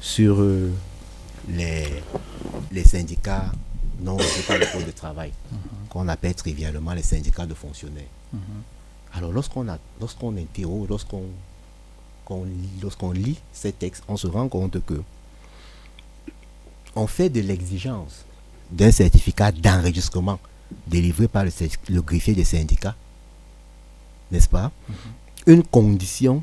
sur 0.00 0.40
euh, 0.40 0.72
les, 1.48 1.86
les 2.70 2.84
syndicats 2.84 3.50
non 4.00 4.16
régis 4.16 4.42
par 4.46 4.58
le 4.58 4.66
Code 4.66 4.86
de 4.86 4.90
travail, 4.90 5.32
qu'on 5.88 6.08
appelle 6.08 6.34
trivialement 6.34 6.92
les 6.92 7.02
syndicats 7.02 7.46
de 7.46 7.54
fonctionnaires. 7.54 8.04
Alors 9.14 9.32
lorsqu'on 9.32 9.68
a 9.68 9.78
lorsqu'on 10.00 10.36
interroge, 10.36 10.88
lorsqu'on 10.88 11.22
qu'on 12.24 12.44
lit, 12.44 12.68
lorsqu'on 12.82 13.12
lit 13.12 13.38
ces 13.52 13.72
textes, 13.72 14.02
on 14.08 14.16
se 14.16 14.26
rend 14.26 14.48
compte 14.48 14.84
que 14.84 15.00
on 16.96 17.06
fait 17.06 17.28
de 17.30 17.40
l'exigence 17.40 18.24
d'un 18.70 18.90
certificat 18.90 19.52
d'enregistrement 19.52 20.38
délivré 20.86 21.28
par 21.28 21.44
le, 21.44 21.52
le 21.88 22.02
greffier 22.02 22.34
des 22.34 22.44
syndicats, 22.44 22.96
n'est-ce 24.32 24.48
pas, 24.48 24.72
une 25.46 25.62
condition 25.62 26.42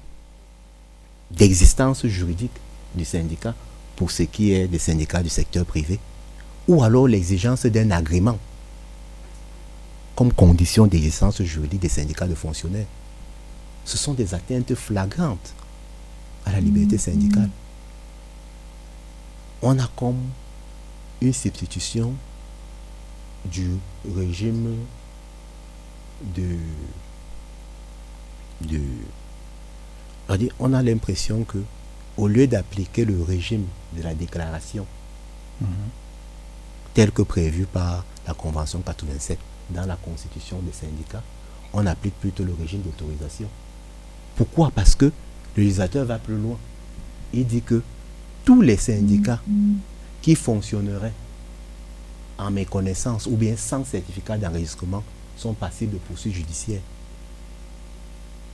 d'existence 1.32 2.06
juridique 2.06 2.56
du 2.96 3.04
syndicat 3.04 3.54
pour 3.96 4.12
ce 4.12 4.24
qui 4.24 4.54
est 4.54 4.68
des 4.68 4.80
syndicats 4.80 5.22
du 5.22 5.30
secteur 5.30 5.66
privé, 5.66 6.00
ou 6.68 6.84
alors 6.84 7.08
l'exigence 7.08 7.66
d'un 7.66 7.92
agrément 7.92 8.38
comme 10.16 10.32
condition 10.32 10.86
d'existence 10.88 11.42
juridique 11.42 11.82
des 11.82 11.90
syndicats 11.90 12.28
de 12.28 12.36
fonctionnaires. 12.36 12.86
Ce 13.86 13.98
sont 13.98 14.14
des 14.14 14.34
atteintes 14.34 14.76
flagrantes 14.76 15.54
à 16.46 16.52
la 16.52 16.60
liberté 16.62 16.98
syndicale. 16.98 17.50
On 19.62 19.80
a 19.80 19.88
comme 19.96 20.20
une 21.22 21.34
substitution 21.34 22.14
du 23.46 23.72
régime 24.16 24.78
de... 26.36 26.58
de 28.62 28.80
on 30.60 30.74
a 30.74 30.82
l'impression 30.82 31.44
que 31.44 31.58
au 32.18 32.28
lieu 32.28 32.48
d'appliquer 32.48 33.04
le 33.04 33.22
régime 33.22 33.66
de 33.98 34.02
la 34.04 34.14
déclaration 34.14 34.86
tel 36.94 37.12
que 37.12 37.22
prévu 37.22 37.66
par 37.66 38.06
la 38.28 38.34
Convention 38.34 38.82
87 38.82 39.38
dans 39.72 39.86
la 39.86 39.96
constitution 39.96 40.60
des 40.60 40.72
syndicats, 40.72 41.24
on 41.74 41.86
applique 41.86 42.20
plutôt 42.20 42.44
le 42.44 42.54
régime 42.54 42.82
d'autorisation. 42.82 43.48
Pourquoi? 44.36 44.72
Parce 44.74 44.96
que 44.96 45.06
le 45.56 45.64
législateur 45.64 46.06
va 46.06 46.20
plus 46.20 46.38
loin. 46.38 46.58
Il 47.34 47.46
dit 47.46 47.62
que 47.62 47.82
tous 48.46 48.62
les 48.62 48.78
syndicats 48.78 49.42
qui 50.22 50.36
fonctionneraient 50.36 51.14
en 52.38 52.52
méconnaissance 52.52 53.26
ou 53.28 53.36
bien 53.36 53.56
sans 53.58 53.86
certificat 53.86 54.38
d'enregistrement 54.38 55.04
sont 55.38 55.54
passibles 55.54 55.94
de 55.94 55.98
poursuites 55.98 56.34
judiciaires. 56.34 56.82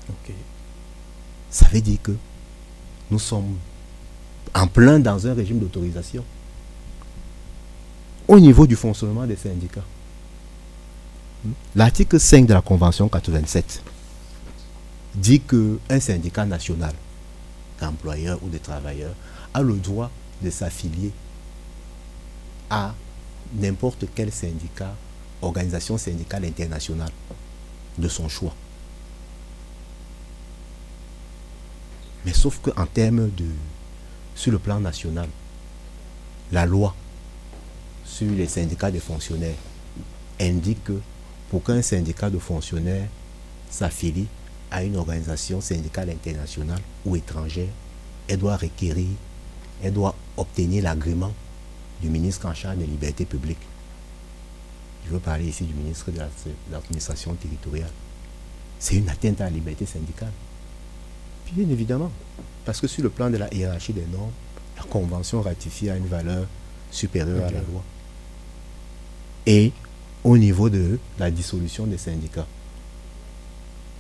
Ok. 0.10 0.34
Ça 1.50 1.68
veut 1.68 1.82
dire 1.82 2.02
que 2.02 2.16
nous 3.12 3.20
sommes 3.20 3.56
en 4.54 4.68
plein 4.68 5.00
dans 5.00 5.28
un 5.28 5.34
régime 5.34 5.60
d'autorisation. 5.60 6.24
Au 8.30 8.40
niveau 8.40 8.68
du 8.68 8.76
fonctionnement 8.76 9.26
des 9.26 9.36
syndicats, 9.36 9.84
l'article 11.74 12.20
5 12.20 12.46
de 12.46 12.54
la 12.54 12.62
Convention 12.62 13.10
87 13.10 13.82
dit 15.16 15.40
qu'un 15.40 16.00
syndicat 16.00 16.46
national 16.46 16.94
d'employeur 17.82 18.38
ou 18.44 18.50
de 18.50 18.60
travailleur 18.60 19.16
a 19.52 19.64
le 19.64 19.74
droit 19.74 20.12
de 20.44 20.52
s'affilier 20.52 21.12
à 22.70 22.94
n'importe 23.56 24.06
quel 24.14 24.32
syndicat, 24.32 24.94
organisation 25.42 25.98
syndicale 25.98 26.46
internationale 26.46 27.12
de 27.98 28.08
son 28.08 28.30
choix. 28.30 28.54
Mais 32.28 32.34
sauf 32.34 32.60
qu'en 32.60 32.86
termes 32.86 33.32
de, 33.32 33.48
sur 34.36 34.52
le 34.52 34.60
plan 34.60 34.80
national, 34.80 35.30
la 36.52 36.68
loi 36.68 36.94
sur 38.20 38.32
les 38.32 38.48
syndicats 38.48 38.92
de 38.92 39.00
fonctionnaires 39.00 39.56
indique 40.42 40.84
que 40.84 41.00
pour 41.50 41.64
qu'un 41.64 41.82
syndicat 41.82 42.30
de 42.30 42.38
fonctionnaires 42.38 43.08
s'affilie 43.70 44.28
à 44.72 44.84
une 44.84 44.98
organisation 44.98 45.62
syndicale 45.62 46.10
internationale 46.10 46.82
ou 47.06 47.16
étrangère, 47.16 47.70
elle 48.28 48.40
doit 48.40 48.58
requérir, 48.58 49.08
elle 49.82 49.94
doit 49.94 50.16
obtenir 50.36 50.84
l'agrément 50.84 51.32
du 52.02 52.10
ministre 52.10 52.46
en 52.46 52.54
charge 52.54 52.78
des 52.78 52.86
libertés 52.86 53.24
publiques. 53.24 53.66
Je 55.06 55.12
veux 55.12 55.20
parler 55.20 55.48
ici 55.48 55.64
du 55.64 55.74
ministre 55.74 56.12
de 56.12 56.20
l'administration 56.72 57.34
territoriale. 57.36 57.92
C'est 58.80 58.96
une 58.96 59.10
atteinte 59.10 59.40
à 59.40 59.46
la 59.46 59.52
liberté 59.52 59.86
syndicale. 59.86 60.34
Bien 61.54 61.70
évidemment, 61.70 62.12
parce 62.66 62.82
que 62.82 62.88
sur 62.88 63.02
le 63.02 63.10
plan 63.10 63.30
de 63.30 63.38
la 63.38 63.52
hiérarchie 63.54 63.94
des 63.94 64.06
normes, 64.12 64.32
la 64.76 64.84
convention 64.84 65.42
ratifie 65.42 65.90
à 65.90 65.96
une 65.96 66.08
valeur 66.08 66.46
supérieure 66.92 67.48
à 67.48 67.52
la 67.52 67.62
loi. 67.62 67.82
Et 69.50 69.72
au 70.24 70.38
niveau 70.38 70.70
de 70.70 71.00
la 71.18 71.32
dissolution 71.32 71.88
des 71.88 71.98
syndicats. 71.98 72.46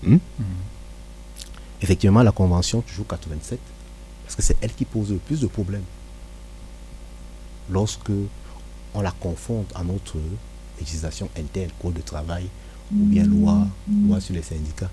Hmm? 0.03 0.17
Hmm. 0.37 0.43
Effectivement, 1.81 2.21
la 2.21 2.31
convention, 2.31 2.81
toujours 2.81 3.07
87, 3.07 3.59
parce 4.23 4.35
que 4.35 4.43
c'est 4.43 4.57
elle 4.61 4.73
qui 4.75 4.85
pose 4.85 5.09
le 5.11 5.17
plus 5.17 5.39
de 5.39 5.47
problèmes. 5.47 5.83
Lorsque 7.71 8.11
on 8.93 9.01
la 9.01 9.09
confronte 9.09 9.71
à 9.73 9.83
notre 9.83 10.17
législation 10.79 11.29
interne, 11.35 11.71
code 11.81 11.95
de 11.95 12.01
travail, 12.01 12.47
ou 12.93 13.05
bien 13.05 13.23
loi, 13.23 13.65
loi 14.07 14.21
sur 14.21 14.35
les 14.35 14.43
syndicats. 14.43 14.91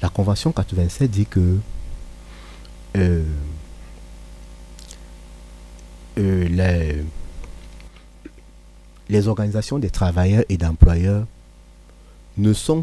La 0.00 0.10
convention 0.10 0.52
87 0.52 1.10
dit 1.10 1.26
que 1.26 1.58
euh, 2.96 3.24
euh, 6.18 6.48
les, 6.48 7.04
les 9.08 9.28
organisations 9.28 9.78
des 9.78 9.90
travailleurs 9.90 10.44
et 10.48 10.56
d'employeurs 10.56 11.26
ne 12.36 12.52
sont, 12.52 12.82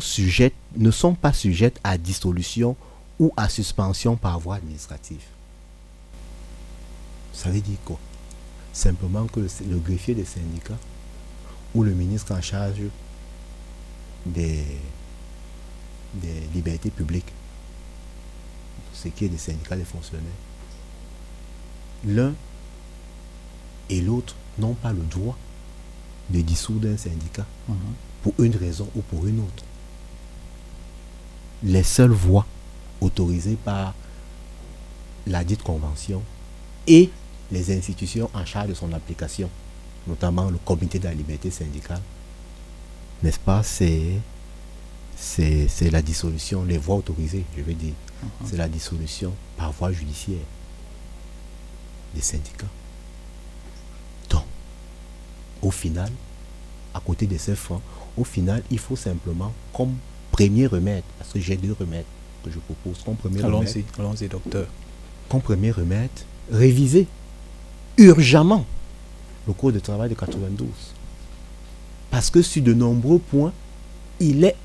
pas 1.16 1.34
sujettes 1.34 1.80
à 1.84 1.98
dissolution 1.98 2.76
ou 3.20 3.32
à 3.38 3.50
suspension 3.50 4.16
par 4.16 4.40
voie 4.40 4.56
administrative. 4.56 5.22
Ça 7.34 7.50
veut 7.50 7.62
dire 7.62 7.78
quoi? 7.86 8.00
Simplement 8.72 9.26
que 9.28 9.40
le, 9.40 9.78
greffier 9.78 10.16
des 10.16 10.26
syndicats 10.26 10.78
ou 11.76 11.84
le 11.84 11.92
ministre 11.92 12.34
en 12.34 12.42
charge 12.42 12.82
des, 14.26 14.64
des 16.16 16.40
libertés 16.54 16.90
publiques, 16.90 17.32
ce 18.94 19.10
qui 19.10 19.26
est 19.26 19.30
des 19.30 19.38
syndicats 19.38 19.76
des 19.76 19.84
fonctionnaires, 19.84 20.24
l'un 22.06 22.34
et 23.90 24.02
l'autre 24.02 24.36
n'ont 24.58 24.74
pas 24.74 24.94
le 24.94 25.02
droit 25.02 25.38
de 26.30 26.42
dissoudre 26.42 26.90
un 26.90 26.98
syndicat 26.98 27.46
mhm. 27.68 27.76
pour 28.22 28.34
une 28.40 28.56
raison 28.56 28.88
ou 28.96 29.02
pour 29.02 29.26
une 29.28 29.40
autre. 29.40 29.64
Les 31.64 31.84
seules 31.84 32.12
voies 32.12 32.46
autorisées 33.02 33.58
par 33.64 33.94
la 35.28 35.44
dite 35.44 35.64
convention 35.64 36.22
et 36.88 37.10
les 37.52 37.76
institutions 37.78 38.30
en 38.34 38.46
charge 38.46 38.70
de 38.70 38.74
son 38.74 38.92
application, 38.94 39.50
notamment 40.08 40.50
le 40.50 40.58
comité 40.58 41.00
de 41.00 41.06
la 41.06 41.14
liberté 41.14 41.52
syndicale, 41.52 42.02
n'est-ce 43.22 43.40
pas, 43.40 43.64
c'est, 43.64 44.20
c'est, 45.16 45.90
la 45.92 46.02
dissolution, 46.02 46.64
les 46.66 46.78
voies 46.78 46.98
autorisées, 46.98 47.46
je 47.58 47.62
veux 47.64 47.74
dire, 47.74 47.94
mhm. 48.24 48.30
c'est 48.50 48.58
la 48.58 48.68
dissolution 48.68 49.34
par 49.58 49.72
voie 49.72 49.92
judiciaire 49.92 50.44
des 52.16 52.22
syndicats 52.22 52.68
final, 55.74 56.10
à 56.94 57.00
côté 57.00 57.26
de 57.26 57.38
ces 57.38 57.56
francs, 57.56 57.82
au 58.18 58.24
final, 58.24 58.64
il 58.72 58.80
faut 58.80 58.96
simplement, 58.96 59.52
comme 59.74 59.96
premier 60.32 60.68
remède, 60.68 61.04
parce 61.18 61.32
que 61.34 61.40
j'ai 61.40 61.58
deux 61.58 61.76
remèdes 61.78 62.06
que 62.44 62.52
je 62.52 62.60
propose, 62.60 63.04
comme 63.04 63.16
premier 63.16 63.42
remède. 63.42 63.84
Allons-y, 63.98 64.28
docteur. 64.28 64.68
Comme 65.30 65.42
premier 65.42 65.72
remède, 65.72 66.10
réviser 66.52 67.08
urgemment 67.98 68.66
le 69.48 69.54
cours 69.54 69.72
de 69.72 69.80
travail 69.80 70.10
de 70.10 70.16
92. 70.16 70.68
Parce 72.12 72.30
que 72.30 72.42
sur 72.42 72.64
de 72.64 72.74
nombreux 72.74 73.20
points, 73.20 73.54
il 74.20 74.44
est, 74.44 74.56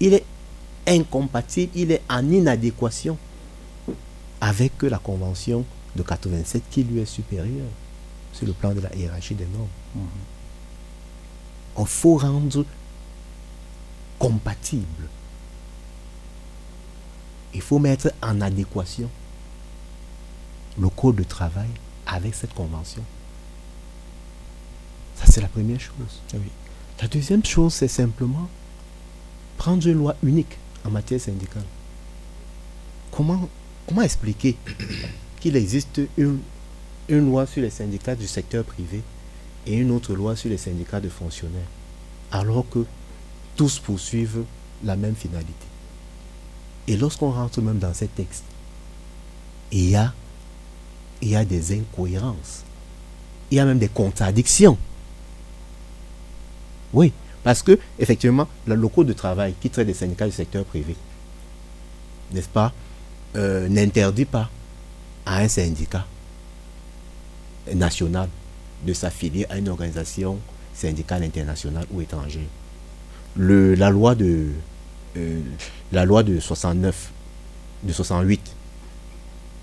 il 0.00 0.14
est 0.14 0.24
incompatible, 0.86 1.72
il 1.74 1.92
est 1.92 2.02
en 2.08 2.28
inadéquation 2.30 3.18
avec 4.40 4.82
la 4.82 4.98
convention 4.98 5.64
de 5.94 6.02
87 6.02 6.62
qui 6.70 6.82
lui 6.84 7.00
est 7.00 7.06
supérieure 7.06 7.68
sur 8.32 8.46
le 8.46 8.52
plan 8.52 8.72
de 8.72 8.80
la 8.80 8.94
hiérarchie 8.94 9.34
des 9.34 9.46
normes. 9.46 9.68
Mhm. 9.94 10.02
Il 11.78 11.86
faut 11.86 12.16
rendre 12.16 12.64
compatible. 14.18 15.08
Il 17.54 17.60
faut 17.60 17.78
mettre 17.78 18.12
en 18.22 18.40
adéquation 18.40 19.08
le 20.78 20.88
code 20.88 21.16
de 21.16 21.24
travail 21.24 21.68
avec 22.06 22.34
cette 22.34 22.54
convention. 22.54 23.02
Ça, 25.16 25.26
c'est 25.26 25.40
la 25.40 25.48
première 25.48 25.80
chose. 25.80 26.22
La 27.00 27.08
deuxième 27.08 27.44
chose, 27.44 27.74
c'est 27.74 27.88
simplement 27.88 28.48
prendre 29.56 29.86
une 29.86 29.98
loi 29.98 30.16
unique 30.22 30.58
en 30.84 30.90
matière 30.90 31.20
syndicale. 31.20 31.64
Comment, 33.10 33.48
comment 33.86 34.02
expliquer 34.02 34.56
qu'il 35.40 35.56
existe 35.56 36.00
une 36.16 36.40
une 37.08 37.26
loi 37.26 37.46
sur 37.46 37.62
les 37.62 37.70
syndicats 37.70 38.14
du 38.14 38.26
secteur 38.26 38.64
privé 38.64 39.02
et 39.66 39.76
une 39.76 39.90
autre 39.90 40.14
loi 40.14 40.36
sur 40.36 40.50
les 40.50 40.56
syndicats 40.56 41.00
de 41.00 41.08
fonctionnaires, 41.08 41.60
alors 42.30 42.68
que 42.68 42.84
tous 43.56 43.78
poursuivent 43.78 44.44
la 44.84 44.96
même 44.96 45.14
finalité. 45.14 45.66
Et 46.88 46.96
lorsqu'on 46.96 47.30
rentre 47.30 47.60
même 47.60 47.78
dans 47.78 47.94
ces 47.94 48.08
textes, 48.08 48.44
il 49.70 49.90
y 49.90 49.96
a, 49.96 50.12
il 51.20 51.28
y 51.28 51.36
a 51.36 51.44
des 51.44 51.78
incohérences, 51.78 52.64
il 53.50 53.56
y 53.56 53.60
a 53.60 53.64
même 53.64 53.78
des 53.78 53.88
contradictions. 53.88 54.76
Oui, 56.92 57.12
parce 57.44 57.62
que, 57.62 57.78
effectivement, 57.98 58.48
le 58.66 58.74
locaux 58.74 59.04
de 59.04 59.12
travail 59.12 59.54
qui 59.60 59.70
traite 59.70 59.86
des 59.86 59.94
syndicats 59.94 60.26
du 60.26 60.32
secteur 60.32 60.64
privé, 60.64 60.96
n'est-ce 62.32 62.48
pas, 62.48 62.72
euh, 63.36 63.68
n'interdit 63.68 64.24
pas 64.24 64.50
à 65.24 65.38
un 65.38 65.48
syndicat 65.48 66.06
national 67.74 68.28
de 68.86 68.92
s'affilier 68.92 69.46
à 69.48 69.58
une 69.58 69.68
organisation 69.68 70.38
syndicale 70.74 71.22
internationale 71.22 71.86
ou 71.92 72.00
étrangère. 72.00 72.42
La 73.36 73.90
loi 73.90 74.14
de 74.14 74.48
euh, 75.16 75.40
la 75.92 76.04
loi 76.04 76.22
de 76.22 76.40
69 76.40 77.12
de 77.82 77.92
68 77.92 78.40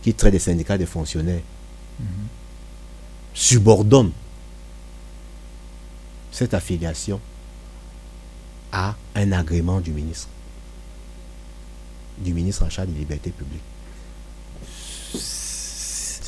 qui 0.01 0.13
traite 0.13 0.31
des 0.33 0.39
syndicats 0.39 0.77
des 0.77 0.85
fonctionnaires 0.85 1.41
subordonne 3.33 4.11
cette 6.31 6.53
affiliation 6.53 7.19
à 8.71 8.95
un 9.15 9.31
agrément 9.31 9.79
du 9.81 9.91
ministre 9.91 10.29
du 12.19 12.33
ministre 12.33 12.63
en 12.63 12.69
charge 12.69 12.89
des 12.89 12.99
libertés 12.99 13.31
publiques 13.31 13.61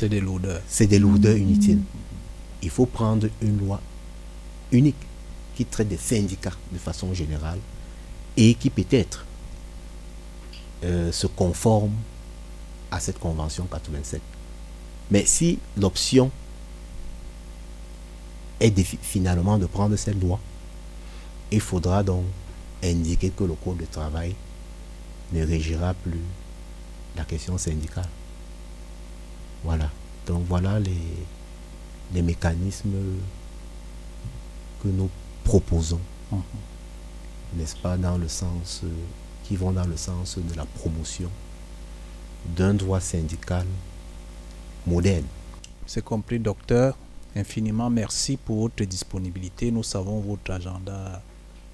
c'est 0.01 0.09
des 0.09 0.19
lourdeurs. 0.19 0.61
C'est 0.67 0.87
des 0.87 0.97
lourdeurs 0.97 1.37
inutiles. 1.37 1.81
Il 2.63 2.71
faut 2.71 2.87
prendre 2.87 3.27
une 3.39 3.59
loi 3.59 3.79
unique 4.71 4.95
qui 5.55 5.63
traite 5.63 5.89
des 5.89 5.97
syndicats 5.97 6.57
de 6.71 6.79
façon 6.79 7.13
générale 7.13 7.59
et 8.35 8.55
qui 8.55 8.71
peut-être 8.71 9.27
euh, 10.83 11.11
se 11.11 11.27
conforme 11.27 11.93
à 12.89 12.99
cette 12.99 13.19
convention 13.19 13.65
87. 13.65 14.19
Mais 15.11 15.23
si 15.27 15.59
l'option 15.77 16.31
est 18.59 18.75
finalement 19.03 19.59
de 19.59 19.67
prendre 19.67 19.95
cette 19.97 20.19
loi, 20.19 20.39
il 21.51 21.61
faudra 21.61 22.01
donc 22.01 22.23
indiquer 22.83 23.29
que 23.29 23.43
le 23.43 23.53
code 23.53 23.77
de 23.77 23.85
travail 23.85 24.33
ne 25.31 25.45
régira 25.45 25.93
plus 25.93 26.21
la 27.15 27.23
question 27.23 27.55
syndicale. 27.59 28.09
Voilà. 29.64 29.89
Donc 30.28 30.43
voilà 30.47 30.80
les, 30.80 30.97
les 32.14 32.22
mécanismes 32.22 32.93
que 34.82 34.88
nous 34.88 35.09
proposons. 35.43 35.99
Mhm. 36.32 36.41
N'est-ce 37.55 37.76
pas? 37.76 37.97
Dans 37.97 38.18
le 38.18 38.28
sens, 38.28 38.82
qui 39.43 39.55
vont 39.55 39.72
dans 39.72 39.86
le 39.86 39.97
sens 39.97 40.38
de 40.38 40.55
la 40.55 40.66
promotion 40.66 41.30
d'un 42.55 42.74
droit 42.74 42.99
syndical 42.99 43.66
moderne. 44.88 45.26
C'est 45.86 46.03
compris, 46.03 46.39
docteur. 46.39 46.97
Infiniment 47.36 47.89
merci 47.89 48.38
pour 48.38 48.62
votre 48.62 48.84
disponibilité. 48.84 49.72
Nous 49.72 49.84
savons 49.84 50.20
votre 50.20 50.51
agenda 50.51 51.22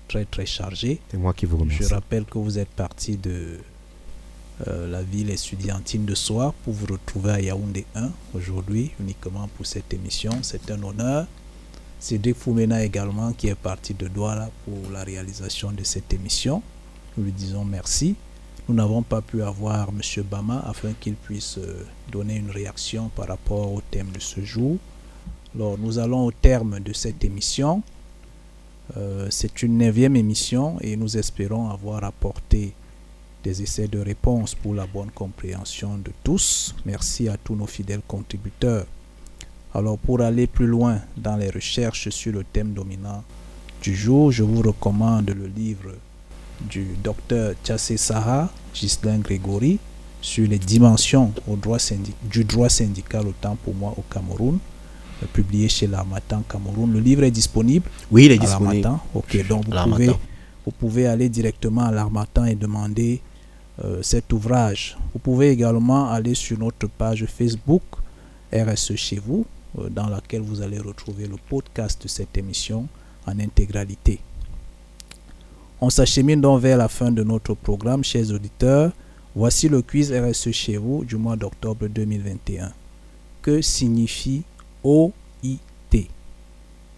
très 0.07 0.25
très 0.25 0.45
chargé. 0.45 0.99
C'est 1.09 1.17
moi 1.17 1.33
qui 1.33 1.45
vous 1.45 1.57
remercie. 1.57 1.83
Je 1.83 1.93
rappelle 1.93 2.25
que 2.25 2.37
vous 2.37 2.57
êtes 2.59 2.69
parti 2.69 3.17
de 3.17 3.59
euh, 4.65 4.87
la 4.89 5.03
ville 5.03 5.29
estudiantine 5.29 6.05
de 6.05 6.15
Soir 6.15 6.51
pour 6.53 6.73
vous 6.73 6.87
retrouver 6.87 7.31
à 7.31 7.39
Yaoundé 7.41 7.85
1 7.93 8.09
aujourd'hui, 8.33 8.91
uniquement 8.99 9.47
pour 9.55 9.67
cette 9.67 9.93
émission. 9.93 10.31
C'est 10.41 10.71
un 10.71 10.81
honneur. 10.81 11.27
Cédric 11.99 12.35
Foumena 12.37 12.83
également 12.83 13.33
qui 13.33 13.47
est 13.49 13.55
parti 13.55 13.93
de 13.93 14.07
Douala 14.07 14.49
pour 14.65 14.91
la 14.91 15.03
réalisation 15.03 15.71
de 15.71 15.83
cette 15.83 16.11
émission. 16.13 16.63
Nous 17.15 17.25
lui 17.25 17.31
disons 17.31 17.65
merci. 17.65 18.15
Nous 18.67 18.75
n'avons 18.75 19.03
pas 19.03 19.21
pu 19.21 19.43
avoir 19.43 19.89
M. 19.89 20.01
Bama 20.23 20.63
afin 20.67 20.93
qu'il 20.99 21.13
puisse 21.15 21.57
euh, 21.59 21.85
donner 22.11 22.35
une 22.35 22.49
réaction 22.51 23.09
par 23.15 23.27
rapport 23.27 23.71
au 23.71 23.81
thème 23.91 24.09
de 24.11 24.19
ce 24.19 24.41
jour. 24.41 24.77
Alors, 25.55 25.77
nous 25.77 25.99
allons 25.99 26.25
au 26.25 26.31
terme 26.31 26.79
de 26.79 26.93
cette 26.93 27.23
émission. 27.23 27.83
Euh, 28.95 29.27
c'est 29.29 29.61
une 29.63 29.77
neuvième 29.77 30.15
émission 30.15 30.77
et 30.81 30.95
nous 30.95 31.17
espérons 31.17 31.69
avoir 31.69 32.03
apporté 32.03 32.73
des 33.47 33.61
essais 33.63 33.87
de 33.87 33.99
réponse 33.99 34.55
pour 34.55 34.73
la 34.73 34.85
bonne 34.85 35.09
compréhension 35.11 35.97
de 35.97 36.11
tous. 36.21 36.75
Merci 36.85 37.29
à 37.29 37.37
tous 37.37 37.55
nos 37.55 37.65
fidèles 37.65 38.01
contributeurs. 38.05 38.85
Alors 39.73 39.97
pour 39.97 40.19
aller 40.19 40.47
plus 40.47 40.67
loin 40.67 40.99
dans 41.15 41.37
les 41.37 41.49
recherches 41.49 42.09
sur 42.09 42.33
le 42.33 42.43
thème 42.43 42.73
dominant 42.73 43.23
du 43.81 43.95
jour, 43.95 44.33
je 44.33 44.43
vous 44.43 44.61
recommande 44.61 45.29
le 45.29 45.47
livre 45.47 45.91
du 46.69 46.87
docteur 47.01 47.53
Tchassé 47.63 47.95
Saha, 47.95 48.51
Ghislain 48.73 49.19
Grégory, 49.19 49.79
sur 50.19 50.45
les 50.49 50.59
dimensions 50.59 51.31
au 51.47 51.55
droit 51.55 51.77
du 52.23 52.43
droit 52.43 52.67
syndical 52.67 53.27
autant 53.27 53.55
pour 53.63 53.75
moi 53.75 53.93
au 53.97 54.03
Cameroun, 54.13 54.59
publié 55.31 55.69
chez 55.69 55.87
l'Armatan 55.87 56.43
Cameroun. 56.49 56.91
Le 56.91 56.99
livre 56.99 57.23
est 57.23 57.31
disponible 57.31 57.89
Oui, 58.11 58.25
il 58.25 58.31
est 58.33 58.39
disponible. 58.39 58.89
Ok, 59.13 59.47
donc 59.47 59.63
vous 59.69 59.91
pouvez, 59.91 60.07
vous 60.65 60.71
pouvez 60.77 61.07
aller 61.07 61.29
directement 61.29 61.83
à 61.83 61.91
l'Armatan 61.91 62.43
et 62.43 62.55
demander 62.55 63.21
cet 64.01 64.33
ouvrage. 64.33 64.97
Vous 65.13 65.19
pouvez 65.19 65.51
également 65.51 66.09
aller 66.09 66.33
sur 66.33 66.57
notre 66.57 66.87
page 66.87 67.25
Facebook 67.25 67.83
RSE 68.53 68.95
chez 68.95 69.19
vous, 69.19 69.45
euh, 69.77 69.89
dans 69.89 70.07
laquelle 70.07 70.41
vous 70.41 70.61
allez 70.61 70.79
retrouver 70.79 71.27
le 71.27 71.35
podcast 71.49 72.01
de 72.03 72.07
cette 72.07 72.37
émission 72.37 72.87
en 73.25 73.39
intégralité. 73.39 74.19
On 75.81 75.89
s'achemine 75.89 76.41
donc 76.41 76.61
vers 76.61 76.77
la 76.77 76.87
fin 76.87 77.11
de 77.11 77.23
notre 77.23 77.53
programme, 77.53 78.03
chers 78.03 78.31
auditeurs. 78.31 78.91
Voici 79.35 79.69
le 79.69 79.81
quiz 79.81 80.11
RSE 80.11 80.51
chez 80.51 80.77
vous 80.77 81.05
du 81.05 81.17
mois 81.17 81.35
d'octobre 81.35 81.87
2021. 81.87 82.71
Que 83.41 83.61
signifie 83.61 84.43
OIT 84.83 85.11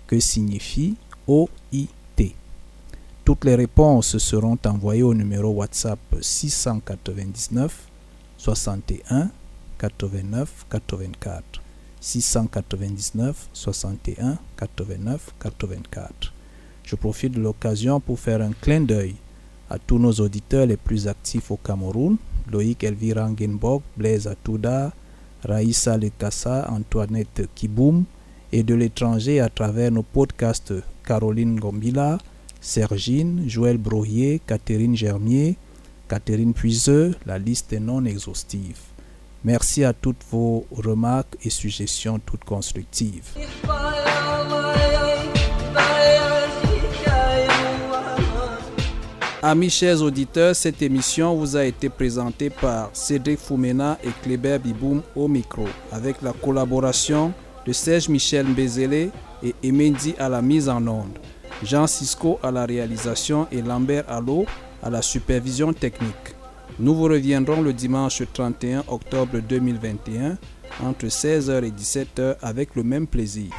Que 0.07 0.19
signifie 0.19 0.95
OIT 1.27 1.88
toutes 3.30 3.45
les 3.45 3.53
réponses 3.53 4.17
seront 4.17 4.57
envoyées 4.65 5.03
au 5.03 5.13
numéro 5.13 5.49
WhatsApp 5.49 5.99
699 6.19 7.88
61 8.39 9.30
89 9.77 10.65
84. 10.67 11.43
699 12.01 13.49
61 13.53 14.39
89 14.57 15.36
84. 15.39 16.34
Je 16.84 16.95
profite 16.95 17.34
de 17.34 17.39
l'occasion 17.39 17.99
pour 17.99 18.17
faire 18.17 18.41
un 18.41 18.49
clin 18.49 18.82
d'œil 18.82 19.13
à 19.69 19.77
tous 19.77 19.99
nos 19.99 20.13
auditeurs 20.13 20.65
les 20.65 20.77
plus 20.77 21.07
actifs 21.07 21.51
au 21.51 21.57
Cameroun, 21.57 22.17
Loïc 22.51 22.84
Elvira 22.84 23.30
Ngenbog, 23.30 23.84
Blaise 23.95 24.25
Atouda, 24.25 24.91
Raïssa 25.43 25.99
Lekassa, 25.99 26.67
Antoinette 26.71 27.47
Kiboum, 27.53 28.05
et 28.51 28.63
de 28.63 28.73
l'étranger 28.73 29.39
à 29.39 29.49
travers 29.49 29.91
nos 29.91 30.01
podcasts 30.01 30.73
Caroline 31.05 31.59
Gombila, 31.59 32.17
Sergine, 32.62 33.43
Joël 33.47 33.78
Brohier, 33.78 34.41
Catherine 34.45 34.95
Germier, 34.95 35.55
Catherine 36.07 36.53
Puiseux, 36.53 37.16
la 37.26 37.38
liste 37.38 37.72
est 37.74 37.80
non 37.80 38.03
exhaustive. 38.05 38.80
Merci 39.43 39.84
à 39.86 39.93
toutes 39.93 40.24
vos 40.32 40.66
remarques 40.72 41.38
et 41.43 41.49
suggestions 41.49 42.20
toutes 42.20 42.43
constructives. 42.43 43.30
Amis 49.41 49.70
chers 49.70 50.01
auditeurs, 50.01 50.53
cette 50.53 50.82
émission 50.82 51.34
vous 51.34 51.55
a 51.55 51.64
été 51.64 51.88
présentée 51.88 52.49
par 52.49 52.89
Cédric 52.91 53.39
Foumena 53.39 53.97
et 54.03 54.10
Kléber 54.22 54.60
Biboum 54.62 55.01
au 55.16 55.30
micro, 55.30 55.66
avec 55.93 56.22
la 56.22 56.34
collaboration 56.34 57.32
de 57.66 57.72
Serge 57.72 58.10
Michel 58.10 58.47
Mbezele 58.47 59.12
et 59.41 59.55
Emendi 59.64 60.14
à 60.20 60.28
la 60.28 60.41
mise 60.41 60.68
en 60.68 60.86
onde. 60.86 61.18
Jean 61.64 61.88
Cisco 61.88 62.39
à 62.41 62.51
la 62.51 62.66
réalisation 62.66 63.47
et 63.51 63.62
Lambert 63.62 64.05
Allo 64.07 64.45
à 64.82 64.89
la 64.89 65.01
supervision 65.01 65.74
technique. 65.74 66.36
Nous 66.80 66.95
vous 66.95 67.03
reviendrons 67.03 67.62
le 67.62 67.74
dimanche 67.74 68.24
31 68.34 68.86
octobre 68.88 69.39
2021 69.39 70.38
entre 70.82 71.07
16h 71.07 71.64
et 71.66 71.72
17h 71.72 72.38
avec 72.41 72.76
le 72.76 72.84
même 72.84 73.07
plaisir. 73.07 73.51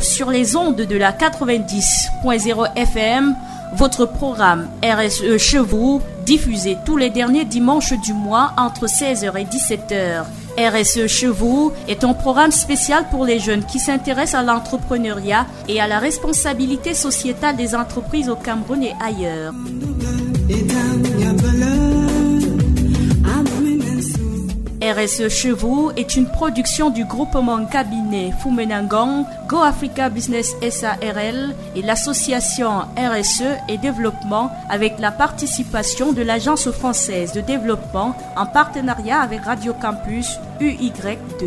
Sur 0.00 0.30
les 0.30 0.56
ondes 0.56 0.76
de 0.76 0.96
la 0.96 1.12
90.0 1.12 2.74
FM, 2.76 3.36
votre 3.74 4.06
programme 4.06 4.68
RSE 4.82 5.36
chez 5.38 5.60
diffusé 6.24 6.76
tous 6.84 6.96
les 6.96 7.10
derniers 7.10 7.44
dimanches 7.44 7.92
du 8.00 8.12
mois 8.12 8.52
entre 8.56 8.86
16h 8.86 9.36
et 9.38 9.44
17h. 9.44 10.24
RSE 10.58 11.06
chez 11.06 11.30
est 11.88 12.02
un 12.02 12.14
programme 12.14 12.50
spécial 12.50 13.04
pour 13.10 13.24
les 13.24 13.38
jeunes 13.38 13.64
qui 13.64 13.78
s'intéressent 13.78 14.40
à 14.40 14.42
l'entrepreneuriat 14.42 15.46
et 15.68 15.80
à 15.80 15.86
la 15.86 15.98
responsabilité 15.98 16.94
sociétale 16.94 17.56
des 17.56 17.74
entreprises 17.74 18.28
au 18.28 18.36
Cameroun 18.36 18.82
et 18.82 18.94
ailleurs. 19.00 19.52
RSE 24.86 25.28
chez 25.28 25.50
vous 25.50 25.90
est 25.96 26.14
une 26.14 26.26
production 26.26 26.90
du 26.90 27.04
groupement 27.04 27.64
cabinet 27.66 28.30
Fumenangong, 28.40 29.24
Go 29.48 29.58
Africa 29.58 30.08
Business 30.08 30.54
SARL 30.62 31.56
et 31.74 31.82
l'association 31.82 32.82
RSE 32.96 33.42
et 33.68 33.78
développement 33.78 34.52
avec 34.70 35.00
la 35.00 35.10
participation 35.10 36.12
de 36.12 36.22
l'Agence 36.22 36.70
française 36.70 37.32
de 37.32 37.40
développement 37.40 38.14
en 38.36 38.46
partenariat 38.46 39.20
avec 39.20 39.40
Radio 39.42 39.74
Campus 39.74 40.38
UY2. 40.60 41.46